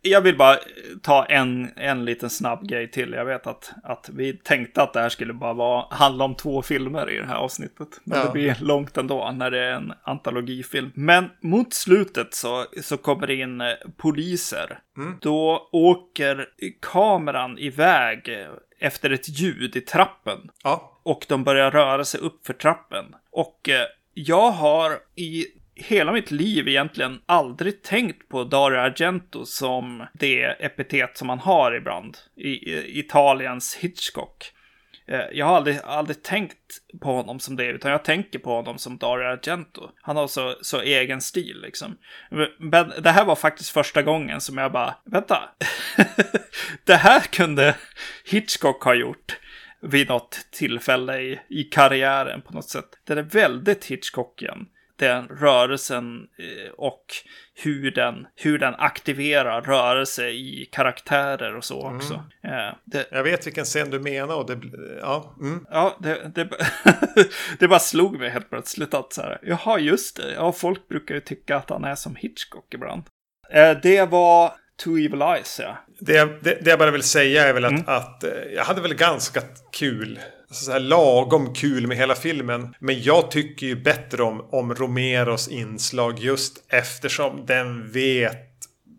Jag 0.02 0.20
vill 0.20 0.36
bara 0.36 0.58
ta 1.02 1.24
en, 1.24 1.70
en 1.76 2.04
liten 2.04 2.30
snabb 2.30 2.68
grej 2.68 2.90
till. 2.90 3.12
Jag 3.12 3.24
vet 3.24 3.46
att, 3.46 3.72
att 3.82 4.10
vi 4.12 4.32
tänkte 4.32 4.82
att 4.82 4.92
det 4.92 5.00
här 5.00 5.08
skulle 5.08 5.32
bara 5.32 5.52
vara, 5.52 5.86
handla 5.90 6.24
om 6.24 6.34
två 6.34 6.62
filmer 6.62 7.10
i 7.10 7.16
det 7.16 7.26
här 7.26 7.36
avsnittet. 7.36 7.88
Men 8.04 8.18
ja. 8.18 8.24
det 8.24 8.32
blir 8.32 8.56
långt 8.60 8.96
ändå 8.96 9.30
när 9.30 9.50
det 9.50 9.58
är 9.58 9.72
en 9.72 9.92
antologifilm. 10.02 10.90
Men 10.94 11.30
mot 11.42 11.72
slutet 11.72 12.34
så, 12.34 12.66
så 12.82 12.96
kommer 12.96 13.26
det 13.26 13.34
in 13.34 13.60
eh, 13.60 13.68
poliser. 13.96 14.78
Mm. 14.96 15.18
Då 15.20 15.68
åker 15.72 16.46
kameran 16.80 17.58
iväg 17.58 18.46
efter 18.80 19.10
ett 19.10 19.28
ljud 19.28 19.76
i 19.76 19.80
trappen. 19.80 20.38
Ja. 20.64 21.00
Och 21.02 21.26
de 21.28 21.44
börjar 21.44 21.70
röra 21.70 22.04
sig 22.04 22.20
upp 22.20 22.46
för 22.46 22.52
trappen. 22.52 23.04
Och 23.30 23.68
eh, 23.68 23.86
jag 24.14 24.50
har 24.50 24.92
i 25.16 25.46
hela 25.82 26.12
mitt 26.12 26.30
liv 26.30 26.68
egentligen 26.68 27.20
aldrig 27.26 27.82
tänkt 27.82 28.28
på 28.28 28.44
Dario 28.44 28.78
Argento 28.78 29.44
som 29.44 30.06
det 30.12 30.42
epitet 30.42 31.16
som 31.16 31.26
man 31.26 31.38
har 31.38 31.72
ibland 31.72 32.18
i, 32.36 32.98
Italiens 32.98 33.76
Hitchcock. 33.76 34.52
Eh, 35.08 35.24
jag 35.32 35.46
har 35.46 35.56
aldrig, 35.56 35.78
aldrig 35.84 36.22
tänkt 36.22 36.56
på 37.00 37.12
honom 37.12 37.40
som 37.40 37.56
det, 37.56 37.66
utan 37.66 37.90
jag 37.90 38.04
tänker 38.04 38.38
på 38.38 38.50
honom 38.50 38.78
som 38.78 38.98
Dario 38.98 39.24
Argento. 39.24 39.90
Han 40.02 40.16
har 40.16 40.26
så, 40.26 40.56
så 40.60 40.80
egen 40.80 41.20
stil 41.20 41.60
liksom. 41.62 41.98
Men 42.58 42.92
det 43.02 43.10
här 43.10 43.24
var 43.24 43.36
faktiskt 43.36 43.70
första 43.70 44.02
gången 44.02 44.40
som 44.40 44.58
jag 44.58 44.72
bara, 44.72 44.94
vänta, 45.04 45.48
det 46.84 46.96
här 46.96 47.20
kunde 47.20 47.76
Hitchcock 48.24 48.82
ha 48.84 48.94
gjort 48.94 49.38
vid 49.82 50.08
något 50.08 50.46
tillfälle 50.52 51.20
i, 51.20 51.40
i 51.48 51.64
karriären 51.64 52.42
på 52.42 52.52
något 52.52 52.68
sätt. 52.68 52.88
Det 53.04 53.12
är 53.12 53.22
väldigt 53.22 53.84
Hitchcockian 53.84 54.66
den 55.00 55.28
rörelsen 55.28 56.20
eh, 56.38 56.72
och 56.72 57.04
hur 57.54 57.90
den, 57.90 58.26
hur 58.36 58.58
den 58.58 58.74
aktiverar 58.74 59.62
rörelse 59.62 60.28
i 60.28 60.68
karaktärer 60.72 61.56
och 61.56 61.64
så 61.64 61.86
mm. 61.86 61.96
också. 61.96 62.24
Mm. 62.44 62.74
Det, 62.84 63.06
jag 63.10 63.22
vet 63.22 63.46
vilken 63.46 63.64
scen 63.64 63.90
du 63.90 64.00
menar 64.00 64.34
och 64.36 64.46
det, 64.46 64.60
ja. 65.00 65.36
Mm. 65.40 65.66
Ja, 65.70 65.96
det, 66.00 66.34
det, 66.34 66.48
det 67.58 67.68
bara 67.68 67.78
slog 67.78 68.18
mig 68.18 68.30
helt 68.30 68.50
plötsligt 68.50 68.94
att 68.94 69.12
så 69.12 69.22
här, 69.22 69.38
jaha 69.42 69.78
just 69.78 70.16
det, 70.16 70.32
ja 70.34 70.52
folk 70.52 70.88
brukar 70.88 71.14
ju 71.14 71.20
tycka 71.20 71.56
att 71.56 71.70
han 71.70 71.84
är 71.84 71.94
som 71.94 72.16
Hitchcock 72.16 72.74
ibland. 72.74 73.02
Eh, 73.52 73.78
det 73.82 74.10
var 74.10 74.52
Two 74.84 74.90
Evil 74.90 75.22
Eyes, 75.22 75.60
ja. 75.62 75.78
Det, 76.00 76.42
det, 76.42 76.64
det 76.64 76.70
jag 76.70 76.78
bara 76.78 76.90
vill 76.90 77.02
säga 77.02 77.48
är 77.48 77.52
väl 77.52 77.64
att, 77.64 77.70
mm. 77.70 77.84
att 77.86 78.24
jag 78.54 78.64
hade 78.64 78.80
väl 78.80 78.94
ganska 78.94 79.40
kul 79.72 80.18
så 80.50 80.72
här 80.72 80.80
lagom 80.80 81.54
kul 81.54 81.86
med 81.86 81.96
hela 81.96 82.14
filmen. 82.14 82.74
Men 82.78 83.02
jag 83.02 83.30
tycker 83.30 83.66
ju 83.66 83.76
bättre 83.82 84.22
om, 84.22 84.44
om 84.50 84.74
Romeros 84.74 85.48
inslag 85.48 86.18
just 86.18 86.64
eftersom 86.68 87.46
den 87.46 87.92
vet 87.92 88.46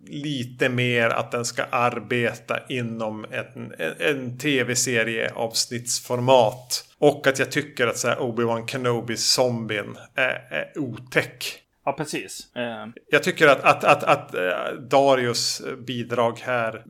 lite 0.08 0.70
mer 0.70 1.10
att 1.10 1.32
den 1.32 1.46
ska 1.46 1.64
arbeta 1.64 2.60
inom 2.70 3.26
en, 3.32 3.74
en, 3.78 3.94
en 4.00 4.38
tv-serie 4.38 5.32
avsnittsformat. 5.36 6.86
Och 6.98 7.28
att 7.28 7.40
jag 7.40 7.52
tycker 7.52 7.88
att 7.88 7.98
så 7.98 8.08
här 8.08 8.20
Obi-Wan 8.20 8.68
Kenobis 8.68 9.26
zombien 9.26 9.98
är, 10.16 10.48
är 10.50 10.72
otäck. 10.76 11.58
Ja, 11.86 11.94
precis. 11.94 12.48
Uh... 12.58 12.94
Jag 13.10 13.24
tycker 13.24 13.48
att, 13.48 13.64
att, 13.64 13.84
att, 13.84 14.04
att 14.04 14.36
eh, 14.36 14.74
Darius 14.90 15.62
bidrag 15.88 16.40
här 16.40 16.84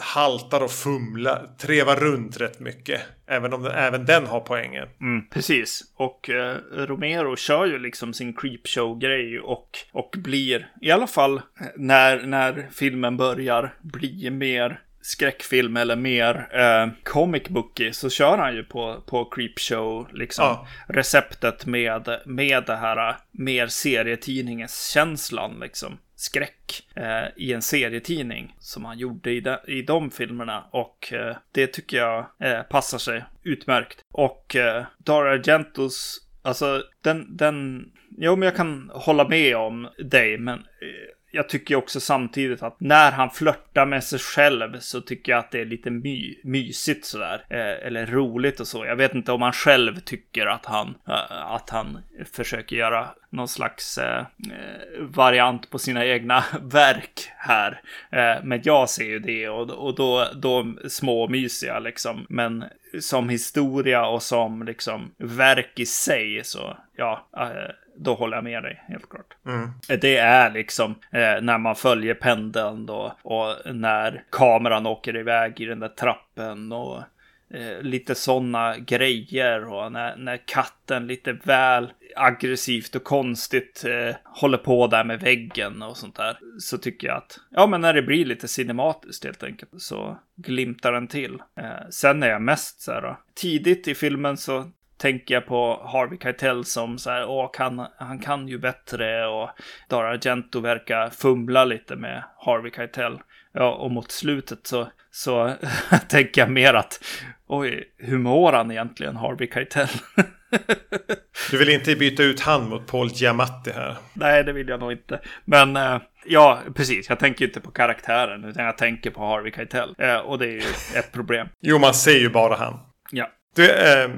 haltar 0.00 0.60
och 0.60 0.70
fumlar, 0.70 1.48
trevar 1.58 1.96
runt 1.96 2.40
rätt 2.40 2.60
mycket. 2.60 3.00
Även 3.26 3.52
om 3.52 3.62
den, 3.62 3.72
även 3.72 4.04
den 4.04 4.26
har 4.26 4.40
poängen. 4.40 4.88
Mm, 5.00 5.28
precis. 5.28 5.82
Och 5.96 6.30
eh, 6.30 6.56
Romero 6.72 7.36
kör 7.36 7.66
ju 7.66 7.78
liksom 7.78 8.12
sin 8.12 8.34
creepshow-grej 8.34 9.40
och, 9.40 9.78
och 9.92 10.14
blir, 10.18 10.68
i 10.80 10.90
alla 10.90 11.06
fall 11.06 11.40
när, 11.76 12.26
när 12.26 12.68
filmen 12.72 13.16
börjar, 13.16 13.74
bli 13.82 14.30
mer 14.30 14.80
skräckfilm 15.04 15.76
eller 15.76 15.96
mer 15.96 16.48
eh, 16.52 16.92
comic 17.02 17.48
booky 17.48 17.92
så 17.92 18.10
kör 18.10 18.38
han 18.38 18.54
ju 18.54 18.64
på, 18.64 19.02
på 19.06 19.24
Creepshow 19.24 20.08
liksom 20.12 20.44
ja. 20.44 20.66
receptet 20.88 21.66
med, 21.66 22.20
med 22.24 22.64
det 22.66 22.76
här 22.76 23.08
eh, 23.08 23.14
mer 23.30 23.66
serietidningens 23.66 24.90
känslan 24.92 25.60
liksom 25.60 25.98
skräck 26.16 26.86
eh, 26.96 27.24
i 27.36 27.52
en 27.52 27.62
serietidning 27.62 28.56
som 28.58 28.84
han 28.84 28.98
gjorde 28.98 29.30
i 29.30 29.40
de, 29.40 29.56
i 29.66 29.82
de 29.82 30.10
filmerna 30.10 30.64
och 30.70 31.12
eh, 31.12 31.36
det 31.52 31.66
tycker 31.66 31.96
jag 31.96 32.26
eh, 32.40 32.62
passar 32.62 32.98
sig 32.98 33.24
utmärkt. 33.42 34.00
Och 34.12 34.56
eh, 34.56 34.84
Dara 34.98 35.30
Argentos, 35.30 36.20
alltså 36.42 36.82
den, 37.02 37.36
den, 37.36 37.86
jo 38.18 38.36
men 38.36 38.46
jag 38.46 38.56
kan 38.56 38.90
hålla 38.94 39.28
med 39.28 39.56
om 39.56 39.88
dig 39.98 40.38
men 40.38 40.58
eh, 40.58 41.14
jag 41.34 41.48
tycker 41.48 41.76
också 41.76 42.00
samtidigt 42.00 42.62
att 42.62 42.80
när 42.80 43.12
han 43.12 43.30
flörtar 43.30 43.86
med 43.86 44.04
sig 44.04 44.18
själv 44.18 44.78
så 44.78 45.00
tycker 45.00 45.32
jag 45.32 45.38
att 45.38 45.50
det 45.50 45.60
är 45.60 45.64
lite 45.64 45.90
my 45.90 46.38
mysigt 46.44 47.04
sådär. 47.04 47.44
Eh, 47.50 47.86
eller 47.86 48.06
roligt 48.06 48.60
och 48.60 48.68
så. 48.68 48.84
Jag 48.84 48.96
vet 48.96 49.14
inte 49.14 49.32
om 49.32 49.42
han 49.42 49.52
själv 49.52 50.00
tycker 50.00 50.46
att 50.46 50.66
han, 50.66 50.94
eh, 51.08 51.52
att 51.52 51.70
han 51.70 51.98
försöker 52.32 52.76
göra 52.76 53.08
någon 53.30 53.48
slags 53.48 53.98
eh, 53.98 54.18
eh 54.18 55.00
variant 55.00 55.70
på 55.70 55.78
sina 55.78 56.04
egna 56.04 56.44
verk 56.62 57.30
här. 57.36 57.80
Eh, 58.12 58.44
men 58.44 58.60
jag 58.64 58.90
ser 58.90 59.04
ju 59.04 59.18
det 59.18 59.48
och, 59.48 59.70
och 59.70 59.94
då, 59.94 60.26
då 60.34 60.74
småmysiga 60.88 61.78
liksom. 61.78 62.26
Men 62.28 62.64
som 63.00 63.28
historia 63.28 64.06
och 64.06 64.22
som 64.22 64.62
liksom 64.62 65.14
verk 65.18 65.72
i 65.76 65.86
sig 65.86 66.40
så 66.44 66.76
ja, 66.96 67.28
eh, 67.36 67.83
då 67.96 68.14
håller 68.14 68.36
jag 68.36 68.44
med 68.44 68.62
dig 68.62 68.84
helt 68.88 69.08
klart. 69.08 69.36
Mm. 69.46 69.70
Det 70.00 70.16
är 70.16 70.50
liksom 70.50 70.90
eh, 70.90 71.42
när 71.42 71.58
man 71.58 71.76
följer 71.76 72.14
pendeln 72.14 72.86
då 72.86 73.16
och 73.22 73.74
när 73.74 74.24
kameran 74.30 74.86
åker 74.86 75.16
iväg 75.16 75.60
i 75.60 75.64
den 75.64 75.80
där 75.80 75.88
trappen 75.88 76.72
och 76.72 77.02
eh, 77.50 77.82
lite 77.82 78.14
sådana 78.14 78.78
grejer 78.78 79.72
och 79.72 79.92
när, 79.92 80.16
när 80.16 80.36
katten 80.46 81.06
lite 81.06 81.32
väl 81.32 81.92
aggressivt 82.16 82.94
och 82.94 83.04
konstigt 83.04 83.84
eh, 83.84 84.16
håller 84.24 84.58
på 84.58 84.86
där 84.86 85.04
med 85.04 85.20
väggen 85.20 85.82
och 85.82 85.96
sånt 85.96 86.16
där. 86.16 86.38
Så 86.58 86.78
tycker 86.78 87.06
jag 87.06 87.16
att, 87.16 87.40
ja 87.50 87.66
men 87.66 87.80
när 87.80 87.94
det 87.94 88.02
blir 88.02 88.24
lite 88.24 88.48
cinematiskt 88.48 89.24
helt 89.24 89.42
enkelt 89.42 89.70
så 89.76 90.18
glimtar 90.36 90.92
den 90.92 91.08
till. 91.08 91.42
Eh, 91.60 91.88
sen 91.90 92.22
är 92.22 92.28
jag 92.28 92.42
mest 92.42 92.80
så 92.80 92.92
här, 92.92 93.16
tidigt 93.34 93.88
i 93.88 93.94
filmen 93.94 94.36
så 94.36 94.70
tänker 94.96 95.34
jag 95.34 95.46
på 95.46 95.88
Harvey 95.92 96.18
Keitel 96.22 96.64
som 96.64 96.98
så 96.98 97.10
här, 97.10 97.26
åh, 97.26 97.50
kan, 97.52 97.86
han 97.96 98.18
kan 98.18 98.48
ju 98.48 98.58
bättre 98.58 99.26
och 99.26 99.50
Dara 99.88 100.08
Argento 100.08 100.60
verkar 100.60 101.10
fumla 101.10 101.64
lite 101.64 101.96
med 101.96 102.24
Harvey 102.38 102.72
Keitel. 102.76 103.18
Ja, 103.52 103.74
och 103.74 103.90
mot 103.90 104.10
slutet 104.10 104.66
så, 104.66 104.88
så 105.10 105.54
tänker 106.08 106.40
jag 106.40 106.50
mer 106.50 106.74
att, 106.74 107.04
oj, 107.46 107.94
hur 107.96 108.18
mår 108.18 108.52
han 108.52 108.70
egentligen, 108.70 109.16
Harvey 109.16 109.50
Keitel? 109.50 109.88
du 111.50 111.58
vill 111.58 111.68
inte 111.68 111.96
byta 111.96 112.22
ut 112.22 112.40
han 112.40 112.68
mot 112.68 112.86
Paul 112.86 113.08
Giamatti 113.08 113.70
här? 113.70 113.96
Nej, 114.12 114.44
det 114.44 114.52
vill 114.52 114.68
jag 114.68 114.80
nog 114.80 114.92
inte. 114.92 115.20
Men 115.44 115.76
eh, 115.76 116.00
ja, 116.26 116.58
precis. 116.74 117.08
Jag 117.08 117.18
tänker 117.18 117.44
inte 117.44 117.60
på 117.60 117.70
karaktären, 117.70 118.44
utan 118.44 118.64
jag 118.64 118.78
tänker 118.78 119.10
på 119.10 119.26
Harvey 119.26 119.52
Keitel. 119.52 119.94
Eh, 119.98 120.16
och 120.16 120.38
det 120.38 120.46
är 120.46 120.52
ju 120.52 120.98
ett 120.98 121.12
problem. 121.12 121.48
jo, 121.60 121.78
man 121.78 121.94
ser 121.94 122.18
ju 122.18 122.30
bara 122.30 122.56
han. 122.56 122.78
Ja. 123.10 123.30
Du, 123.56 123.70
eh, 123.70 124.10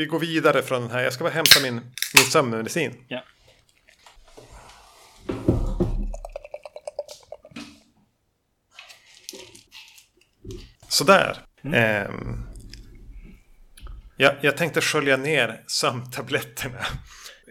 vi 0.00 0.06
går 0.06 0.18
vidare 0.18 0.62
från 0.62 0.82
den 0.82 0.90
här. 0.90 1.02
Jag 1.02 1.12
ska 1.12 1.24
bara 1.24 1.32
hämta 1.32 1.60
min, 1.62 1.74
min 2.14 2.24
sömnmedicin. 2.24 3.04
Ja. 3.08 3.24
Sådär. 10.88 11.36
Mm. 11.62 11.74
Eh, 11.74 12.10
jag, 14.16 14.34
jag 14.40 14.56
tänkte 14.56 14.80
skölja 14.80 15.16
ner 15.16 15.64
sömntabletterna. 15.66 16.78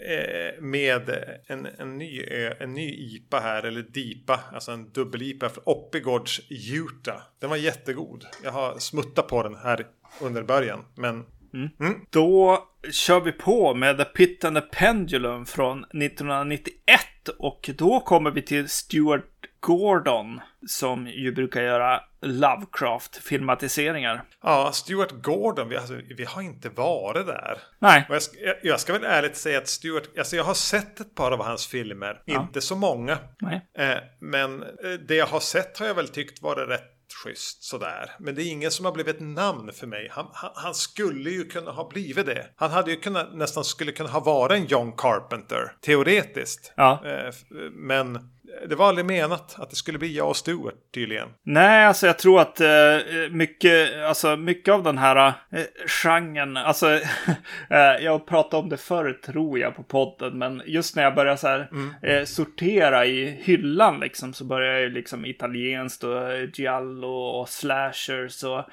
Eh, 0.08 0.62
med 0.62 1.10
en, 1.48 1.66
en, 1.66 1.98
ny, 1.98 2.24
en 2.60 2.74
ny 2.74 2.94
IPA 2.94 3.40
här, 3.40 3.64
eller 3.64 3.82
DIPA, 3.82 4.40
alltså 4.54 4.72
en 4.72 4.92
dubbel-IPA 4.92 5.50
för 5.50 5.70
Oppigårds 5.70 6.42
Utah. 6.50 7.22
Den 7.40 7.50
var 7.50 7.58
jättegod. 7.58 8.26
Jag 8.44 8.52
har 8.52 8.80
smuttat 8.80 9.28
på 9.28 9.44
den 9.44 9.56
här 9.56 9.88
under 10.22 10.44
början, 10.44 10.86
men 10.96 11.26
Mm. 11.54 11.70
Mm. 11.80 12.06
Då 12.10 12.68
kör 12.92 13.20
vi 13.20 13.32
på 13.32 13.74
med 13.74 13.98
The 13.98 14.06
Pit 14.06 14.46
and 14.46 14.58
the 14.58 14.62
Pendulum 14.62 15.46
från 15.46 15.84
1991 15.84 17.02
och 17.38 17.70
då 17.78 18.00
kommer 18.00 18.32
vi 18.32 18.42
till 18.42 18.70
Stuart 18.70 19.26
Gordon 19.60 20.42
som 20.68 21.08
ju 21.08 21.32
brukar 21.32 21.62
göra 21.62 22.02
Lovecraft-filmatiseringar. 22.22 24.24
Ja, 24.44 24.72
Stuart 24.74 25.12
Gordon, 25.12 25.70
vi, 25.70 25.78
alltså, 25.78 25.94
vi 26.18 26.26
har 26.26 26.42
inte 26.42 26.70
varit 26.70 27.28
där. 27.28 27.58
Nej. 27.80 28.06
Jag, 28.10 28.22
ska, 28.22 28.40
jag, 28.40 28.56
jag 28.64 28.80
ska 28.80 28.94
väl 28.94 29.04
ärligt 29.04 29.38
säga 29.38 29.58
att 29.58 29.68
Stuart, 29.68 30.04
alltså 30.18 30.36
jag 30.36 30.44
har 30.44 30.54
sett 30.54 31.00
ett 31.00 31.16
par 31.16 31.32
av 31.32 31.44
hans 31.44 31.68
filmer, 31.68 32.22
ja. 32.26 32.42
inte 32.42 32.62
så 32.62 32.76
många. 32.76 33.18
Nej. 33.40 33.68
Eh, 33.78 33.98
men 34.20 34.64
eh, 34.64 34.68
det 35.08 35.16
jag 35.16 35.28
har 35.28 35.40
sett 35.40 35.80
har 35.80 35.86
jag 35.86 35.96
väl 35.96 36.08
tyckt 36.08 36.42
varit 36.42 36.70
rätt 36.70 36.99
schysst 37.14 37.64
sådär. 37.64 38.12
Men 38.20 38.36
det 38.36 38.44
är 38.44 38.52
ingen 38.52 38.72
som 38.72 38.86
har 38.86 38.92
blivit 38.92 39.16
ett 39.16 39.22
namn 39.22 39.72
för 39.74 39.88
mig. 39.88 40.10
Han, 40.12 40.28
han, 40.34 40.52
han, 40.56 40.76
skulle 40.76 41.30
ju 41.30 41.46
kunna 41.46 41.72
ha 41.72 41.90
blivit 41.90 42.26
det. 42.26 42.48
Han 42.56 42.72
hade 42.72 42.92
ju 42.92 42.98
kunnat, 42.98 43.36
nästan 43.36 43.64
skulle 43.64 43.92
kunna 43.92 44.10
ha 44.10 44.20
varit 44.20 44.52
en 44.52 44.66
John 44.66 44.94
Carpenter. 44.98 45.72
Teoretiskt. 45.82 46.74
Ja. 46.76 47.02
Eh, 47.06 47.34
men 47.72 48.30
det 48.68 48.76
var 48.76 48.88
aldrig 48.88 49.06
menat 49.06 49.56
att 49.60 49.70
det 49.70 49.76
skulle 49.76 49.98
bli 49.98 50.16
jag 50.16 50.30
och 50.30 50.38
Stuart 50.38 50.76
tydligen. 50.94 51.28
Nej, 51.44 51.86
alltså 51.86 52.08
jag 52.08 52.20
tror 52.20 52.42
att 52.42 52.62
eh, 52.62 52.98
mycket, 53.32 54.04
alltså 54.04 54.38
mycket 54.38 54.74
av 54.74 54.84
den 54.84 54.98
här 54.98 55.34
eh, 55.52 55.64
genren, 55.88 56.58
alltså 56.58 56.90
eh, 57.70 57.96
jag 58.02 58.28
pratade 58.28 58.64
om 58.64 58.70
det 58.70 58.78
förr 58.78 59.14
tror 59.14 59.60
jag 59.60 59.76
på 59.76 59.84
podden, 59.84 60.38
men 60.38 60.62
just 60.66 60.96
när 60.96 61.04
jag 61.04 61.16
började 61.16 61.38
så 61.38 61.48
här 61.48 61.70
mm. 61.72 62.26
sortera 62.26 63.06
i 63.06 63.26
hyllan 63.26 64.00
liksom 64.00 64.34
så 64.34 64.46
börjar 64.46 64.74
jag 64.74 64.82
ju 64.82 64.90
liksom 64.90 65.26
italienskt 65.26 66.04
och 66.04 66.20
giallo 66.54 67.14
och 67.14 67.50
slashers 67.50 68.44
och 68.44 68.66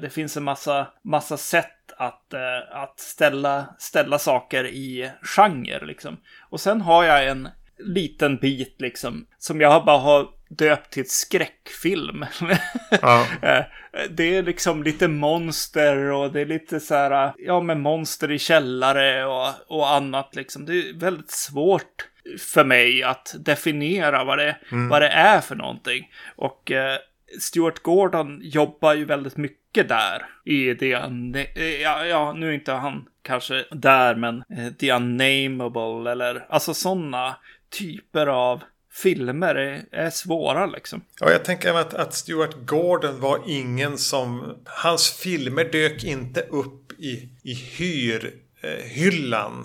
det 0.00 0.10
finns 0.12 0.36
en 0.36 0.42
massa, 0.42 0.86
massa 1.04 1.36
sätt 1.36 1.68
att, 1.96 2.34
att 2.70 3.00
ställa, 3.00 3.64
ställa 3.78 4.18
saker 4.18 4.66
i 4.66 5.10
genre 5.22 5.86
liksom. 5.86 6.16
Och 6.50 6.60
sen 6.60 6.80
har 6.80 7.04
jag 7.04 7.26
en 7.26 7.48
liten 7.84 8.36
bit 8.36 8.74
liksom 8.78 9.26
som 9.38 9.60
jag 9.60 9.84
bara 9.84 9.98
har 9.98 10.28
döpt 10.48 10.92
till 10.92 11.10
skräckfilm. 11.10 12.24
Ja. 13.02 13.26
Eh, 13.42 13.64
det 14.10 14.36
är 14.36 14.42
liksom 14.42 14.82
lite 14.82 15.08
monster 15.08 15.96
och 15.96 16.32
det 16.32 16.40
är 16.40 16.46
lite 16.46 16.80
så 16.80 16.94
här, 16.94 17.32
ja 17.38 17.60
men 17.60 17.80
monster 17.80 18.30
i 18.30 18.38
källare 18.38 19.24
och, 19.24 19.48
och 19.66 19.90
annat 19.90 20.34
liksom. 20.36 20.64
Det 20.64 20.72
är 20.72 20.98
väldigt 20.98 21.30
svårt 21.30 22.08
för 22.38 22.64
mig 22.64 23.02
att 23.02 23.34
definiera 23.38 24.24
vad 24.24 24.38
det, 24.38 24.56
mm. 24.72 24.88
vad 24.88 25.02
det 25.02 25.08
är 25.08 25.40
för 25.40 25.54
någonting. 25.54 26.10
Och 26.36 26.70
eh, 26.70 26.98
Stuart 27.40 27.78
Gordon 27.78 28.40
jobbar 28.42 28.94
ju 28.94 29.04
väldigt 29.04 29.36
mycket 29.36 29.88
där 29.88 30.22
i 30.44 30.74
det, 30.74 30.88
ja, 31.82 32.04
ja 32.04 32.32
nu 32.32 32.48
är 32.48 32.52
inte 32.52 32.72
han 32.72 33.04
kanske 33.22 33.64
där, 33.70 34.14
men 34.14 34.44
eh, 34.56 34.72
The 34.72 34.92
Unnameable 34.92 36.10
eller 36.12 36.46
alltså 36.48 36.74
sådana 36.74 37.36
typer 37.72 38.26
av 38.26 38.62
filmer 38.92 39.54
är, 39.54 39.84
är 39.92 40.10
svåra 40.10 40.66
liksom. 40.66 41.04
Ja, 41.20 41.30
jag 41.30 41.44
tänker 41.44 41.74
att, 41.74 41.94
att 41.94 42.14
Stuart 42.14 42.54
Gordon 42.66 43.20
var 43.20 43.40
ingen 43.46 43.98
som... 43.98 44.56
Hans 44.64 45.10
filmer 45.10 45.64
dök 45.64 46.04
inte 46.04 46.40
upp 46.40 46.92
i, 46.98 47.28
i 47.42 47.54
hyrhyllan. 47.54 48.46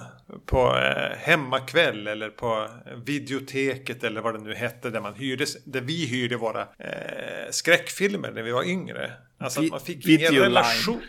Eh, 0.02 0.08
på 0.46 0.78
eh, 0.78 1.18
hemmakväll 1.18 2.08
eller 2.08 2.30
på 2.30 2.70
videoteket 3.06 4.04
eller 4.04 4.22
vad 4.22 4.34
det 4.34 4.40
nu 4.40 4.54
hette 4.56 4.90
där 4.90 5.02
man 5.02 5.14
hyrde, 5.14 5.46
där 5.66 5.82
vi 5.82 6.06
hyrde 6.06 6.38
våra 6.38 6.62
eh, 6.62 7.52
skräckfilmer 7.52 8.32
när 8.32 8.44
vi 8.44 8.52
var 8.52 8.64
yngre. 8.64 9.12
Alltså 9.38 9.62
att 9.62 9.70
man 9.70 9.80
fick 9.80 10.08
ingen 10.08 10.34
relation. 10.34 11.02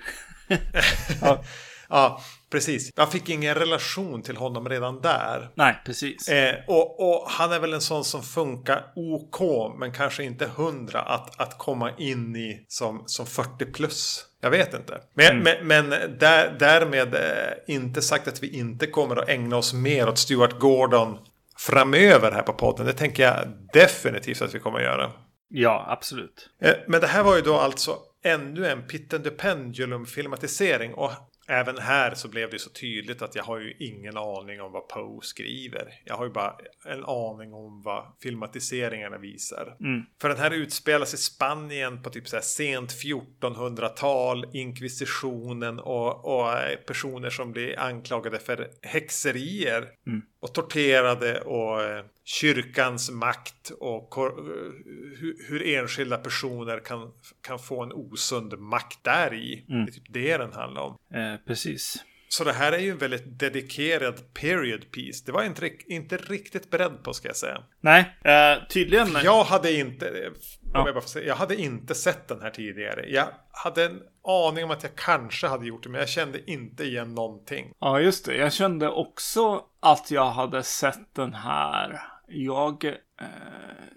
ja. 1.21 1.45
ja, 1.89 2.23
Precis. 2.51 2.91
Jag 2.97 3.13
fick 3.13 3.29
ingen 3.29 3.55
relation 3.55 4.23
till 4.23 4.37
honom 4.37 4.69
redan 4.69 5.01
där. 5.01 5.51
Nej, 5.55 5.83
precis. 5.87 6.29
Eh, 6.29 6.55
och, 6.67 7.01
och, 7.01 7.31
han 7.31 7.53
är 7.53 7.61
väl 7.61 7.73
en 7.73 7.81
sån 7.81 8.05
som 8.05 8.23
funkar 8.23 8.85
OK, 8.97 9.41
men 9.79 9.93
kanske 9.93 10.25
inte 10.25 10.51
hundra 10.57 11.01
att, 11.01 11.41
att 11.41 11.59
komma 11.59 11.91
in 11.99 12.37
i 12.37 12.65
som, 12.69 13.03
som 13.07 13.27
40 13.27 13.65
plus. 13.65 14.25
Jag 14.41 14.51
vet 14.51 14.75
inte. 14.75 15.01
Men, 15.15 15.41
mm. 15.41 15.67
men, 15.69 15.89
men 15.89 16.19
där, 16.19 16.57
därmed 16.59 17.15
eh, 17.15 17.75
inte 17.75 18.03
sagt 18.03 18.29
att 18.29 18.43
vi 18.43 18.59
inte 18.59 18.87
kommer 18.87 19.17
att 19.17 19.29
ägna 19.29 19.57
oss 19.57 19.73
mer 19.73 20.09
åt 20.09 20.19
Stuart 20.19 20.59
Gordon 20.59 21.19
framöver 21.59 22.33
här 22.33 22.43
på 22.43 22.53
podden. 22.53 22.87
Det 22.87 22.93
tänker 22.93 23.23
jag 23.23 23.37
definitivt 23.73 24.43
att 24.43 24.55
vi 24.55 24.61
kommer 24.61 24.79
att 24.79 24.85
göra. 24.85 25.13
Ja, 25.49 25.87
absolut. 25.89 26.49
Eh, 26.63 26.75
men 26.87 27.01
det 27.01 27.07
här 27.07 27.23
var 27.23 27.37
ju 27.37 27.43
då 27.43 27.57
alltså 27.57 27.97
ännu 28.25 28.67
en 28.67 28.83
Pit 28.83 29.15
and 29.15 29.25
the 29.25 29.31
Pendulum 29.31 30.07
filmatisering. 30.07 30.95
Och 30.95 31.11
även 31.49 31.79
här 31.79 32.15
så 32.15 32.29
blev 32.29 32.51
det 32.51 32.59
så 32.59 32.71
tydligt 32.71 33.23
att 33.23 33.35
jag 33.35 33.45
har 33.45 33.59
ju 33.59 33.75
ingen 33.79 34.17
aning 34.17 34.61
om 34.61 34.73
vad 34.73 34.89
Poe 34.89 35.21
skriver. 35.23 36.01
Jag 36.05 36.17
har 36.17 36.25
ju 36.25 36.31
bara 36.31 36.57
en 36.85 37.05
aning 37.05 37.55
om 37.55 37.83
vad 37.83 38.05
filmatiseringarna 38.23 39.19
visar. 39.19 39.77
Mm. 39.81 40.03
För 40.21 40.29
den 40.29 40.39
här 40.39 40.51
utspelas 40.51 41.15
i 41.15 41.17
Spanien 41.17 42.03
på 42.03 42.11
typ 42.11 42.29
så 42.29 42.37
här 42.37 42.43
sent 42.43 42.91
1400-tal, 42.91 44.47
inkvisitionen 44.53 45.81
och, 45.81 46.25
och, 46.25 46.55
personer 46.87 47.31
som 47.31 47.53
blir 47.53 47.79
anklagade 47.79 48.39
för 48.39 48.71
häxerier. 48.83 49.89
Mm. 50.07 50.23
Och 50.41 50.55
torterade 50.55 51.41
och 51.41 51.83
eh, 51.83 52.05
kyrkans 52.29 53.11
makt 53.11 53.70
och 53.81 54.14
hur, 55.49 55.66
enskilda 55.66 56.16
personer 56.16 56.81
kan, 56.81 57.12
kan 57.43 57.59
få 57.59 57.83
en 57.83 57.93
osund 57.93 58.59
makt 58.59 59.05
där 59.05 59.35
i. 59.35 59.66
Mm. 59.68 59.85
Det 59.85 59.91
är 59.91 59.93
typ 59.93 60.07
det 60.09 60.37
den 60.37 60.53
handlar 60.53 60.83
om. 60.83 60.99
Eh, 61.14 61.47
precis. 61.47 62.05
Så 62.29 62.45
det 62.45 62.53
här 62.53 62.72
är 62.72 62.79
ju 62.79 62.91
en 62.91 62.99
väldigt 62.99 63.39
dedikerad 63.39 64.35
period 64.35 64.91
piece. 64.91 65.22
Det 65.26 65.33
var 65.33 65.41
jag 65.41 65.51
inte, 65.51 65.70
inte 65.87 66.16
riktigt 66.16 66.70
beredd 66.70 67.03
på 67.03 67.12
ska 67.12 67.29
jag 67.29 67.37
säga. 67.37 67.62
Nej, 67.81 68.16
eh, 68.24 68.68
tydligen. 68.68 69.09
Jag 69.24 69.45
hade 69.45 69.72
inte, 69.72 70.33
ja. 70.72 70.91
jag, 70.95 71.03
säga, 71.03 71.26
jag 71.26 71.37
hade 71.37 71.57
inte 71.57 71.95
sett 71.95 72.29
den 72.29 72.41
här 72.41 72.51
tidigare. 72.51 73.05
Jag 73.09 73.26
hade 73.51 73.85
en 73.85 74.01
aning 74.49 74.64
om 74.64 74.70
att 74.70 74.83
jag 74.83 74.95
kanske 74.95 75.47
hade 75.47 75.66
gjort 75.66 75.83
det, 75.83 75.89
men 75.89 76.01
jag 76.01 76.09
kände 76.09 76.51
inte 76.51 76.85
igen 76.85 77.14
någonting. 77.14 77.72
Ja, 77.79 78.01
just 78.01 78.24
det. 78.24 78.37
Jag 78.37 78.53
kände 78.53 78.89
också 78.89 79.64
att 79.81 80.11
jag 80.11 80.31
hade 80.31 80.62
sett 80.62 81.14
den 81.14 81.35
här. 81.35 82.01
Jag, 82.29 82.85
eh, 82.85 83.26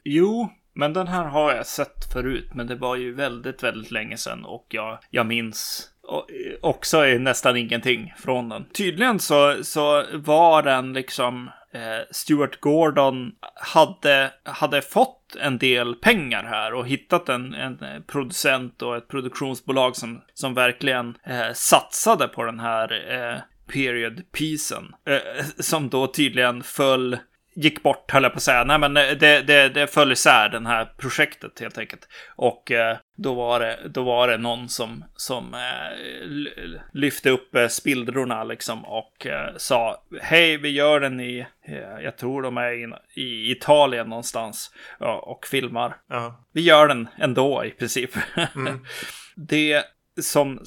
jo, 0.03 0.49
men 0.73 0.93
den 0.93 1.07
här 1.07 1.25
har 1.25 1.53
jag 1.53 1.65
sett 1.65 2.13
förut, 2.13 2.49
men 2.53 2.67
det 2.67 2.75
var 2.75 2.95
ju 2.95 3.13
väldigt, 3.13 3.63
väldigt 3.63 3.91
länge 3.91 4.17
sedan 4.17 4.45
och 4.45 4.65
jag, 4.69 4.97
jag 5.09 5.25
minns 5.25 5.89
eh, 6.09 6.57
också 6.61 7.01
nästan 7.01 7.57
ingenting 7.57 8.13
från 8.17 8.49
den. 8.49 8.65
Tydligen 8.65 9.19
så, 9.19 9.63
så 9.63 10.03
var 10.13 10.63
den 10.63 10.93
liksom 10.93 11.49
eh, 11.73 12.05
Stuart 12.11 12.59
Gordon 12.59 13.31
hade, 13.55 14.31
hade 14.43 14.81
fått 14.81 15.35
en 15.39 15.57
del 15.57 15.95
pengar 15.95 16.43
här 16.43 16.73
och 16.73 16.87
hittat 16.87 17.29
en, 17.29 17.53
en 17.53 18.03
producent 18.07 18.81
och 18.81 18.97
ett 18.97 19.07
produktionsbolag 19.07 19.95
som, 19.95 20.21
som 20.33 20.53
verkligen 20.53 21.17
eh, 21.23 21.53
satsade 21.53 22.27
på 22.27 22.43
den 22.43 22.59
här 22.59 23.13
eh, 23.13 23.41
period-piecen. 23.73 24.95
Eh, 25.05 25.45
som 25.59 25.89
då 25.89 26.07
tydligen 26.07 26.63
föll 26.63 27.17
gick 27.55 27.83
bort, 27.83 28.11
höll 28.11 28.23
jag 28.23 28.31
på 28.31 28.37
att 28.37 28.43
säga. 28.43 28.63
Nej, 28.63 28.79
men 28.79 28.93
det, 28.93 29.15
det, 29.47 29.69
det 29.69 29.87
föll 29.87 30.11
isär, 30.11 30.49
den 30.49 30.65
här 30.65 30.85
projektet 30.97 31.59
helt 31.59 31.77
enkelt. 31.77 32.07
Och 32.35 32.71
eh, 32.71 32.97
då, 33.17 33.33
var 33.33 33.59
det, 33.59 33.79
då 33.85 34.03
var 34.03 34.27
det 34.27 34.37
någon 34.37 34.69
som, 34.69 35.05
som 35.15 35.53
eh, 35.53 35.97
lyfte 36.93 37.29
upp 37.29 37.55
eh, 37.55 37.67
spillrorna 37.67 38.43
liksom 38.43 38.85
och 38.85 39.25
eh, 39.25 39.55
sa 39.57 40.03
hej, 40.21 40.57
vi 40.57 40.69
gör 40.69 40.99
den 40.99 41.19
i, 41.19 41.45
eh, 41.65 42.03
jag 42.03 42.17
tror 42.17 42.41
de 42.41 42.57
är 42.57 42.71
i, 42.71 42.93
i 43.21 43.51
Italien 43.51 44.09
någonstans 44.09 44.71
ja, 44.99 45.19
och 45.19 45.45
filmar. 45.45 45.97
Ja. 46.09 46.45
Vi 46.53 46.61
gör 46.61 46.87
den 46.87 47.07
ändå 47.17 47.65
i 47.65 47.71
princip. 47.71 48.11
Mm. 48.55 48.85
det 49.35 49.83
som 50.19 50.59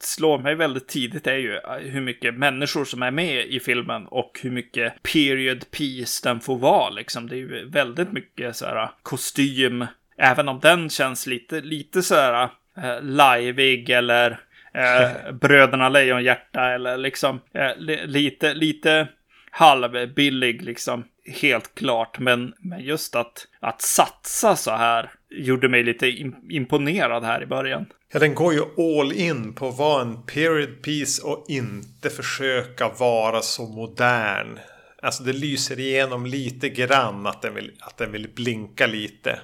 slår 0.00 0.38
mig 0.38 0.54
väldigt 0.54 0.88
tidigt 0.88 1.26
är 1.26 1.36
ju 1.36 1.56
äh, 1.56 1.72
hur 1.72 2.00
mycket 2.00 2.34
människor 2.34 2.84
som 2.84 3.02
är 3.02 3.10
med 3.10 3.46
i 3.46 3.60
filmen 3.60 4.06
och 4.06 4.40
hur 4.42 4.50
mycket 4.50 5.02
period 5.02 5.70
piece 5.70 6.28
den 6.28 6.40
får 6.40 6.58
vara. 6.58 6.90
Liksom. 6.90 7.28
Det 7.28 7.34
är 7.34 7.38
ju 7.38 7.68
väldigt 7.68 8.12
mycket 8.12 8.56
så 8.56 8.66
här 8.66 8.82
äh, 8.82 8.88
kostym, 9.02 9.86
även 10.18 10.48
om 10.48 10.60
den 10.60 10.90
känns 10.90 11.26
lite, 11.26 11.60
lite 11.60 12.02
så 12.02 12.14
här 12.14 12.48
äh, 12.76 13.02
liveig 13.02 13.90
eller 13.90 14.40
eh, 14.74 15.32
Bröderna 15.40 15.88
Lejonhjärta 15.88 16.74
eller 16.74 16.96
liksom 16.96 17.40
eh, 17.54 17.76
lite, 18.06 18.54
lite 18.54 19.08
halvbillig 19.56 20.62
liksom. 20.62 21.04
Helt 21.40 21.74
klart, 21.74 22.18
men, 22.18 22.54
men 22.58 22.80
just 22.80 23.14
att, 23.14 23.46
att 23.60 23.82
satsa 23.82 24.56
så 24.56 24.70
här 24.70 25.10
gjorde 25.30 25.68
mig 25.68 25.82
lite 25.82 26.08
imponerad 26.50 27.24
här 27.24 27.42
i 27.42 27.46
början. 27.46 27.86
Ja, 28.12 28.18
den 28.18 28.34
går 28.34 28.54
ju 28.54 28.60
all 28.60 29.12
in 29.12 29.54
på 29.54 29.68
att 29.68 29.78
vara 29.78 30.02
en 30.02 30.22
period 30.22 30.82
piece 30.82 31.22
och 31.22 31.44
inte 31.48 32.10
försöka 32.10 32.88
vara 32.88 33.42
så 33.42 33.66
modern. 33.66 34.58
Alltså 35.02 35.22
det 35.22 35.32
lyser 35.32 35.80
igenom 35.80 36.26
lite 36.26 36.68
grann 36.68 37.26
att 37.26 37.42
den 37.42 37.54
vill, 37.54 37.72
att 37.80 37.96
den 37.96 38.12
vill 38.12 38.28
blinka 38.34 38.86
lite. 38.86 39.38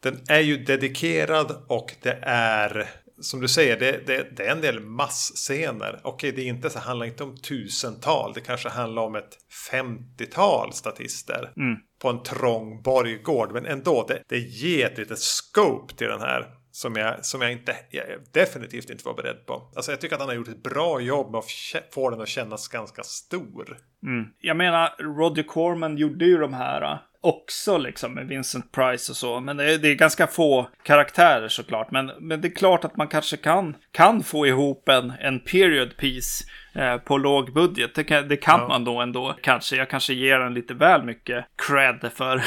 Den 0.00 0.20
är 0.28 0.40
ju 0.40 0.56
dedikerad 0.56 1.64
och 1.68 1.94
det 2.02 2.18
är 2.22 2.88
som 3.20 3.40
du 3.40 3.48
säger, 3.48 3.80
det, 3.80 4.06
det, 4.06 4.36
det 4.36 4.46
är 4.46 4.52
en 4.52 4.60
del 4.60 4.80
massscener. 4.80 6.00
Okej, 6.04 6.32
det 6.32 6.42
är 6.42 6.46
inte 6.46 6.70
så, 6.70 6.78
handlar 6.78 7.06
inte 7.06 7.24
om 7.24 7.36
tusental. 7.36 8.32
Det 8.34 8.40
kanske 8.40 8.68
handlar 8.68 9.02
om 9.02 9.14
ett 9.14 9.38
50-tal 9.72 10.72
statister. 10.72 11.52
Mm. 11.56 11.76
På 12.02 12.08
en 12.08 12.22
trång 12.22 12.82
borggård. 12.82 13.52
Men 13.52 13.66
ändå, 13.66 14.04
det, 14.08 14.22
det 14.28 14.38
ger 14.38 14.86
ett 14.86 14.98
litet 14.98 15.18
scope 15.18 15.94
till 15.94 16.06
den 16.06 16.20
här. 16.20 16.54
Som 16.72 16.96
jag, 16.96 17.24
som 17.24 17.42
jag, 17.42 17.52
inte, 17.52 17.76
jag 17.90 18.04
definitivt 18.32 18.90
inte 18.90 19.04
var 19.04 19.14
beredd 19.14 19.46
på. 19.46 19.72
Alltså 19.76 19.92
jag 19.92 20.00
tycker 20.00 20.14
att 20.14 20.20
han 20.20 20.28
har 20.28 20.36
gjort 20.36 20.48
ett 20.48 20.62
bra 20.62 21.00
jobb 21.00 21.30
med 21.30 21.38
att 21.38 21.94
få 21.94 22.10
den 22.10 22.20
att 22.20 22.28
kännas 22.28 22.68
ganska 22.68 23.02
stor. 23.02 23.78
Mm. 24.02 24.26
Jag 24.40 24.56
menar, 24.56 24.88
Roger 24.98 25.42
Corman 25.42 25.96
gjorde 25.96 26.24
ju 26.24 26.38
de 26.38 26.54
här 26.54 27.00
också 27.22 27.78
liksom 27.78 28.14
med 28.14 28.28
Vincent 28.28 28.72
Price 28.72 29.12
och 29.12 29.16
så. 29.16 29.40
Men 29.40 29.56
det 29.56 29.74
är, 29.74 29.78
det 29.78 29.88
är, 29.88 29.94
ganska 29.94 30.26
få 30.26 30.68
karaktärer 30.82 31.48
såklart. 31.48 31.90
Men, 31.90 32.10
men 32.20 32.40
det 32.40 32.48
är 32.48 32.54
klart 32.54 32.84
att 32.84 32.96
man 32.96 33.08
kanske 33.08 33.36
kan, 33.36 33.76
kan 33.92 34.22
få 34.22 34.46
ihop 34.46 34.88
en, 34.88 35.12
en 35.20 35.40
period 35.40 35.96
piece 35.96 36.44
eh, 36.74 36.96
på 36.96 37.18
låg 37.18 37.52
budget. 37.52 37.94
Det 37.94 38.04
kan, 38.04 38.28
det 38.28 38.36
kan 38.36 38.60
ja. 38.60 38.68
man 38.68 38.84
då 38.84 39.00
ändå 39.00 39.36
kanske. 39.42 39.76
Jag 39.76 39.90
kanske 39.90 40.14
ger 40.14 40.38
den 40.38 40.54
lite 40.54 40.74
väl 40.74 41.02
mycket 41.02 41.44
cred 41.68 42.10
för 42.14 42.42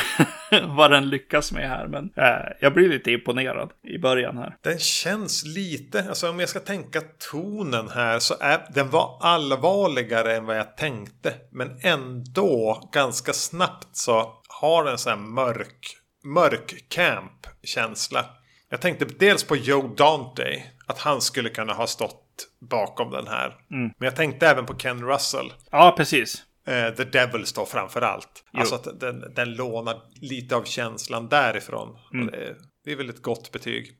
vad 0.75 0.91
den 0.91 1.09
lyckas 1.09 1.51
med 1.51 1.69
här. 1.69 1.87
Men 1.87 2.11
eh, 2.17 2.51
jag 2.59 2.73
blir 2.73 2.89
lite 2.89 3.11
imponerad 3.11 3.71
i 3.83 3.97
början 3.97 4.37
här. 4.37 4.55
Den 4.61 4.79
känns 4.79 5.45
lite, 5.45 6.05
alltså 6.09 6.29
om 6.29 6.39
jag 6.39 6.49
ska 6.49 6.59
tänka 6.59 7.01
tonen 7.31 7.89
här 7.89 8.19
så 8.19 8.35
är 8.39 8.59
den 8.73 8.89
var 8.89 9.17
allvarligare 9.21 10.35
än 10.35 10.45
vad 10.45 10.57
jag 10.57 10.77
tänkte. 10.77 11.33
Men 11.51 11.79
ändå 11.81 12.89
ganska 12.93 13.33
snabbt 13.33 13.87
så 13.91 14.42
har 14.61 14.85
en 14.85 14.97
sån 14.97 15.09
här 15.09 15.19
mörk, 15.19 15.97
mörk 16.23 16.89
camp 16.89 17.47
känsla. 17.63 18.25
Jag 18.69 18.81
tänkte 18.81 19.05
dels 19.05 19.43
på 19.43 19.55
Joe 19.55 19.87
Dante. 19.87 20.63
Att 20.85 20.99
han 20.99 21.21
skulle 21.21 21.49
kunna 21.49 21.73
ha 21.73 21.87
stått 21.87 22.47
bakom 22.59 23.11
den 23.11 23.27
här. 23.27 23.45
Mm. 23.47 23.91
Men 23.97 24.05
jag 24.05 24.15
tänkte 24.15 24.47
även 24.47 24.65
på 24.65 24.75
Ken 24.75 25.05
Russell. 25.05 25.53
Ja, 25.71 25.93
precis. 25.97 26.43
Uh, 26.69 26.95
The 26.95 27.03
Devil 27.03 27.45
står 27.45 27.65
framför 27.65 28.01
allt. 28.01 28.43
Jo. 28.51 28.59
Alltså 28.59 28.75
att 28.75 28.99
den, 28.99 29.33
den 29.35 29.53
lånar 29.53 30.01
lite 30.21 30.55
av 30.55 30.63
känslan 30.63 31.29
därifrån. 31.29 31.97
Mm. 32.13 32.27
Det, 32.27 32.55
det, 32.85 32.91
är 32.91 32.95
väl 32.95 33.09
ett 33.09 33.21
gott 33.21 33.51
betyg. 33.51 33.91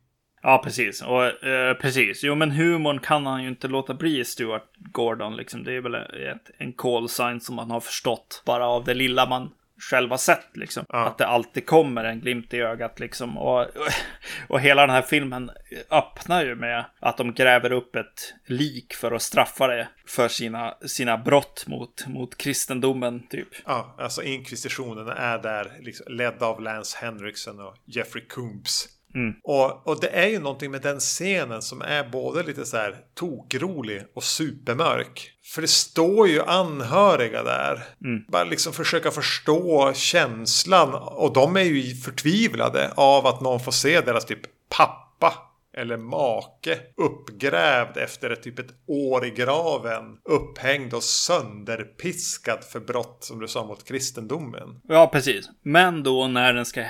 Ja, 0.41 0.61
precis. 0.63 1.01
Och 1.01 1.45
eh, 1.45 1.73
precis. 1.73 2.23
Jo, 2.23 2.35
men 2.35 2.51
humorn 2.51 2.99
kan 2.99 3.25
han 3.25 3.43
ju 3.43 3.49
inte 3.49 3.67
låta 3.67 3.93
bli 3.93 4.25
Stuart 4.25 4.69
Gordon. 4.75 5.35
Liksom. 5.35 5.63
Det 5.63 5.73
är 5.73 5.81
väl 5.81 5.95
ett, 5.95 6.49
en 6.57 6.73
call 6.73 7.09
sign 7.09 7.41
som 7.41 7.55
man 7.55 7.71
har 7.71 7.79
förstått 7.79 8.43
bara 8.45 8.67
av 8.67 8.83
det 8.83 8.93
lilla 8.93 9.25
man 9.25 9.51
själva 9.89 10.17
sett 10.17 10.57
liksom. 10.57 10.85
Ja. 10.89 11.07
Att 11.07 11.17
det 11.17 11.27
alltid 11.27 11.65
kommer 11.65 12.03
en 12.03 12.19
glimt 12.19 12.53
i 12.53 12.59
ögat 12.59 12.99
liksom. 12.99 13.37
Och, 13.37 13.67
och 14.47 14.61
hela 14.61 14.81
den 14.81 14.95
här 14.95 15.01
filmen 15.01 15.51
öppnar 15.89 16.45
ju 16.45 16.55
med 16.55 16.85
att 16.99 17.17
de 17.17 17.33
gräver 17.33 17.71
upp 17.71 17.95
ett 17.95 18.33
lik 18.45 18.93
för 18.93 19.11
att 19.11 19.21
straffa 19.21 19.67
det 19.67 19.87
för 20.07 20.27
sina, 20.27 20.77
sina 20.85 21.17
brott 21.17 21.63
mot, 21.67 22.07
mot 22.07 22.37
kristendomen 22.37 23.27
typ. 23.27 23.47
Ja, 23.65 23.95
alltså 23.97 24.23
inkvisitionen 24.23 25.07
är 25.07 25.37
där 25.37 25.71
liksom, 25.79 26.05
ledd 26.15 26.43
av 26.43 26.61
Lance 26.61 26.97
Henriksen 27.01 27.59
och 27.59 27.75
Jeffrey 27.85 28.25
Coombs. 28.25 28.89
Mm. 29.15 29.33
Och, 29.43 29.87
och 29.87 29.99
det 29.99 30.07
är 30.07 30.27
ju 30.27 30.39
någonting 30.39 30.71
med 30.71 30.81
den 30.81 30.99
scenen 30.99 31.61
som 31.61 31.81
är 31.81 32.09
både 32.09 32.43
lite 32.43 32.65
så 32.65 32.77
här 32.77 32.95
tokrolig 33.15 34.03
och 34.15 34.23
supermörk. 34.23 35.31
För 35.53 35.61
det 35.61 35.67
står 35.67 36.27
ju 36.27 36.41
anhöriga 36.41 37.43
där. 37.43 37.83
Mm. 38.05 38.23
Bara 38.27 38.43
liksom 38.43 38.73
försöka 38.73 39.11
förstå 39.11 39.93
känslan. 39.93 40.93
Och 40.93 41.33
de 41.33 41.57
är 41.57 41.61
ju 41.61 41.95
förtvivlade 41.95 42.91
av 42.95 43.27
att 43.27 43.41
någon 43.41 43.59
får 43.59 43.71
se 43.71 44.01
deras 44.01 44.25
typ 44.25 44.41
pappa 44.77 45.33
eller 45.73 45.97
make 45.97 46.79
uppgrävd 46.97 47.97
efter 47.97 48.29
ett 48.29 48.43
typ 48.43 48.59
ett 48.59 48.73
år 48.87 49.25
i 49.25 49.29
graven. 49.29 50.17
Upphängd 50.29 50.93
och 50.93 51.03
sönderpiskad 51.03 52.63
för 52.63 52.79
brott 52.79 53.17
som 53.23 53.39
du 53.39 53.47
sa 53.47 53.65
mot 53.65 53.87
kristendomen. 53.87 54.81
Ja, 54.87 55.07
precis. 55.07 55.49
Men 55.63 56.03
då 56.03 56.27
när 56.27 56.53
den 56.53 56.65
ska, 56.65 56.81
eh, 56.81 56.87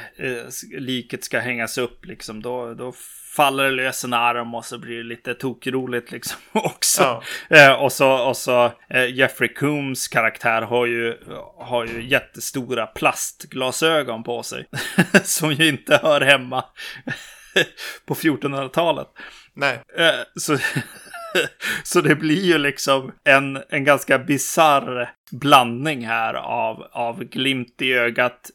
liket 0.79 1.23
ska 1.23 1.39
hängas 1.39 1.77
upp 1.77 2.05
liksom, 2.05 2.41
då, 2.41 2.73
då 2.73 2.93
faller 3.35 3.63
det 3.63 3.71
lös 3.71 4.03
en 4.03 4.13
arm 4.13 4.55
och 4.55 4.65
så 4.65 4.77
blir 4.77 4.97
det 4.97 5.03
lite 5.03 5.33
tokroligt 5.33 6.11
liksom 6.11 6.39
också. 6.51 7.23
Ja. 7.49 7.57
Eh, 7.57 7.73
och 7.83 7.91
så, 7.91 8.27
och 8.27 8.37
så 8.37 8.71
eh, 8.89 9.15
Jeffrey 9.15 9.53
Coombs 9.53 10.07
karaktär 10.07 10.61
har 10.61 10.85
ju, 10.85 11.17
har 11.57 11.85
ju 11.85 12.09
jättestora 12.09 12.85
plastglasögon 12.85 14.23
på 14.23 14.43
sig. 14.43 14.65
som 15.23 15.51
ju 15.51 15.69
inte 15.69 15.99
hör 16.03 16.21
hemma 16.21 16.65
på 18.05 18.13
1400-talet. 18.13 19.07
Nej. 19.53 19.79
Eh, 19.97 20.09
så, 20.35 20.57
så 21.83 22.01
det 22.01 22.15
blir 22.15 22.45
ju 22.45 22.57
liksom 22.57 23.11
en, 23.23 23.59
en 23.69 23.83
ganska 23.83 24.19
bizarr 24.19 25.13
blandning 25.31 26.05
här 26.05 26.33
av, 26.33 26.87
av 26.91 27.23
glimt 27.23 27.81
i 27.81 27.93
ögat 27.93 28.51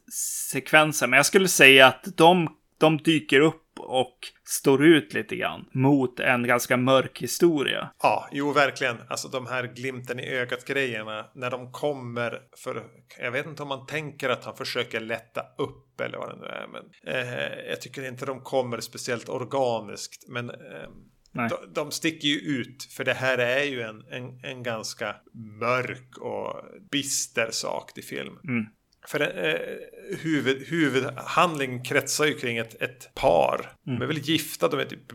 sekvenser. 0.53 1.07
Men 1.07 1.17
jag 1.17 1.27
skulle 1.27 1.49
säga 1.49 1.87
att 1.87 2.05
de, 2.17 2.49
de 2.79 2.99
dyker 2.99 3.41
upp 3.41 3.63
och 3.81 4.19
står 4.45 4.85
ut 4.85 5.15
lite 5.15 5.37
grann 5.37 5.69
mot 5.73 6.21
en 6.21 6.47
ganska 6.47 6.77
mörk 6.77 7.23
historia. 7.23 7.91
Ja, 8.03 8.29
jo 8.33 8.53
verkligen. 8.53 8.97
Alltså 9.09 9.29
de 9.29 9.47
här 9.47 9.65
glimten 9.65 10.21
i 10.21 10.29
ögat 10.29 10.65
grejerna 10.65 11.27
när 11.35 11.51
de 11.51 11.73
kommer 11.73 12.41
för 12.65 12.85
jag 13.19 13.31
vet 13.31 13.47
inte 13.47 13.63
om 13.63 13.69
man 13.69 13.87
tänker 13.87 14.29
att 14.29 14.45
han 14.45 14.57
försöker 14.57 15.01
lätta 15.01 15.43
upp 15.59 16.01
eller 16.01 16.19
vad 16.19 16.29
det 16.29 16.37
nu 16.41 16.47
är. 16.47 16.67
Men 16.67 16.85
eh, 17.15 17.69
jag 17.69 17.81
tycker 17.81 18.09
inte 18.09 18.27
de 18.27 18.41
kommer 18.41 18.81
speciellt 18.81 19.29
organiskt. 19.29 20.29
Men 20.29 20.51
eh, 20.51 20.89
De, 21.33 21.73
de 21.75 21.91
sticker 21.91 22.29
ju 22.29 22.39
ut. 22.61 22.85
För 22.97 23.05
det 23.05 23.15
här 23.15 23.39
är 23.39 23.65
ju 23.65 23.81
en, 23.83 24.03
en, 24.11 24.45
en 24.45 24.63
ganska 24.63 25.17
mörk 25.61 26.19
och 26.19 26.65
bister 26.91 27.49
sak 27.51 27.93
till 27.95 28.05
film. 28.05 28.39
Mm. 28.49 28.67
För 29.09 29.21
eh, 29.21 30.19
huvud, 30.19 30.67
huvudhandlingen 30.67 31.83
kretsar 31.83 32.25
ju 32.25 32.35
kring 32.35 32.57
ett, 32.57 32.83
ett 32.83 33.15
par. 33.15 33.73
Mm. 33.87 33.99
De 33.99 34.05
är 34.05 34.07
väl 34.07 34.19
gifta, 34.19 34.69
de 34.69 34.81
är 34.81 34.85
typ 34.85 35.13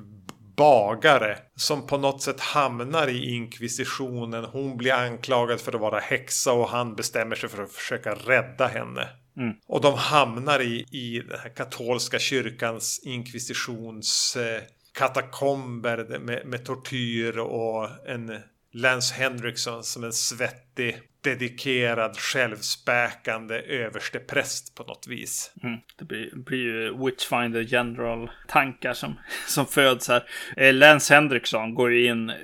bagare. 0.55 1.37
Som 1.55 1.87
på 1.87 1.97
något 1.97 2.21
sätt 2.21 2.39
hamnar 2.39 3.07
i 3.07 3.35
inkvisitionen. 3.35 4.43
Hon 4.43 4.77
blir 4.77 4.93
anklagad 4.93 5.61
för 5.61 5.75
att 5.75 5.81
vara 5.81 5.99
häxa 5.99 6.53
och 6.53 6.69
han 6.69 6.95
bestämmer 6.95 7.35
sig 7.35 7.49
för 7.49 7.63
att 7.63 7.71
försöka 7.71 8.15
rädda 8.15 8.67
henne. 8.67 9.07
Mm. 9.37 9.53
Och 9.67 9.81
de 9.81 9.93
hamnar 9.93 10.59
i, 10.59 10.85
i 10.91 11.23
den 11.29 11.39
här 11.39 11.49
katolska 11.49 12.19
kyrkans 12.19 13.01
inkvisitions 13.03 14.35
eh, 14.35 14.61
katakomber 14.93 16.19
med, 16.19 16.45
med 16.45 16.65
tortyr 16.65 17.37
och 17.37 17.89
en 18.07 18.39
Lance 18.73 19.15
Henriksen 19.15 19.83
som 19.83 20.03
en 20.03 20.13
svettig, 20.13 21.01
dedikerad, 21.23 22.17
självspäkande 22.17 23.55
överstepräst 23.55 24.75
på 24.75 24.83
något 24.83 25.07
vis. 25.07 25.53
Mm. 25.63 25.79
Det 25.99 26.05
blir, 26.05 26.29
blir 26.35 26.59
ju 26.59 27.05
Witchfinder 27.05 27.61
General-tankar 27.61 28.93
som, 28.93 29.19
som 29.47 29.65
föds 29.65 30.07
här. 30.07 30.23
Eh, 30.57 30.73
Lance 30.73 31.13
Henriksson 31.13 31.75
går 31.75 31.91
ju 31.91 32.05
in 32.05 32.29
eh, 32.29 32.35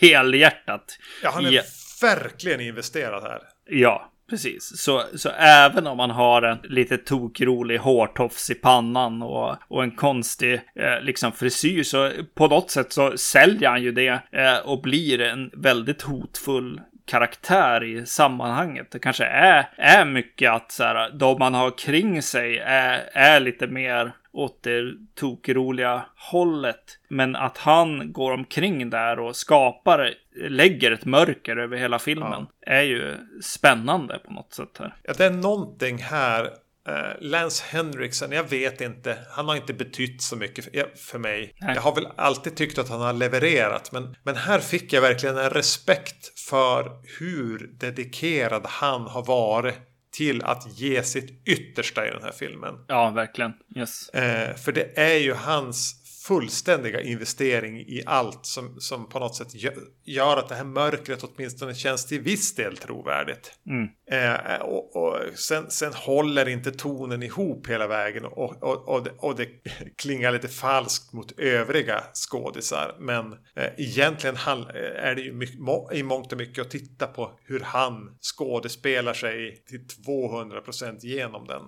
helhjärtat. 0.00 0.98
Ja, 1.22 1.30
han 1.34 1.46
är 1.46 1.52
i, 1.52 1.60
verkligen 2.02 2.60
investerad 2.60 3.22
här. 3.22 3.40
Ja, 3.70 4.12
precis. 4.30 4.72
Så, 4.76 5.02
så 5.14 5.28
även 5.38 5.86
om 5.86 5.96
man 5.96 6.10
har 6.10 6.42
en 6.42 6.58
lite 6.62 6.96
tokrolig 6.96 7.78
hårtofs 7.78 8.50
i 8.50 8.54
pannan 8.54 9.22
och, 9.22 9.56
och 9.68 9.82
en 9.82 9.90
konstig 9.90 10.54
eh, 10.54 11.00
liksom 11.02 11.32
frisyr 11.32 11.82
så 11.82 12.12
på 12.34 12.48
något 12.48 12.70
sätt 12.70 12.92
så 12.92 13.16
säljer 13.16 13.68
han 13.68 13.82
ju 13.82 13.92
det 13.92 14.20
eh, 14.32 14.58
och 14.64 14.82
blir 14.82 15.20
en 15.20 15.50
väldigt 15.52 16.02
hotfull 16.02 16.80
karaktär 17.08 17.84
i 17.84 18.06
sammanhanget. 18.06 18.90
Det 18.90 18.98
kanske 18.98 19.24
är, 19.24 19.68
är 19.76 20.04
mycket 20.04 20.50
att 20.50 20.72
så 20.72 20.82
här, 20.82 21.10
de 21.10 21.38
man 21.38 21.54
har 21.54 21.78
kring 21.78 22.22
sig 22.22 22.58
är, 22.58 23.10
är 23.12 23.40
lite 23.40 23.66
mer 23.66 24.12
åt 24.32 24.62
det 24.62 24.94
tokroliga 25.14 26.04
hållet. 26.16 26.98
Men 27.08 27.36
att 27.36 27.58
han 27.58 28.12
går 28.12 28.32
omkring 28.32 28.90
där 28.90 29.18
och 29.18 29.36
skapar, 29.36 30.14
lägger 30.48 30.92
ett 30.92 31.04
mörker 31.04 31.56
över 31.56 31.76
hela 31.76 31.98
filmen 31.98 32.46
är 32.66 32.82
ju 32.82 33.14
spännande 33.42 34.18
på 34.18 34.32
något 34.32 34.52
sätt 34.52 34.76
här. 34.78 34.94
Ja, 35.02 35.12
det 35.18 35.24
är 35.24 35.30
någonting 35.30 35.98
här. 35.98 36.50
Eh, 36.88 37.16
Lance 37.20 37.64
Henriksen, 37.68 38.32
jag 38.32 38.44
vet 38.44 38.80
inte. 38.80 39.18
Han 39.30 39.48
har 39.48 39.56
inte 39.56 39.74
betytt 39.74 40.22
så 40.22 40.36
mycket 40.36 40.64
för, 40.64 40.96
för 40.96 41.18
mig. 41.18 41.54
Nej. 41.60 41.74
Jag 41.74 41.82
har 41.82 41.94
väl 41.94 42.08
alltid 42.16 42.56
tyckt 42.56 42.78
att 42.78 42.88
han 42.88 43.00
har 43.00 43.12
levererat. 43.12 43.92
Men, 43.92 44.16
men 44.22 44.36
här 44.36 44.58
fick 44.58 44.92
jag 44.92 45.00
verkligen 45.00 45.38
en 45.38 45.50
respekt 45.50 46.40
för 46.48 46.90
hur 47.18 47.70
dedikerad 47.78 48.66
han 48.66 49.02
har 49.02 49.24
varit 49.24 49.74
till 50.12 50.42
att 50.44 50.78
ge 50.80 51.02
sitt 51.02 51.48
yttersta 51.48 52.08
i 52.08 52.10
den 52.10 52.22
här 52.22 52.32
filmen. 52.32 52.74
Ja, 52.88 53.10
verkligen. 53.10 53.52
Yes. 53.76 54.08
Eh, 54.08 54.56
för 54.56 54.72
det 54.72 54.98
är 54.98 55.16
ju 55.16 55.34
hans 55.34 55.97
fullständiga 56.28 57.00
investering 57.00 57.80
i 57.80 58.02
allt 58.06 58.46
som, 58.46 58.80
som 58.80 59.08
på 59.08 59.18
något 59.18 59.36
sätt 59.36 59.54
gö- 59.54 59.86
gör 60.04 60.36
att 60.36 60.48
det 60.48 60.54
här 60.54 60.64
mörkret 60.64 61.24
åtminstone 61.24 61.74
känns 61.74 62.06
till 62.06 62.20
viss 62.20 62.54
del 62.54 62.76
trovärdigt. 62.76 63.52
Mm. 63.66 63.88
Eh, 64.10 64.60
och 64.60 64.88
och 64.96 65.38
sen, 65.38 65.70
sen 65.70 65.92
håller 65.92 66.48
inte 66.48 66.72
tonen 66.72 67.22
ihop 67.22 67.66
hela 67.68 67.86
vägen 67.86 68.24
och, 68.24 68.62
och, 68.62 68.88
och, 68.88 69.04
det, 69.04 69.10
och 69.18 69.36
det 69.36 69.48
klingar 69.96 70.32
lite 70.32 70.48
falskt 70.48 71.12
mot 71.12 71.38
övriga 71.38 72.02
skådisar. 72.14 72.96
Men 72.98 73.32
eh, 73.32 73.70
egentligen 73.76 74.36
han, 74.36 74.66
är 74.96 75.14
det 75.14 75.20
ju 75.20 75.32
mycket, 75.32 75.60
må, 75.60 75.90
i 75.92 76.02
mångt 76.02 76.32
och 76.32 76.38
mycket 76.38 76.64
att 76.64 76.70
titta 76.70 77.06
på 77.06 77.38
hur 77.44 77.60
han 77.60 78.16
skådespelar 78.20 79.14
sig 79.14 79.64
till 79.68 79.86
200% 80.06 80.98
genom 81.00 81.46
den. 81.46 81.62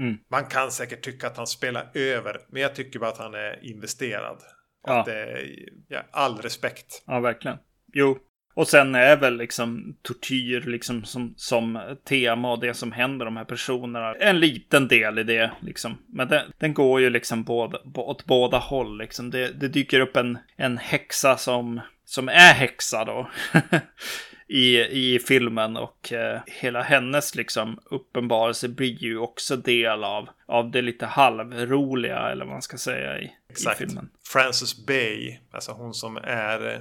Mm. 0.00 0.18
Man 0.30 0.44
kan 0.44 0.70
säkert 0.70 1.02
tycka 1.02 1.26
att 1.26 1.36
han 1.36 1.46
spelar 1.46 1.90
över, 1.94 2.36
men 2.48 2.62
jag 2.62 2.74
tycker 2.74 2.98
bara 2.98 3.10
att 3.10 3.18
han 3.18 3.34
är 3.34 3.64
investerad. 3.64 4.38
Ja. 4.86 5.00
att 5.00 5.06
det 5.06 5.22
är, 5.22 5.48
ja, 5.88 6.02
all 6.10 6.38
respekt. 6.38 7.02
Ja, 7.06 7.20
verkligen. 7.20 7.56
Jo. 7.92 8.18
Och 8.54 8.68
sen 8.68 8.94
är 8.94 9.16
väl 9.16 9.36
liksom 9.36 9.96
tortyr 10.02 10.60
liksom 10.60 11.04
som, 11.04 11.34
som 11.36 11.96
tema 12.08 12.52
och 12.52 12.60
det 12.60 12.74
som 12.74 12.92
händer 12.92 13.24
de 13.24 13.36
här 13.36 13.44
personerna. 13.44 14.14
En 14.14 14.40
liten 14.40 14.88
del 14.88 15.18
i 15.18 15.22
det 15.22 15.50
liksom. 15.60 15.98
Men 16.08 16.28
den, 16.28 16.52
den 16.58 16.74
går 16.74 17.00
ju 17.00 17.10
liksom 17.10 17.44
båda, 17.44 17.78
åt 17.94 18.24
båda 18.24 18.58
håll 18.58 18.98
liksom. 18.98 19.30
Det, 19.30 19.60
det 19.60 19.68
dyker 19.68 20.00
upp 20.00 20.16
en, 20.16 20.38
en 20.56 20.78
häxa 20.78 21.36
som, 21.36 21.80
som 22.04 22.28
är 22.28 22.54
häxa 22.54 23.04
då. 23.04 23.30
I, 24.52 24.78
i 25.14 25.18
filmen 25.18 25.76
och 25.76 26.12
eh, 26.12 26.40
hela 26.46 26.82
hennes 26.82 27.34
liksom 27.34 27.78
uppenbarelse 27.84 28.68
blir 28.68 29.02
ju 29.02 29.18
också 29.18 29.56
del 29.56 30.04
av, 30.04 30.28
av 30.46 30.70
det 30.70 30.82
lite 30.82 31.06
halvroliga 31.06 32.18
eller 32.18 32.44
vad 32.44 32.52
man 32.52 32.62
ska 32.62 32.78
säga 32.78 33.18
i, 33.18 33.24
i 33.24 33.30
Exakt. 33.50 33.78
filmen. 33.78 34.10
Frances 34.26 34.86
Bay, 34.86 35.38
alltså 35.50 35.72
hon 35.72 35.94
som 35.94 36.16
är 36.16 36.74
eh, 36.74 36.80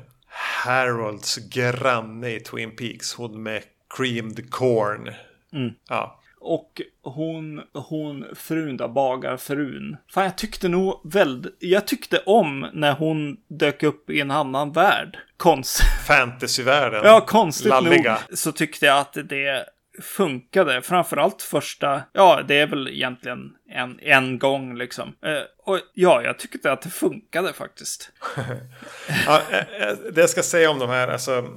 Harolds 0.66 1.38
granne 1.38 2.30
i 2.30 2.40
Twin 2.40 2.76
Peaks. 2.76 3.14
Hon 3.14 3.44
med 3.44 3.64
creamed 3.98 4.52
corn. 4.52 5.14
Mm. 5.54 5.74
Ja, 5.90 6.19
Och 6.42 6.82
hon, 7.02 7.62
hon 7.74 8.26
frun 8.36 8.78
då, 8.78 8.88
bagarfrun. 8.88 9.98
Fan, 10.14 10.24
jag 10.24 10.38
tyckte 10.38 10.68
nog 10.68 11.02
väldigt, 11.04 11.56
jag 11.60 11.88
tyckte 11.88 12.20
om 12.26 12.70
när 12.74 12.94
hon 12.94 13.38
dök 13.48 13.84
upp 13.84 14.10
i 14.10 14.22
en 14.22 14.32
annan 14.32 14.72
värld. 14.72 15.18
Konst, 15.38 15.82
fantasyvärlden. 16.08 17.02
ja, 17.04 17.26
konstigt 17.26 17.70
Lalliga. 17.70 18.18
nog 18.30 18.38
så 18.38 18.52
tyckte 18.52 18.86
jag 18.86 18.98
att 18.98 19.14
det 19.14 19.66
funkade. 20.02 20.82
Framförallt 20.82 21.42
första, 21.42 22.02
ja, 22.14 22.42
det 22.48 22.60
är 22.60 22.68
väl 22.68 22.88
egentligen 22.88 23.56
en, 23.70 24.00
en 24.02 24.40
gång 24.40 24.78
liksom. 24.78 25.16
Eh, 25.26 25.42
och 25.58 25.80
ja, 25.94 26.22
jag 26.22 26.40
tyckte 26.40 26.72
att 26.72 26.82
det 26.82 26.90
funkade 26.90 27.54
faktiskt. 27.54 28.12
Ja, 29.26 29.42
eh, 29.52 29.58
eh, 29.58 29.96
det 30.14 30.22
jag 30.22 30.30
ska 30.30 30.44
säga 30.44 30.70
om 30.70 30.80
de 30.80 30.90
här, 30.90 31.08
alltså 31.08 31.48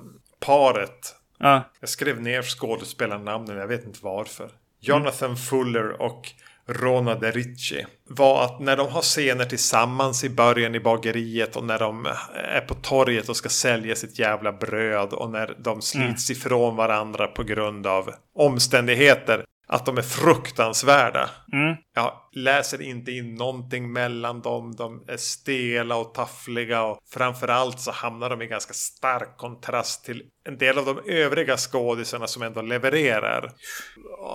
paret. 0.41 1.14
Ja, 1.39 1.62
Jag 1.80 1.89
skrev 1.89 2.20
ner 2.20 2.43
skådespelarnamnen, 2.43 3.57
jag 3.57 3.66
vet 3.66 3.85
inte 3.87 3.99
varför. 4.03 4.51
Jonathan 4.83 5.37
Fuller 5.37 6.03
och 6.03 6.33
Rona 6.68 7.14
De 7.14 7.33
Ricci. 7.33 7.87
Var 8.09 8.45
att 8.45 8.61
när 8.61 8.76
de 8.76 8.89
har 8.89 9.03
scener 9.03 9.45
tillsammans 9.45 10.24
i 10.24 10.30
början 10.30 10.74
i 10.74 10.80
bageriet 10.80 11.57
och 11.57 11.64
när 11.64 11.78
de 11.78 12.07
är 12.35 12.61
på 12.61 12.74
torget 12.74 13.28
och 13.28 13.37
ska 13.37 13.49
sälja 13.49 13.95
sitt 13.97 14.18
jävla 14.18 14.53
bröd 14.53 15.12
och 15.12 15.30
när 15.30 15.57
de 15.59 15.83
slits 15.83 16.30
ifrån 16.30 16.76
varandra 16.76 17.26
på 17.26 17.43
grund 17.43 17.87
av 17.87 18.14
omständigheter. 18.39 19.45
Att 19.66 19.87
de 19.87 19.99
är 19.99 20.03
fruktansvärda. 20.03 21.30
mm, 21.53 21.76
Jag 21.95 22.12
läser 22.32 22.82
inte 22.82 23.12
in 23.12 23.34
någonting 23.34 23.93
mellan 23.93 24.40
dem. 24.40 24.74
De 24.76 25.05
är 25.09 25.16
stela 25.16 25.97
och 25.97 26.14
taffliga 26.14 26.82
och 26.82 26.99
framförallt 27.11 27.80
så 27.80 27.90
hamnar 27.90 28.30
de 28.30 28.43
i 28.43 28.47
ganska 28.47 28.72
stark 28.72 29.36
kontrast 29.36 30.05
till 30.05 30.22
en 30.45 30.59
del 30.59 30.78
av 30.78 30.86
de 30.86 31.01
övriga 31.12 31.57
skådisarna 31.57 32.26
som 32.26 32.43
ändå 32.43 32.62
levererar. 32.62 33.53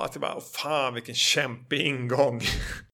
Att 0.03 0.14
det 0.14 0.20
bara, 0.20 0.41
fan 0.41 0.93
vilken 0.93 1.16
kämpig 1.16 1.82
ingång. 1.82 2.41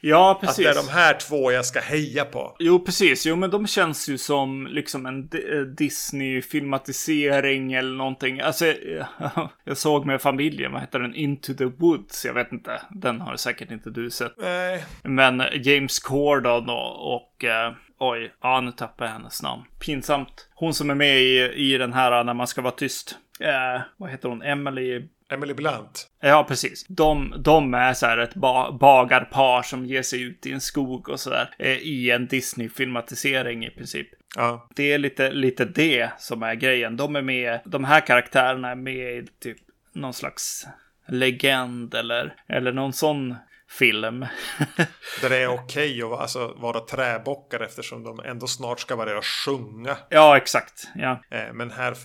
ja 0.02 0.32
Att 0.42 0.42
precis. 0.42 0.66
det 0.66 0.72
är 0.72 0.76
de 0.76 0.90
här 0.90 1.14
två 1.14 1.52
jag 1.52 1.66
ska 1.66 1.80
heja 1.80 2.26
på. 2.26 2.56
Jo, 2.60 2.80
precis. 2.80 3.26
Jo, 3.26 3.36
men 3.36 3.50
de 3.50 3.68
känns 3.68 4.10
ju 4.10 4.18
som 4.18 4.68
liksom 4.68 5.06
en 5.06 5.30
eh, 5.34 5.62
Disney-filmatisering 5.78 7.74
eller 7.74 7.96
någonting. 7.98 8.40
Alltså, 8.40 8.66
eh, 8.66 9.06
jag 9.64 9.78
såg 9.78 10.06
med 10.06 10.22
familjen, 10.22 10.72
vad 10.72 10.82
heter 10.82 11.00
den? 11.00 11.16
Into 11.16 11.54
the 11.54 11.66
Woods. 11.66 12.26
Jag 12.26 12.34
vet 12.34 12.52
inte. 12.52 12.82
Den 12.90 13.22
har 13.22 13.36
säkert 13.36 13.72
inte 13.72 13.90
du 13.90 14.12
sett. 14.12 14.34
Nej, 14.54 14.86
Men 15.04 15.44
James 15.54 16.00
Corden 16.00 16.70
och, 16.70 17.16
och 17.16 17.44
eh, 17.44 17.74
oj, 18.00 18.34
ja 18.42 18.62
nu 18.62 18.72
tappar 18.72 19.06
jag 19.06 19.12
hennes 19.14 19.42
namn. 19.42 19.64
Pinsamt. 19.80 20.50
Hon 20.56 20.74
som 20.74 20.90
är 20.90 20.96
med 20.96 21.22
i, 21.22 21.54
i 21.56 21.78
den 21.78 21.94
här 21.94 22.24
När 22.24 22.34
man 22.34 22.48
ska 22.48 22.62
vara 22.62 22.74
tyst. 22.74 23.18
Eh, 23.40 23.82
vad 23.98 24.10
heter 24.10 24.30
hon? 24.30 24.42
Emily 24.42 25.08
Emily 25.34 25.54
Blunt. 25.54 26.08
Ja, 26.22 26.46
precis. 26.48 26.86
De, 26.90 27.34
de 27.38 27.74
är 27.74 27.94
så 27.94 28.06
här 28.06 28.18
ett 28.18 28.36
ba 28.36 28.72
bagarpar 28.72 29.62
som 29.62 29.86
ger 29.86 30.02
sig 30.02 30.22
ut 30.22 30.46
i 30.46 30.52
en 30.52 30.62
skog 30.62 31.10
och 31.10 31.20
så 31.20 31.30
där. 31.30 31.50
Eh, 31.60 31.78
I 31.78 32.12
en 32.12 32.28
Disney-filmatisering 32.28 33.66
i 33.66 33.70
princip. 33.70 34.08
Ja, 34.36 34.68
Det 34.76 34.94
är 34.94 34.98
lite, 34.98 35.32
lite 35.32 35.66
det 35.66 36.10
som 36.18 36.44
är 36.44 36.56
grejen. 36.56 36.98
De 36.98 37.16
är 37.16 37.22
med, 37.22 37.60
de 37.66 37.84
här 37.84 38.02
karaktärerna 38.02 38.70
är 38.72 38.76
med 38.76 39.18
i 39.18 39.28
typ 39.40 39.58
någon 39.94 40.14
slags 40.14 40.68
legend 41.08 41.94
eller, 41.94 42.36
eller 42.48 42.72
någon 42.72 42.94
sån 42.94 43.36
film. 43.70 44.20
Där 45.22 45.30
det 45.30 45.38
är 45.38 45.48
okej 45.48 46.04
okay 46.04 46.14
att 46.14 46.22
alltså, 46.22 46.54
vara 46.58 46.80
träbockar 46.80 47.60
eftersom 47.60 48.04
de 48.04 48.20
ändå 48.20 48.48
snart 48.48 48.80
ska 48.80 48.98
börja 48.98 49.22
sjunga. 49.22 49.98
Ja, 50.10 50.38
exakt. 50.38 50.88
Ja. 50.96 51.24
Eh, 51.32 51.54
men 51.54 51.72
här 51.72 51.98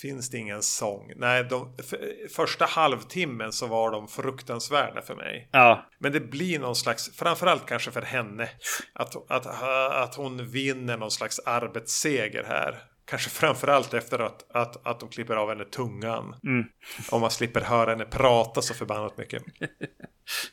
finns 0.00 0.30
det 0.30 0.38
ingen 0.38 0.62
sång. 0.62 1.12
Nej, 1.16 1.44
de, 1.44 1.76
första 2.36 2.64
halvtimmen 2.64 3.52
så 3.52 3.66
var 3.66 3.90
de 3.90 4.08
fruktansvärda 4.08 5.02
för 5.02 5.14
mig. 5.14 5.48
Ja. 5.52 5.86
Men 5.98 6.12
det 6.12 6.20
blir 6.20 6.58
någon 6.58 6.76
slags, 6.76 7.16
framförallt 7.16 7.66
kanske 7.66 7.90
för 7.90 8.02
henne, 8.02 8.48
att, 8.92 9.30
att, 9.30 9.46
att 9.92 10.14
hon 10.14 10.48
vinner 10.50 10.96
någon 10.96 11.10
slags 11.10 11.38
arbetsseger 11.38 12.44
här. 12.48 12.82
Kanske 13.06 13.30
framförallt 13.30 13.94
efter 13.94 14.18
att, 14.18 14.56
att, 14.56 14.86
att 14.86 15.00
de 15.00 15.08
klipper 15.08 15.36
av 15.36 15.48
henne 15.48 15.64
tungan. 15.64 16.34
Mm. 16.44 16.64
Om 17.10 17.20
man 17.20 17.30
slipper 17.30 17.60
höra 17.60 17.90
henne 17.90 18.04
prata 18.04 18.62
så 18.62 18.74
förbannat 18.74 19.18
mycket. 19.18 19.42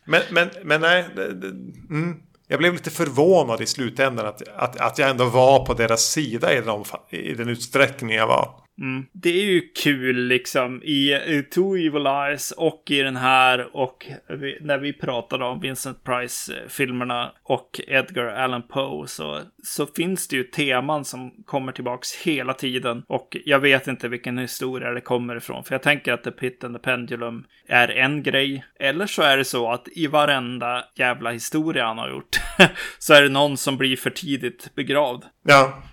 Men, 0.06 0.22
men, 0.32 0.50
men 0.64 0.82
nej. 0.82 1.06
Det, 1.16 1.34
det, 1.34 1.48
mm. 1.90 2.22
Jag 2.48 2.60
blev 2.60 2.74
lite 2.74 2.92
förvånad 2.92 3.62
i 3.62 3.66
slutändan 3.66 4.26
att, 4.26 4.48
att, 4.48 4.80
att 4.80 4.98
jag 4.98 5.10
ändå 5.10 5.26
var 5.26 5.66
på 5.66 5.74
deras 5.74 6.02
sida 6.02 6.54
i 6.54 6.62
den, 6.62 6.84
i 7.10 7.34
den 7.34 7.50
utsträckning 7.50 8.10
jag 8.10 8.28
var. 8.28 8.63
Mm. 8.80 9.06
Det 9.12 9.30
är 9.30 9.46
ju 9.46 9.62
kul 9.62 10.16
liksom 10.16 10.84
i, 10.84 11.14
i 11.14 11.44
Two 11.44 11.76
Evil 11.76 12.08
Eyes 12.08 12.52
och 12.52 12.84
i 12.90 13.02
den 13.02 13.16
här 13.16 13.76
och 13.76 14.06
vi, 14.30 14.58
när 14.62 14.78
vi 14.78 14.94
pratade 14.94 15.46
om 15.46 15.60
Vincent 15.60 16.04
Price-filmerna 16.04 17.32
och 17.44 17.82
Edgar 17.88 18.26
Allan 18.26 18.68
Poe 18.68 19.08
så, 19.08 19.42
så 19.64 19.86
finns 19.86 20.28
det 20.28 20.36
ju 20.36 20.44
teman 20.44 21.06
som 21.06 21.32
kommer 21.46 21.72
tillbaks 21.72 22.16
hela 22.16 22.54
tiden 22.54 23.04
och 23.08 23.38
jag 23.46 23.60
vet 23.60 23.88
inte 23.88 24.08
vilken 24.08 24.38
historia 24.38 24.92
det 24.92 25.02
kommer 25.02 25.36
ifrån 25.36 25.64
för 25.64 25.76
jag 25.76 25.82
tänker 25.82 26.14
att 26.14 26.24
The 26.24 26.32
Pit 26.32 26.64
and 26.64 26.76
the 26.76 26.82
Pendulum 26.82 27.46
är 27.68 27.88
en 27.88 28.24
grej 28.24 28.66
eller 28.80 29.08
så 29.08 29.22
är 29.22 29.38
det 29.38 29.46
så 29.46 29.72
att 29.72 29.88
i 29.92 30.08
varenda 30.08 30.84
jävla 30.96 31.32
historia 31.32 31.86
han 31.86 31.98
har 31.98 32.10
gjort 32.10 32.40
så 33.00 33.14
är 33.14 33.22
det 33.22 33.30
någon 33.30 33.58
som 33.58 33.78
blir 33.78 33.98
för 33.98 34.10
tidigt 34.10 34.76
begravd. 34.76 35.24
Ja, 35.46 35.84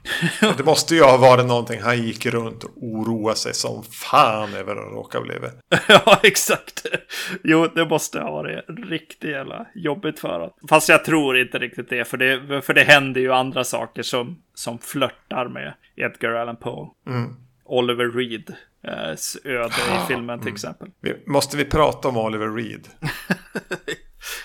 det 0.57 0.65
måste 0.65 0.95
ju 0.95 1.03
ha 1.03 1.17
varit 1.17 1.47
någonting 1.47 1.81
han 1.81 2.03
gick 2.03 2.27
runt 2.27 2.65
oroade 2.77 3.37
sig 3.37 3.55
som 3.55 3.83
fan 3.83 4.55
över 4.55 4.77
att 4.77 4.93
råka 4.93 5.21
bli. 5.21 5.35
ja, 5.89 6.21
exakt. 6.23 6.87
Jo, 7.45 7.67
det 7.75 7.87
måste 7.87 8.21
ha 8.21 8.31
varit 8.31 8.65
riktigt 8.69 9.31
jävla 9.31 9.67
jobbigt 9.75 10.21
för 10.21 10.29
honom. 10.29 10.51
Fast 10.69 10.89
jag 10.89 11.05
tror 11.05 11.39
inte 11.39 11.59
riktigt 11.59 11.91
det, 11.91 12.05
för 12.05 12.17
det, 12.17 12.63
för 12.63 12.75
det 12.75 12.83
händer 12.83 13.21
ju 13.21 13.33
andra 13.33 13.65
saker 13.65 14.03
som, 14.03 14.43
som 14.55 14.79
flörtar 14.79 15.49
med 15.49 15.75
Edgar 15.97 16.35
Allan 16.35 16.57
Poe. 16.57 16.89
Mm. 17.07 17.37
Oliver 17.65 18.11
Reed 18.11 18.55
öde 19.45 19.67
i 19.67 20.07
filmen 20.09 20.39
till 20.39 20.49
mm. 20.49 20.55
exempel. 20.55 20.89
Måste 21.27 21.57
vi 21.57 21.65
prata 21.65 22.09
om 22.09 22.17
Oliver 22.17 22.49
Reed? 22.49 22.89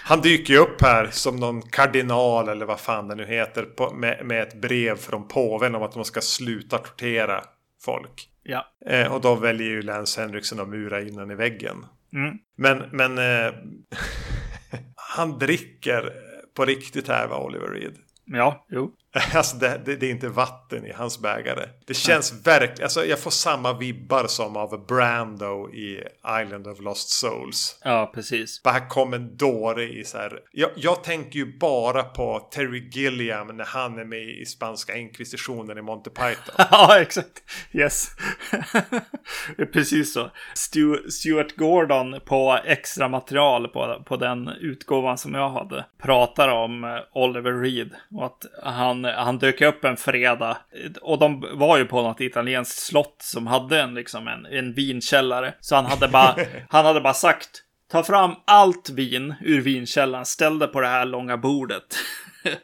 Han 0.03 0.21
dyker 0.21 0.53
ju 0.53 0.59
upp 0.59 0.81
här 0.81 1.09
som 1.11 1.35
någon 1.35 1.61
kardinal 1.61 2.49
eller 2.49 2.65
vad 2.65 2.79
fan 2.79 3.07
det 3.07 3.15
nu 3.15 3.25
heter. 3.25 3.63
På, 3.63 3.93
med, 3.93 4.25
med 4.25 4.41
ett 4.41 4.61
brev 4.61 4.95
från 4.95 5.27
påven 5.27 5.75
om 5.75 5.83
att 5.83 5.91
de 5.91 6.05
ska 6.05 6.21
sluta 6.21 6.77
tortera 6.77 7.43
folk. 7.85 8.29
Ja. 8.43 8.65
Eh, 8.85 9.13
och 9.13 9.21
då 9.21 9.35
väljer 9.35 9.67
ju 9.67 9.81
Lance 9.81 10.21
Henriksen 10.21 10.59
att 10.59 10.69
mura 10.69 11.01
in 11.01 11.31
i 11.31 11.35
väggen. 11.35 11.85
Mm. 12.13 12.37
Men, 12.57 12.83
men 12.91 13.17
eh, 13.17 13.53
han 14.95 15.39
dricker 15.39 16.13
på 16.55 16.65
riktigt 16.65 17.07
här 17.07 17.27
var 17.27 17.43
Oliver 17.43 17.67
Reed. 17.67 17.95
Ja, 18.25 18.65
jo. 18.69 18.91
Alltså 19.33 19.57
det, 19.57 19.81
det, 19.85 19.95
det, 19.95 20.05
är 20.05 20.11
inte 20.11 20.29
vatten 20.29 20.85
i 20.85 20.91
hans 20.91 21.19
bägare. 21.19 21.69
Det 21.85 21.93
känns 21.93 22.31
ja. 22.31 22.37
verkligen, 22.43 22.83
alltså 22.83 23.05
jag 23.05 23.19
får 23.19 23.31
samma 23.31 23.73
vibbar 23.73 24.27
som 24.27 24.57
av 24.57 24.85
Brando 24.87 25.69
i 25.73 26.03
Island 26.41 26.67
of 26.67 26.81
Lost 26.81 27.09
Souls. 27.09 27.79
Ja, 27.83 28.11
precis. 28.13 28.63
Bara 28.63 28.73
här 28.73 28.89
kom 28.89 29.13
en 29.13 29.37
dåre 29.37 29.83
i 29.83 30.03
så 30.03 30.17
här. 30.17 30.39
Jag, 30.51 30.69
jag 30.75 31.03
tänker 31.03 31.39
ju 31.39 31.57
bara 31.57 32.03
på 32.03 32.39
Terry 32.51 32.89
Gilliam 32.91 33.47
när 33.47 33.65
han 33.65 33.99
är 33.99 34.05
med 34.05 34.29
i 34.29 34.45
spanska 34.45 34.97
inkvisitionen 34.97 35.77
i 35.77 35.81
Monty 35.81 36.09
Python. 36.09 36.55
ja, 36.71 36.99
exakt. 36.99 37.43
Yes. 37.71 38.07
precis 39.73 40.13
så. 40.13 40.31
Stu, 40.53 41.09
Stuart 41.09 41.55
Gordon 41.55 42.19
på 42.25 42.59
extra 42.65 43.07
material 43.07 43.67
på, 43.67 44.03
på 44.05 44.17
den 44.17 44.47
utgåvan 44.47 45.17
som 45.17 45.33
jag 45.33 45.49
hade 45.49 45.85
pratar 45.97 46.49
om 46.49 46.83
eh, 46.83 46.99
Oliver 47.13 47.51
Reed 47.51 47.91
och 48.11 48.25
att 48.25 48.45
han 48.63 49.04
han 49.13 49.37
dök 49.37 49.61
upp 49.61 49.85
en 49.85 49.97
fredag 49.97 50.57
och 51.01 51.19
de 51.19 51.47
var 51.53 51.77
ju 51.77 51.85
på 51.85 52.01
något 52.01 52.21
italienskt 52.21 52.79
slott 52.79 53.17
som 53.19 53.47
hade 53.47 53.81
en, 53.81 53.93
liksom 53.93 54.27
en, 54.27 54.45
en 54.45 54.73
vinkällare. 54.73 55.53
Så 55.59 55.75
han 55.75 55.85
hade 55.85 56.07
bara, 56.07 56.35
han 56.69 56.85
hade 56.85 57.01
bara 57.01 57.13
sagt 57.13 57.61
ta 57.91 58.03
fram 58.03 58.35
allt 58.47 58.89
vin 58.89 59.35
ur 59.41 59.61
vinkällaren, 59.61 60.25
ställ 60.25 60.59
det 60.59 60.67
på 60.67 60.81
det 60.81 60.87
här 60.87 61.05
långa 61.05 61.37
bordet. 61.37 61.95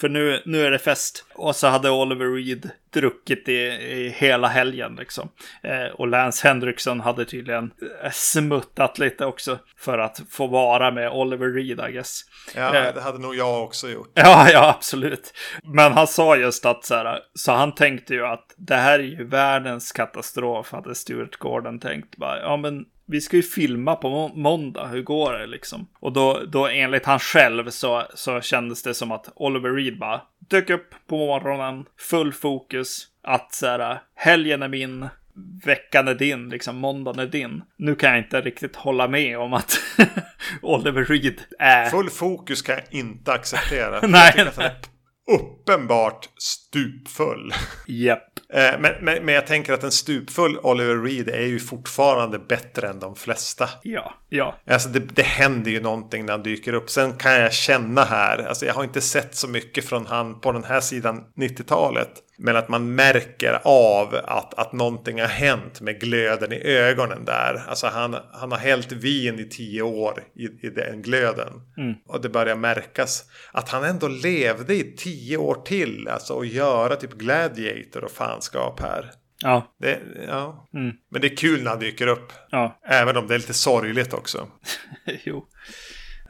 För 0.00 0.08
nu, 0.08 0.42
nu 0.46 0.66
är 0.66 0.70
det 0.70 0.78
fest. 0.78 1.24
Och 1.34 1.56
så 1.56 1.66
hade 1.66 1.90
Oliver 1.90 2.34
Reed 2.34 2.70
druckit 2.92 3.48
i, 3.48 3.52
i 3.52 4.14
hela 4.16 4.48
helgen 4.48 4.96
liksom. 4.98 5.28
Eh, 5.62 5.94
och 5.94 6.08
Lance 6.08 6.48
Henriksen 6.48 7.00
hade 7.00 7.24
tydligen 7.24 7.72
eh, 8.02 8.10
smuttat 8.10 8.98
lite 8.98 9.24
också. 9.26 9.58
För 9.76 9.98
att 9.98 10.22
få 10.30 10.46
vara 10.46 10.90
med 10.90 11.10
Oliver 11.10 11.48
Reed, 11.48 11.88
I 11.88 11.92
guess. 11.92 12.20
Ja, 12.54 12.74
eh, 12.74 12.94
det 12.94 13.00
hade 13.00 13.18
nog 13.18 13.36
jag 13.36 13.64
också 13.64 13.88
gjort. 13.88 14.12
Ja, 14.14 14.50
ja, 14.52 14.74
absolut. 14.78 15.32
Men 15.62 15.92
han 15.92 16.06
sa 16.06 16.36
just 16.36 16.66
att 16.66 16.84
så 16.84 16.94
här, 16.94 17.18
så 17.34 17.52
han 17.52 17.74
tänkte 17.74 18.14
ju 18.14 18.26
att 18.26 18.54
det 18.56 18.76
här 18.76 18.98
är 18.98 19.02
ju 19.02 19.24
världens 19.24 19.92
katastrof, 19.92 20.72
hade 20.72 20.94
Stuart 20.94 21.36
Gordon 21.36 21.80
tänkt. 21.80 22.16
Bara, 22.16 22.40
ja, 22.40 22.56
men 22.56 22.84
vi 23.10 23.20
ska 23.20 23.36
ju 23.36 23.42
filma 23.42 23.96
på 23.96 24.10
må 24.10 24.28
måndag, 24.34 24.86
hur 24.86 25.02
går 25.02 25.32
det 25.32 25.46
liksom? 25.46 25.88
Och 26.00 26.12
då, 26.12 26.40
då 26.48 26.66
enligt 26.66 27.06
han 27.06 27.18
själv 27.18 27.70
så, 27.70 28.06
så 28.14 28.40
kändes 28.40 28.82
det 28.82 28.94
som 28.94 29.12
att 29.12 29.32
Oliver 29.34 29.70
Reed 29.70 29.98
bara 29.98 30.20
dök 30.48 30.70
upp 30.70 30.94
på 31.06 31.16
morgonen, 31.16 31.84
full 31.98 32.32
fokus, 32.32 33.06
att 33.22 33.54
så 33.54 33.66
här, 33.66 34.02
helgen 34.14 34.62
är 34.62 34.68
min, 34.68 35.08
veckan 35.64 36.08
är 36.08 36.14
din, 36.14 36.48
liksom 36.48 36.76
måndagen 36.76 37.20
är 37.20 37.26
din. 37.26 37.62
Nu 37.76 37.94
kan 37.94 38.10
jag 38.10 38.18
inte 38.18 38.40
riktigt 38.40 38.76
hålla 38.76 39.08
med 39.08 39.38
om 39.38 39.52
att 39.52 39.80
Oliver 40.62 41.04
Reed 41.04 41.40
är... 41.58 41.90
Full 41.90 42.10
fokus 42.10 42.62
kan 42.62 42.74
jag 42.74 43.00
inte 43.00 43.32
acceptera. 43.32 44.00
nej, 44.06 44.32
nej 44.56 44.70
uppenbart 45.30 46.28
stupfull. 46.70 47.54
Japp. 47.86 48.38
Eh, 48.52 48.80
men, 48.80 48.94
men, 49.00 49.24
men, 49.24 49.34
jag 49.34 49.46
tänker 49.46 49.72
att 49.72 49.84
en 49.84 49.90
stupfull 49.90 50.58
Oliver 50.58 50.96
Reed 50.96 51.28
är 51.28 51.46
ju 51.46 51.60
fortfarande 51.60 52.38
bättre 52.38 52.88
än 52.88 53.00
de 53.00 53.16
flesta. 53.16 53.68
Ja, 53.82 54.14
ja. 54.28 54.56
Alltså 54.66 54.88
det, 54.88 55.00
det 55.00 55.22
händer 55.22 55.70
ju 55.70 55.80
någonting 55.80 56.26
när 56.26 56.32
han 56.32 56.42
dyker 56.42 56.72
upp. 56.72 56.90
Sen 56.90 57.12
kan 57.12 57.32
jag 57.32 57.52
känna 57.52 58.04
här, 58.04 58.38
alltså 58.48 58.66
jag 58.66 58.74
har 58.74 58.84
inte 58.84 59.00
sett 59.00 59.34
så 59.34 59.48
mycket 59.48 59.84
från 59.84 60.06
han 60.06 60.40
på 60.40 60.52
den 60.52 60.64
här 60.64 60.80
sidan 60.80 61.24
90-talet. 61.36 62.10
Men 62.42 62.56
att 62.56 62.68
man 62.68 62.94
märker 62.94 63.60
av 63.64 64.14
att, 64.24 64.54
att 64.54 64.72
någonting 64.72 65.20
har 65.20 65.28
hänt 65.28 65.80
med 65.80 66.00
glöden 66.00 66.52
i 66.52 66.62
ögonen 66.62 67.24
där. 67.24 67.62
Alltså 67.68 67.86
han, 67.86 68.16
han 68.32 68.52
har 68.52 68.58
hällt 68.58 68.92
vin 68.92 69.38
i 69.38 69.48
tio 69.48 69.82
år 69.82 70.22
i, 70.34 70.66
i 70.66 70.70
den 70.70 71.02
glöden. 71.02 71.48
Mm. 71.76 71.94
Och 72.06 72.20
det 72.20 72.28
börjar 72.28 72.56
märkas 72.56 73.24
att 73.52 73.68
han 73.68 73.84
ändå 73.84 74.08
levde 74.08 74.74
i 74.74 74.96
tio 74.96 75.36
år 75.36 75.54
till. 75.64 76.08
Alltså 76.08 76.40
att 76.40 76.52
göra 76.60 76.96
typ 76.96 77.12
Gladiator 77.12 78.04
och 78.04 78.10
fanskap 78.10 78.80
här. 78.80 79.10
Ja. 79.42 79.74
Det, 79.78 80.00
ja. 80.26 80.68
Mm. 80.74 80.96
Men 81.10 81.20
det 81.20 81.26
är 81.32 81.36
kul 81.36 81.62
när 81.62 81.70
han 81.70 81.80
dyker 81.80 82.06
upp. 82.06 82.32
Ja. 82.50 82.80
Även 82.84 83.16
om 83.16 83.26
det 83.26 83.34
är 83.34 83.38
lite 83.38 83.54
sorgligt 83.54 84.12
också. 84.12 84.48
jo. 85.24 85.46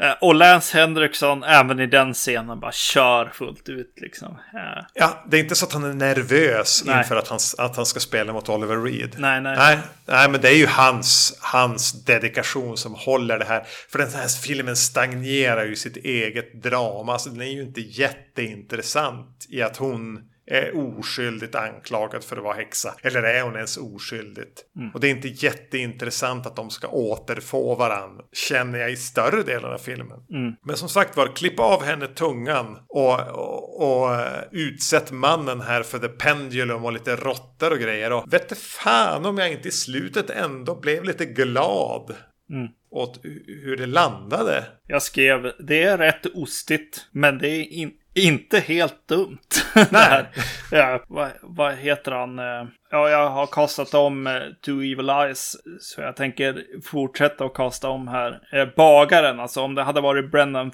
Eh, 0.00 0.12
och 0.20 0.34
Lance 0.34 0.78
Henriksson 0.78 1.44
även 1.44 1.80
i 1.80 1.86
den 1.86 2.14
scenen 2.14 2.60
bara 2.60 2.72
kör 2.72 3.30
fullt 3.34 3.68
ut 3.68 3.94
liksom. 3.96 4.28
Eh. 4.54 4.84
Ja, 4.94 5.24
det 5.26 5.36
är 5.36 5.40
inte 5.40 5.54
så 5.54 5.66
att 5.66 5.72
han 5.72 5.84
är 5.84 5.94
nervös 5.94 6.82
nej. 6.86 6.98
inför 6.98 7.16
att 7.16 7.28
han, 7.28 7.38
att 7.58 7.76
han 7.76 7.86
ska 7.86 8.00
spela 8.00 8.32
mot 8.32 8.48
Oliver 8.48 8.76
Reed. 8.76 9.14
Nej, 9.18 9.40
nej. 9.40 9.56
Nej, 9.56 9.78
nej 10.06 10.30
men 10.30 10.40
det 10.40 10.48
är 10.48 10.56
ju 10.56 10.66
hans, 10.66 11.38
hans 11.40 12.04
dedikation 12.04 12.76
som 12.76 12.94
håller 12.94 13.38
det 13.38 13.44
här. 13.44 13.64
För 13.88 13.98
den 13.98 14.12
här 14.12 14.28
filmen 14.28 14.76
stagnerar 14.76 15.64
ju 15.64 15.76
sitt 15.76 15.96
eget 15.96 16.62
drama. 16.62 17.12
Alltså 17.12 17.30
den 17.30 17.40
är 17.40 17.52
ju 17.52 17.62
inte 17.62 17.80
jätteintressant 17.80 19.46
i 19.48 19.62
att 19.62 19.76
hon 19.76 20.20
är 20.50 20.98
oskyldigt 20.98 21.54
anklagad 21.54 22.24
för 22.24 22.36
att 22.36 22.42
vara 22.42 22.54
häxa. 22.54 22.94
Eller 23.02 23.22
är 23.22 23.42
hon 23.42 23.56
ens 23.56 23.76
oskyldigt? 23.76 24.64
Mm. 24.76 24.90
Och 24.94 25.00
det 25.00 25.06
är 25.06 25.10
inte 25.10 25.28
jätteintressant 25.28 26.46
att 26.46 26.56
de 26.56 26.70
ska 26.70 26.88
återfå 26.88 27.74
varandra. 27.74 28.24
Känner 28.32 28.78
jag 28.78 28.92
i 28.92 28.96
större 28.96 29.42
delen 29.42 29.72
av 29.72 29.78
filmen. 29.78 30.18
Mm. 30.30 30.52
Men 30.64 30.76
som 30.76 30.88
sagt 30.88 31.16
var, 31.16 31.36
klipp 31.36 31.60
av 31.60 31.82
henne 31.84 32.06
tungan 32.06 32.78
och, 32.88 33.20
och, 33.28 33.82
och 33.82 34.10
uh, 34.10 34.42
utsätt 34.50 35.10
mannen 35.10 35.60
här 35.60 35.82
för 35.82 35.98
the 35.98 36.08
pendulum 36.08 36.84
och 36.84 36.92
lite 36.92 37.16
råttor 37.16 37.72
och 37.72 37.78
grejer. 37.78 38.12
Och 38.12 38.32
vet 38.32 38.58
fan 38.58 39.26
om 39.26 39.38
jag 39.38 39.52
inte 39.52 39.68
i 39.68 39.72
slutet 39.72 40.30
ändå 40.30 40.80
blev 40.80 41.04
lite 41.04 41.26
glad. 41.26 42.14
Mm. 42.50 42.68
Åt 42.90 43.20
hur 43.46 43.76
det 43.76 43.86
landade. 43.86 44.64
Jag 44.86 45.02
skrev, 45.02 45.52
det 45.58 45.82
är 45.82 45.98
rätt 45.98 46.26
ostigt, 46.34 47.06
men 47.12 47.38
det 47.38 47.48
är 47.48 47.72
in 47.72 47.92
inte 48.14 48.60
helt 48.60 49.08
dumt. 49.08 49.38
Nej. 49.90 50.26
ja, 50.70 51.04
vad, 51.08 51.30
vad 51.42 51.74
heter 51.74 52.12
han? 52.12 52.38
Eh, 52.38 52.64
Ja, 52.92 53.10
jag 53.10 53.30
har 53.30 53.46
kastat 53.46 53.94
om 53.94 54.26
eh, 54.26 54.40
Two 54.64 54.70
Evil 54.70 55.10
Eyes, 55.10 55.56
så 55.80 56.00
jag 56.00 56.16
tänker 56.16 56.64
fortsätta 56.84 57.44
att 57.44 57.54
kasta 57.54 57.88
om 57.88 58.08
här. 58.08 58.40
Eh, 58.52 58.68
bagaren, 58.76 59.40
alltså 59.40 59.60
om 59.62 59.74
det 59.74 59.82
hade 59.82 60.00
varit 60.00 60.30
Brendan 60.30 60.72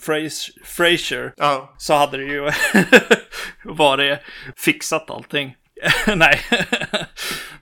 Fraser 0.65 1.33
ja. 1.37 1.75
så 1.79 1.95
hade 1.95 2.17
det 2.17 2.25
ju 2.25 2.51
varit 3.65 4.19
fixat 4.57 5.11
allting. 5.11 5.57
Nej. 6.17 6.41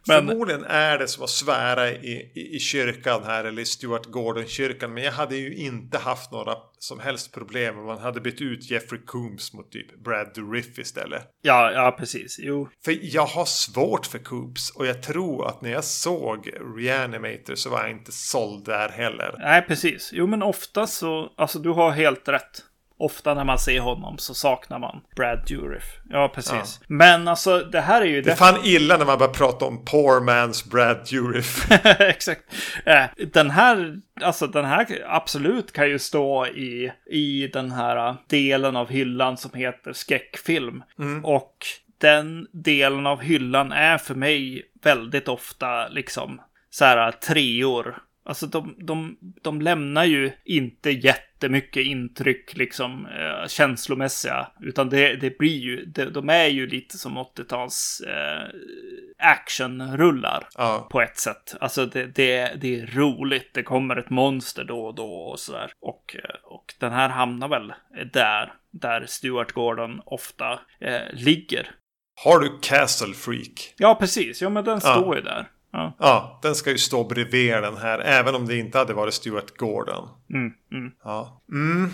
Men... 0.07 0.27
Förmodligen 0.27 0.65
är 0.65 0.99
det 0.99 1.09
som 1.09 1.25
att 1.25 1.31
svära 1.31 1.91
i, 1.91 2.31
i, 2.35 2.57
i 2.57 2.59
kyrkan 2.59 3.25
här 3.25 3.45
eller 3.45 3.63
i 3.63 3.65
Stuart 3.65 4.07
Gordon-kyrkan. 4.07 4.95
Men 4.95 5.03
jag 5.03 5.13
hade 5.13 5.37
ju 5.37 5.55
inte 5.57 5.99
haft 5.99 6.33
några 6.33 6.57
som 6.79 7.01
helst 7.01 7.33
problem 7.35 7.79
om 7.79 7.87
man 7.87 7.99
hade 7.99 8.21
bytt 8.21 8.41
ut 8.41 8.71
Jeffrey 8.71 9.01
Coombs 9.07 9.53
mot 9.53 9.73
typ 9.73 10.05
Brad 10.05 10.35
Dourif 10.35 10.79
istället. 10.79 11.23
Ja, 11.43 11.73
ja 11.73 11.97
precis. 11.99 12.37
Jo. 12.39 12.69
För 12.85 12.99
jag 13.03 13.27
har 13.27 13.45
svårt 13.45 14.07
för 14.07 14.19
Coombs 14.19 14.71
och 14.71 14.87
jag 14.87 15.03
tror 15.03 15.49
att 15.49 15.63
när 15.63 15.71
jag 15.71 15.85
såg 15.85 16.51
Reanimator 16.77 17.55
så 17.55 17.71
var 17.71 17.81
jag 17.81 17.91
inte 17.91 18.13
såld 18.13 18.65
där 18.65 18.89
heller. 18.89 19.35
Nej, 19.39 19.63
precis. 19.63 20.11
Jo, 20.13 20.27
men 20.27 20.43
ofta 20.43 20.87
så, 20.87 21.33
alltså 21.37 21.59
du 21.59 21.71
har 21.71 21.91
helt 21.91 22.29
rätt 22.29 22.63
ofta 22.99 23.35
när 23.35 23.45
man 23.45 23.59
ser 23.59 23.81
honom 23.81 24.19
så 24.19 24.35
saknar 24.35 24.79
man 24.79 25.01
Brad 25.17 25.47
Dourif. 25.49 25.85
Ja, 26.11 26.33
precis. 26.35 26.79
Ja. 26.81 26.87
Men 26.87 27.29
alltså, 27.29 27.59
det 27.59 27.81
här 27.81 28.03
är 28.03 28.07
ju... 28.07 28.23
Det 28.23 28.31
är 28.31 28.37
fan 28.37 28.61
illa 28.65 28.97
när 28.97 29.05
man 29.05 29.19
börjar 29.19 29.33
prata 29.33 29.65
om 29.65 29.85
poor 29.85 30.21
man's 30.21 30.71
Brad 30.71 31.07
Dourif. 31.11 31.71
Exakt. 32.01 32.43
Eh, 32.87 33.05
den 33.33 33.51
här, 33.51 33.97
alltså 34.21 34.47
den 34.47 34.65
här 34.65 35.05
absolut 35.07 35.73
kan 35.73 35.89
ju 35.89 35.99
stå 35.99 36.47
i, 36.47 36.93
i 37.11 37.51
den 37.53 37.71
här 37.71 38.17
delen 38.29 38.77
av 38.77 38.89
hyllan 38.89 39.37
som 39.37 39.51
heter 39.55 39.93
skräckfilm. 39.93 40.83
Mm. 40.99 41.25
Och 41.25 41.57
den 42.01 42.47
delen 42.53 43.07
av 43.07 43.21
hyllan 43.21 43.73
är 43.73 43.99
för 43.99 44.15
mig 44.15 44.63
väldigt 44.83 45.29
ofta 45.29 45.89
liksom 45.89 46.41
så 46.71 46.85
här 46.85 47.13
treor 47.13 47.99
Alltså 48.27 48.47
de, 48.47 48.75
de, 48.79 49.17
de 49.43 49.61
lämnar 49.61 50.05
ju 50.05 50.33
inte 50.45 50.91
jättemycket 50.91 51.87
intryck 51.87 52.57
liksom 52.57 53.07
eh, 53.07 53.49
känslomässiga. 53.49 54.47
Utan 54.61 54.89
det, 54.89 55.17
det 55.17 55.39
blir 55.39 55.59
ju, 55.59 55.85
de, 55.85 56.05
de 56.05 56.29
är 56.29 56.47
ju 56.47 56.67
lite 56.67 56.99
som 56.99 57.19
80-tals 57.19 58.01
eh, 58.01 58.49
actionrullar. 59.19 60.49
Ja. 60.55 60.89
På 60.91 61.01
ett 61.01 61.19
sätt. 61.19 61.57
Alltså 61.61 61.87
det, 61.87 62.07
det, 62.07 62.61
det 62.61 62.81
är 62.81 62.87
roligt. 62.87 63.55
Det 63.55 63.63
kommer 63.63 63.97
ett 63.97 64.11
monster 64.11 64.65
då 64.65 64.87
och 64.87 64.95
då 64.95 65.13
och 65.13 65.41
sådär. 65.41 65.73
Och, 65.81 66.17
eh, 66.19 66.37
och 66.45 66.75
den 66.81 66.93
här 66.93 67.09
hamnar 67.09 67.49
väl 67.49 67.73
där, 68.13 68.53
där 68.71 69.07
Stuart 69.07 69.53
Gordon 69.53 70.01
ofta 70.05 70.61
eh, 70.81 71.13
ligger. 71.13 71.71
Har 72.25 72.41
du 72.41 72.59
Castle 72.63 73.15
Freak? 73.15 73.75
Ja, 73.77 73.95
precis. 73.95 74.43
Ja, 74.43 74.49
men 74.49 74.65
den 74.65 74.81
ja. 74.83 74.95
står 74.95 75.17
ju 75.17 75.23
där. 75.23 75.49
Ja. 75.75 75.97
ja, 75.99 76.39
den 76.43 76.55
ska 76.55 76.71
ju 76.71 76.79
stå 76.79 77.05
bredvid 77.05 77.53
den 77.53 77.77
här. 77.77 77.99
Även 77.99 78.35
om 78.35 78.47
det 78.47 78.57
inte 78.57 78.79
hade 78.79 78.95
varit 78.95 79.15
Stuart 79.15 79.57
Gordon. 79.57 80.09
Mm, 80.31 80.53
mm. 80.73 80.93
Ja. 81.05 81.43
Mm. 81.53 81.85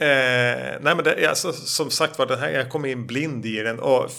Eh, 0.00 0.78
nej 0.80 0.94
men 0.94 1.04
det, 1.04 1.26
alltså, 1.28 1.52
som 1.52 1.90
sagt 1.90 2.18
var, 2.18 2.26
den 2.26 2.38
här, 2.38 2.50
jag 2.50 2.70
kom 2.70 2.84
in 2.84 3.06
blind 3.06 3.46
i 3.46 3.62
den. 3.62 3.80
Och 3.80 4.10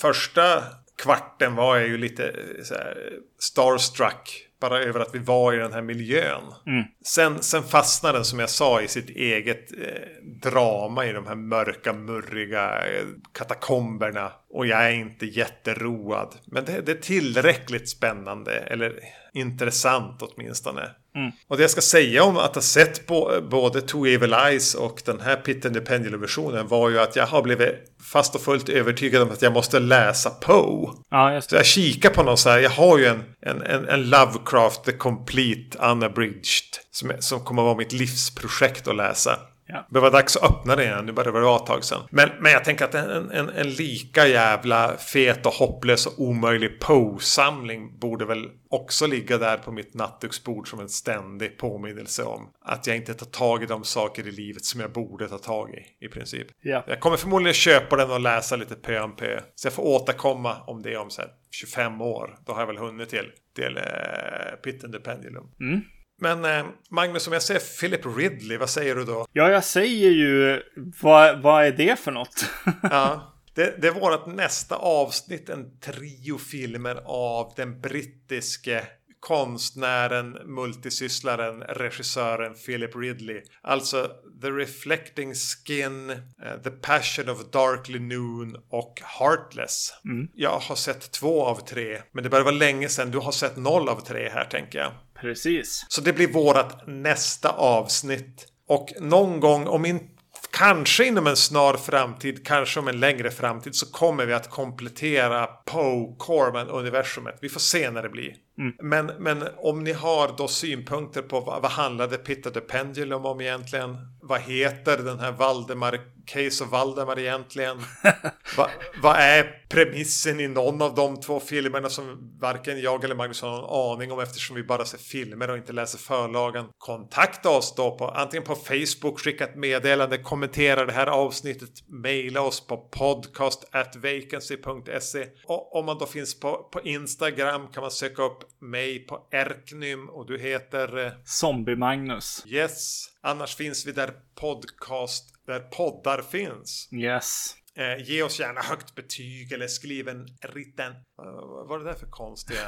första 0.00 0.62
kvarten 1.02 1.54
var 1.54 1.76
jag 1.76 1.88
ju 1.88 1.98
lite 1.98 2.36
så 2.62 2.74
här, 2.74 3.12
starstruck 3.38 4.48
bara 4.60 4.78
över 4.78 5.00
att 5.00 5.14
vi 5.14 5.18
var 5.18 5.52
i 5.52 5.56
den 5.56 5.72
här 5.72 5.82
miljön. 5.82 6.42
Mm. 6.66 6.84
Sen, 7.04 7.42
sen 7.42 7.62
fastnar 7.62 8.12
den 8.12 8.24
som 8.24 8.38
jag 8.38 8.50
sa 8.50 8.82
i 8.82 8.88
sitt 8.88 9.10
eget 9.10 9.72
eh, 9.72 10.24
drama 10.42 11.06
i 11.06 11.12
de 11.12 11.26
här 11.26 11.34
mörka, 11.34 11.92
murriga 11.92 12.86
eh, 12.86 13.04
katakomberna. 13.32 14.32
Och 14.50 14.66
jag 14.66 14.84
är 14.84 14.90
inte 14.90 15.26
jätteroad. 15.26 16.34
Men 16.46 16.64
det, 16.64 16.80
det 16.80 16.92
är 16.92 16.96
tillräckligt 16.96 17.88
spännande. 17.88 18.52
Eller 18.52 19.00
intressant 19.34 20.22
åtminstone. 20.22 20.82
Mm. 21.16 21.32
Och 21.48 21.56
det 21.56 21.62
jag 21.62 21.70
ska 21.70 21.80
säga 21.80 22.24
om 22.24 22.36
att 22.36 22.54
ha 22.54 22.62
sett 22.62 23.06
både 23.50 23.80
Two 23.80 24.06
Evil 24.06 24.32
Eyes 24.32 24.74
och 24.74 25.02
den 25.04 25.20
här 25.20 25.36
Pit 25.36 25.66
and 25.66 25.74
the 25.74 25.80
Pendulum-versionen 25.80 26.68
var 26.68 26.90
ju 26.90 27.00
att 27.00 27.16
jag 27.16 27.26
har 27.26 27.42
blivit 27.42 27.74
fast 28.12 28.34
och 28.34 28.40
fullt 28.40 28.68
övertygad 28.68 29.22
om 29.22 29.30
att 29.30 29.42
jag 29.42 29.52
måste 29.52 29.80
läsa 29.80 30.30
Poe. 30.30 30.92
Ja. 31.10 31.40
Så 31.40 31.56
jag 31.56 31.66
kikar 31.66 32.10
på 32.10 32.22
någon 32.22 32.38
så 32.38 32.50
här, 32.50 32.58
jag 32.58 32.70
har 32.70 32.98
ju 32.98 33.06
en, 33.06 33.22
en, 33.40 33.62
en, 33.62 33.88
en 33.88 34.10
Lovecraft 34.10 34.84
The 34.84 34.92
Complete 34.92 35.78
Unabridged 35.78 36.74
som, 36.90 37.12
som 37.18 37.40
kommer 37.40 37.62
att 37.62 37.66
vara 37.66 37.76
mitt 37.76 37.92
livsprojekt 37.92 38.88
att 38.88 38.96
läsa. 38.96 39.38
Ja. 39.66 39.86
Det 39.90 40.00
var 40.00 40.10
dags 40.10 40.36
att 40.36 40.50
öppna 40.50 40.76
det 40.76 40.84
igen. 40.84 41.06
Nu 41.06 41.12
börjar 41.12 41.32
det 41.32 41.40
vara 41.40 41.56
ett 41.56 41.66
tag 41.66 41.84
sedan. 41.84 42.02
Men, 42.10 42.30
men 42.40 42.52
jag 42.52 42.64
tänker 42.64 42.84
att 42.84 42.94
en, 42.94 43.30
en, 43.30 43.48
en 43.48 43.70
lika 43.70 44.26
jävla 44.26 44.96
fet 44.96 45.46
och 45.46 45.52
hopplös 45.52 46.06
och 46.06 46.12
omöjlig 46.18 46.80
Poe-samling 46.80 47.98
borde 47.98 48.24
väl 48.24 48.48
också 48.70 49.06
ligga 49.06 49.38
där 49.38 49.56
på 49.56 49.72
mitt 49.72 49.94
nattduksbord 49.94 50.68
som 50.68 50.80
en 50.80 50.88
ständig 50.88 51.58
påminnelse 51.58 52.22
om 52.22 52.50
att 52.64 52.86
jag 52.86 52.96
inte 52.96 53.14
tar 53.14 53.26
tag 53.26 53.62
i 53.62 53.66
de 53.66 53.84
saker 53.84 54.26
i 54.28 54.30
livet 54.30 54.64
som 54.64 54.80
jag 54.80 54.92
borde 54.92 55.28
ta 55.28 55.38
tag 55.38 55.70
i. 55.74 56.04
I 56.04 56.08
princip. 56.08 56.46
Ja. 56.62 56.84
Jag 56.86 57.00
kommer 57.00 57.16
förmodligen 57.16 57.54
köpa 57.54 57.96
den 57.96 58.10
och 58.10 58.20
läsa 58.20 58.56
lite 58.56 58.74
pö 58.74 59.00
om 59.00 59.16
pö. 59.16 59.40
Så 59.54 59.66
jag 59.66 59.72
får 59.72 59.82
återkomma 59.82 60.56
om 60.66 60.82
det 60.82 60.96
om 60.96 61.10
så 61.10 61.22
25 61.50 62.00
år. 62.00 62.38
Då 62.46 62.52
har 62.52 62.60
jag 62.60 62.66
väl 62.66 62.78
hunnit 62.78 63.08
till, 63.08 63.30
till 63.56 63.78
uh, 63.78 64.56
Pit 64.64 64.84
and 64.84 64.92
the 64.92 65.00
Pendulum. 65.00 65.50
Mm. 65.60 65.80
Men 66.20 66.44
eh, 66.44 66.66
Magnus, 66.90 67.26
om 67.26 67.32
jag 67.32 67.42
säger 67.42 67.80
Philip 67.80 68.06
Ridley, 68.16 68.58
vad 68.58 68.70
säger 68.70 68.94
du 68.94 69.04
då? 69.04 69.26
Ja, 69.32 69.50
jag 69.50 69.64
säger 69.64 70.10
ju 70.10 70.62
vad, 71.00 71.42
vad 71.42 71.64
är 71.64 71.72
det 71.72 71.98
för 72.00 72.12
något? 72.12 72.50
ja, 72.82 73.34
det, 73.54 73.74
det 73.82 73.88
är 73.88 73.92
vårt 73.92 74.26
nästa 74.26 74.76
avsnitt, 74.76 75.48
en 75.48 75.80
trio 75.80 76.38
filmer 76.38 77.02
av 77.04 77.52
den 77.56 77.80
brittiske 77.80 78.86
konstnären, 79.24 80.38
multisysslaren, 80.44 81.62
regissören 81.62 82.54
Philip 82.54 82.96
Ridley. 82.96 83.42
Alltså 83.62 84.10
The 84.42 84.50
Reflecting 84.50 85.34
Skin, 85.34 86.10
uh, 86.10 86.16
The 86.64 86.70
Passion 86.70 87.28
of 87.28 87.50
Darkly 87.50 87.98
Noon 87.98 88.56
och 88.68 89.02
Heartless. 89.18 89.92
Mm. 90.04 90.28
Jag 90.34 90.58
har 90.58 90.76
sett 90.76 91.12
två 91.12 91.44
av 91.44 91.56
tre, 91.56 92.02
men 92.12 92.24
det 92.24 92.30
börjar 92.30 92.44
vara 92.44 92.54
länge 92.54 92.88
sedan. 92.88 93.10
Du 93.10 93.18
har 93.18 93.32
sett 93.32 93.56
noll 93.56 93.88
av 93.88 94.00
tre 94.00 94.28
här 94.28 94.44
tänker 94.44 94.78
jag. 94.78 94.92
Precis. 95.24 95.86
Så 95.88 96.00
det 96.00 96.12
blir 96.12 96.32
vårat 96.32 96.86
nästa 96.86 97.48
avsnitt. 97.48 98.46
Och 98.68 98.92
någon 99.00 99.40
gång, 99.40 99.66
om 99.66 99.84
inte 99.84 100.14
Kanske 100.50 101.04
inom 101.04 101.26
en 101.26 101.36
snar 101.36 101.74
framtid, 101.74 102.46
kanske 102.46 102.80
om 102.80 102.88
en 102.88 103.00
längre 103.00 103.30
framtid 103.30 103.74
så 103.74 103.86
kommer 103.86 104.26
vi 104.26 104.32
att 104.32 104.50
komplettera 104.50 105.46
Poe, 105.46 106.14
Corman, 106.18 106.68
universumet. 106.68 107.38
Vi 107.40 107.48
får 107.48 107.60
se 107.60 107.90
när 107.90 108.02
det 108.02 108.08
blir. 108.08 108.34
Mm. 108.58 108.74
Men, 108.82 109.06
men 109.06 109.48
om 109.56 109.84
ni 109.84 109.92
har 109.92 110.34
då 110.38 110.48
synpunkter 110.48 111.22
på 111.22 111.40
vad, 111.40 111.62
vad 111.62 111.70
handlade 111.70 112.16
Pitta 112.16 112.50
the 112.50 112.60
Pendulum 112.60 113.26
om 113.26 113.40
egentligen? 113.40 113.96
Vad 114.22 114.40
heter 114.40 114.98
den 114.98 115.20
här 115.20 115.32
Valdemar, 115.32 116.00
Case 116.26 116.64
of 116.64 116.70
Valdemar 116.70 117.18
egentligen? 117.18 117.76
vad 118.56 118.70
va 119.02 119.16
är 119.16 119.64
premissen 119.68 120.40
i 120.40 120.48
någon 120.48 120.82
av 120.82 120.94
de 120.94 121.20
två 121.20 121.40
filmerna 121.40 121.88
som 121.88 122.34
varken 122.40 122.80
jag 122.80 123.04
eller 123.04 123.14
Magnus 123.14 123.42
har 123.42 123.50
någon 123.50 123.92
aning 123.92 124.12
om 124.12 124.20
eftersom 124.20 124.56
vi 124.56 124.62
bara 124.62 124.84
ser 124.84 124.98
filmer 124.98 125.50
och 125.50 125.56
inte 125.56 125.72
läser 125.72 125.98
förlagen? 125.98 126.66
Kontakta 126.78 127.50
oss 127.50 127.74
då 127.74 127.98
på 127.98 128.08
antingen 128.08 128.44
på 128.44 128.54
Facebook, 128.54 129.20
skicka 129.20 129.44
ett 129.44 129.56
meddelande, 129.56 130.18
kommentera 130.18 130.86
det 130.86 130.92
här 130.92 131.06
avsnittet, 131.06 131.70
mejla 131.86 132.40
oss 132.40 132.66
på 132.66 132.76
podcast 132.76 133.64
at 133.72 133.96
vacancy.se 133.96 135.26
och 135.44 135.76
om 135.76 135.86
man 135.86 135.98
då 135.98 136.06
finns 136.06 136.40
på, 136.40 136.68
på 136.72 136.80
Instagram 136.80 137.68
kan 137.68 137.80
man 137.80 137.90
söka 137.90 138.22
upp 138.22 138.43
mig 138.58 138.98
på 138.98 139.26
Erknym 139.30 140.08
och 140.08 140.26
du 140.26 140.38
heter 140.38 141.06
eh, 141.06 141.12
Zombie-Magnus. 141.24 142.44
Yes. 142.46 143.06
Annars 143.20 143.56
finns 143.56 143.86
vi 143.86 143.92
där 143.92 144.12
podcast, 144.34 145.34
där 145.46 145.60
poddar 145.60 146.22
finns. 146.22 146.88
Yes. 146.92 147.56
Eh, 147.76 148.02
ge 148.04 148.22
oss 148.22 148.40
gärna 148.40 148.60
högt 148.60 148.94
betyg 148.94 149.52
eller 149.52 149.66
skriv 149.66 150.08
en 150.08 150.26
liten... 150.54 150.92
Uh, 150.92 151.66
vad 151.68 151.80
är 151.80 151.84
det 151.84 151.90
där 151.90 151.98
för 151.98 152.06
konstiga 152.06 152.60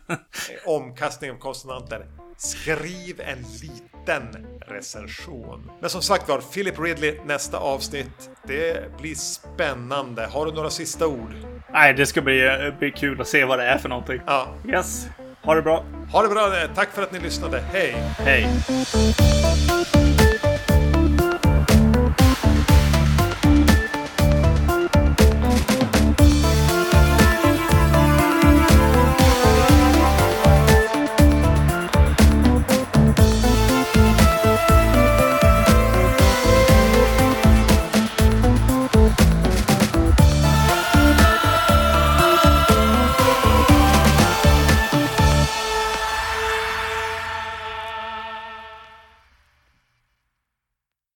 omkastning 0.66 1.30
av 1.30 1.34
konsonanter? 1.34 2.06
Skriv 2.36 3.20
en 3.20 3.44
liten 3.62 4.46
recension. 4.66 5.70
Men 5.80 5.90
som 5.90 6.02
sagt 6.02 6.28
var, 6.28 6.40
Philip 6.40 6.78
Ridley 6.78 7.18
nästa 7.24 7.58
avsnitt. 7.58 8.30
Det 8.46 8.96
blir 8.98 9.14
spännande. 9.14 10.26
Har 10.26 10.46
du 10.46 10.52
några 10.52 10.70
sista 10.70 11.06
ord? 11.06 11.34
Nej, 11.72 11.94
det 11.94 12.06
ska 12.06 12.22
bli, 12.22 12.72
bli 12.78 12.90
kul 12.90 13.20
att 13.20 13.28
se 13.28 13.44
vad 13.44 13.58
det 13.58 13.64
är 13.64 13.78
för 13.78 13.88
någonting. 13.88 14.20
Ja. 14.26 14.54
Yes. 14.68 15.06
Ha 15.42 15.54
det 15.54 15.62
bra. 15.62 15.84
Ha 16.12 16.22
det 16.22 16.28
bra. 16.28 16.52
Tack 16.74 16.90
för 16.90 17.02
att 17.02 17.12
ni 17.12 17.20
lyssnade. 17.20 17.60
Hej. 17.60 17.92
Hej. 18.18 18.48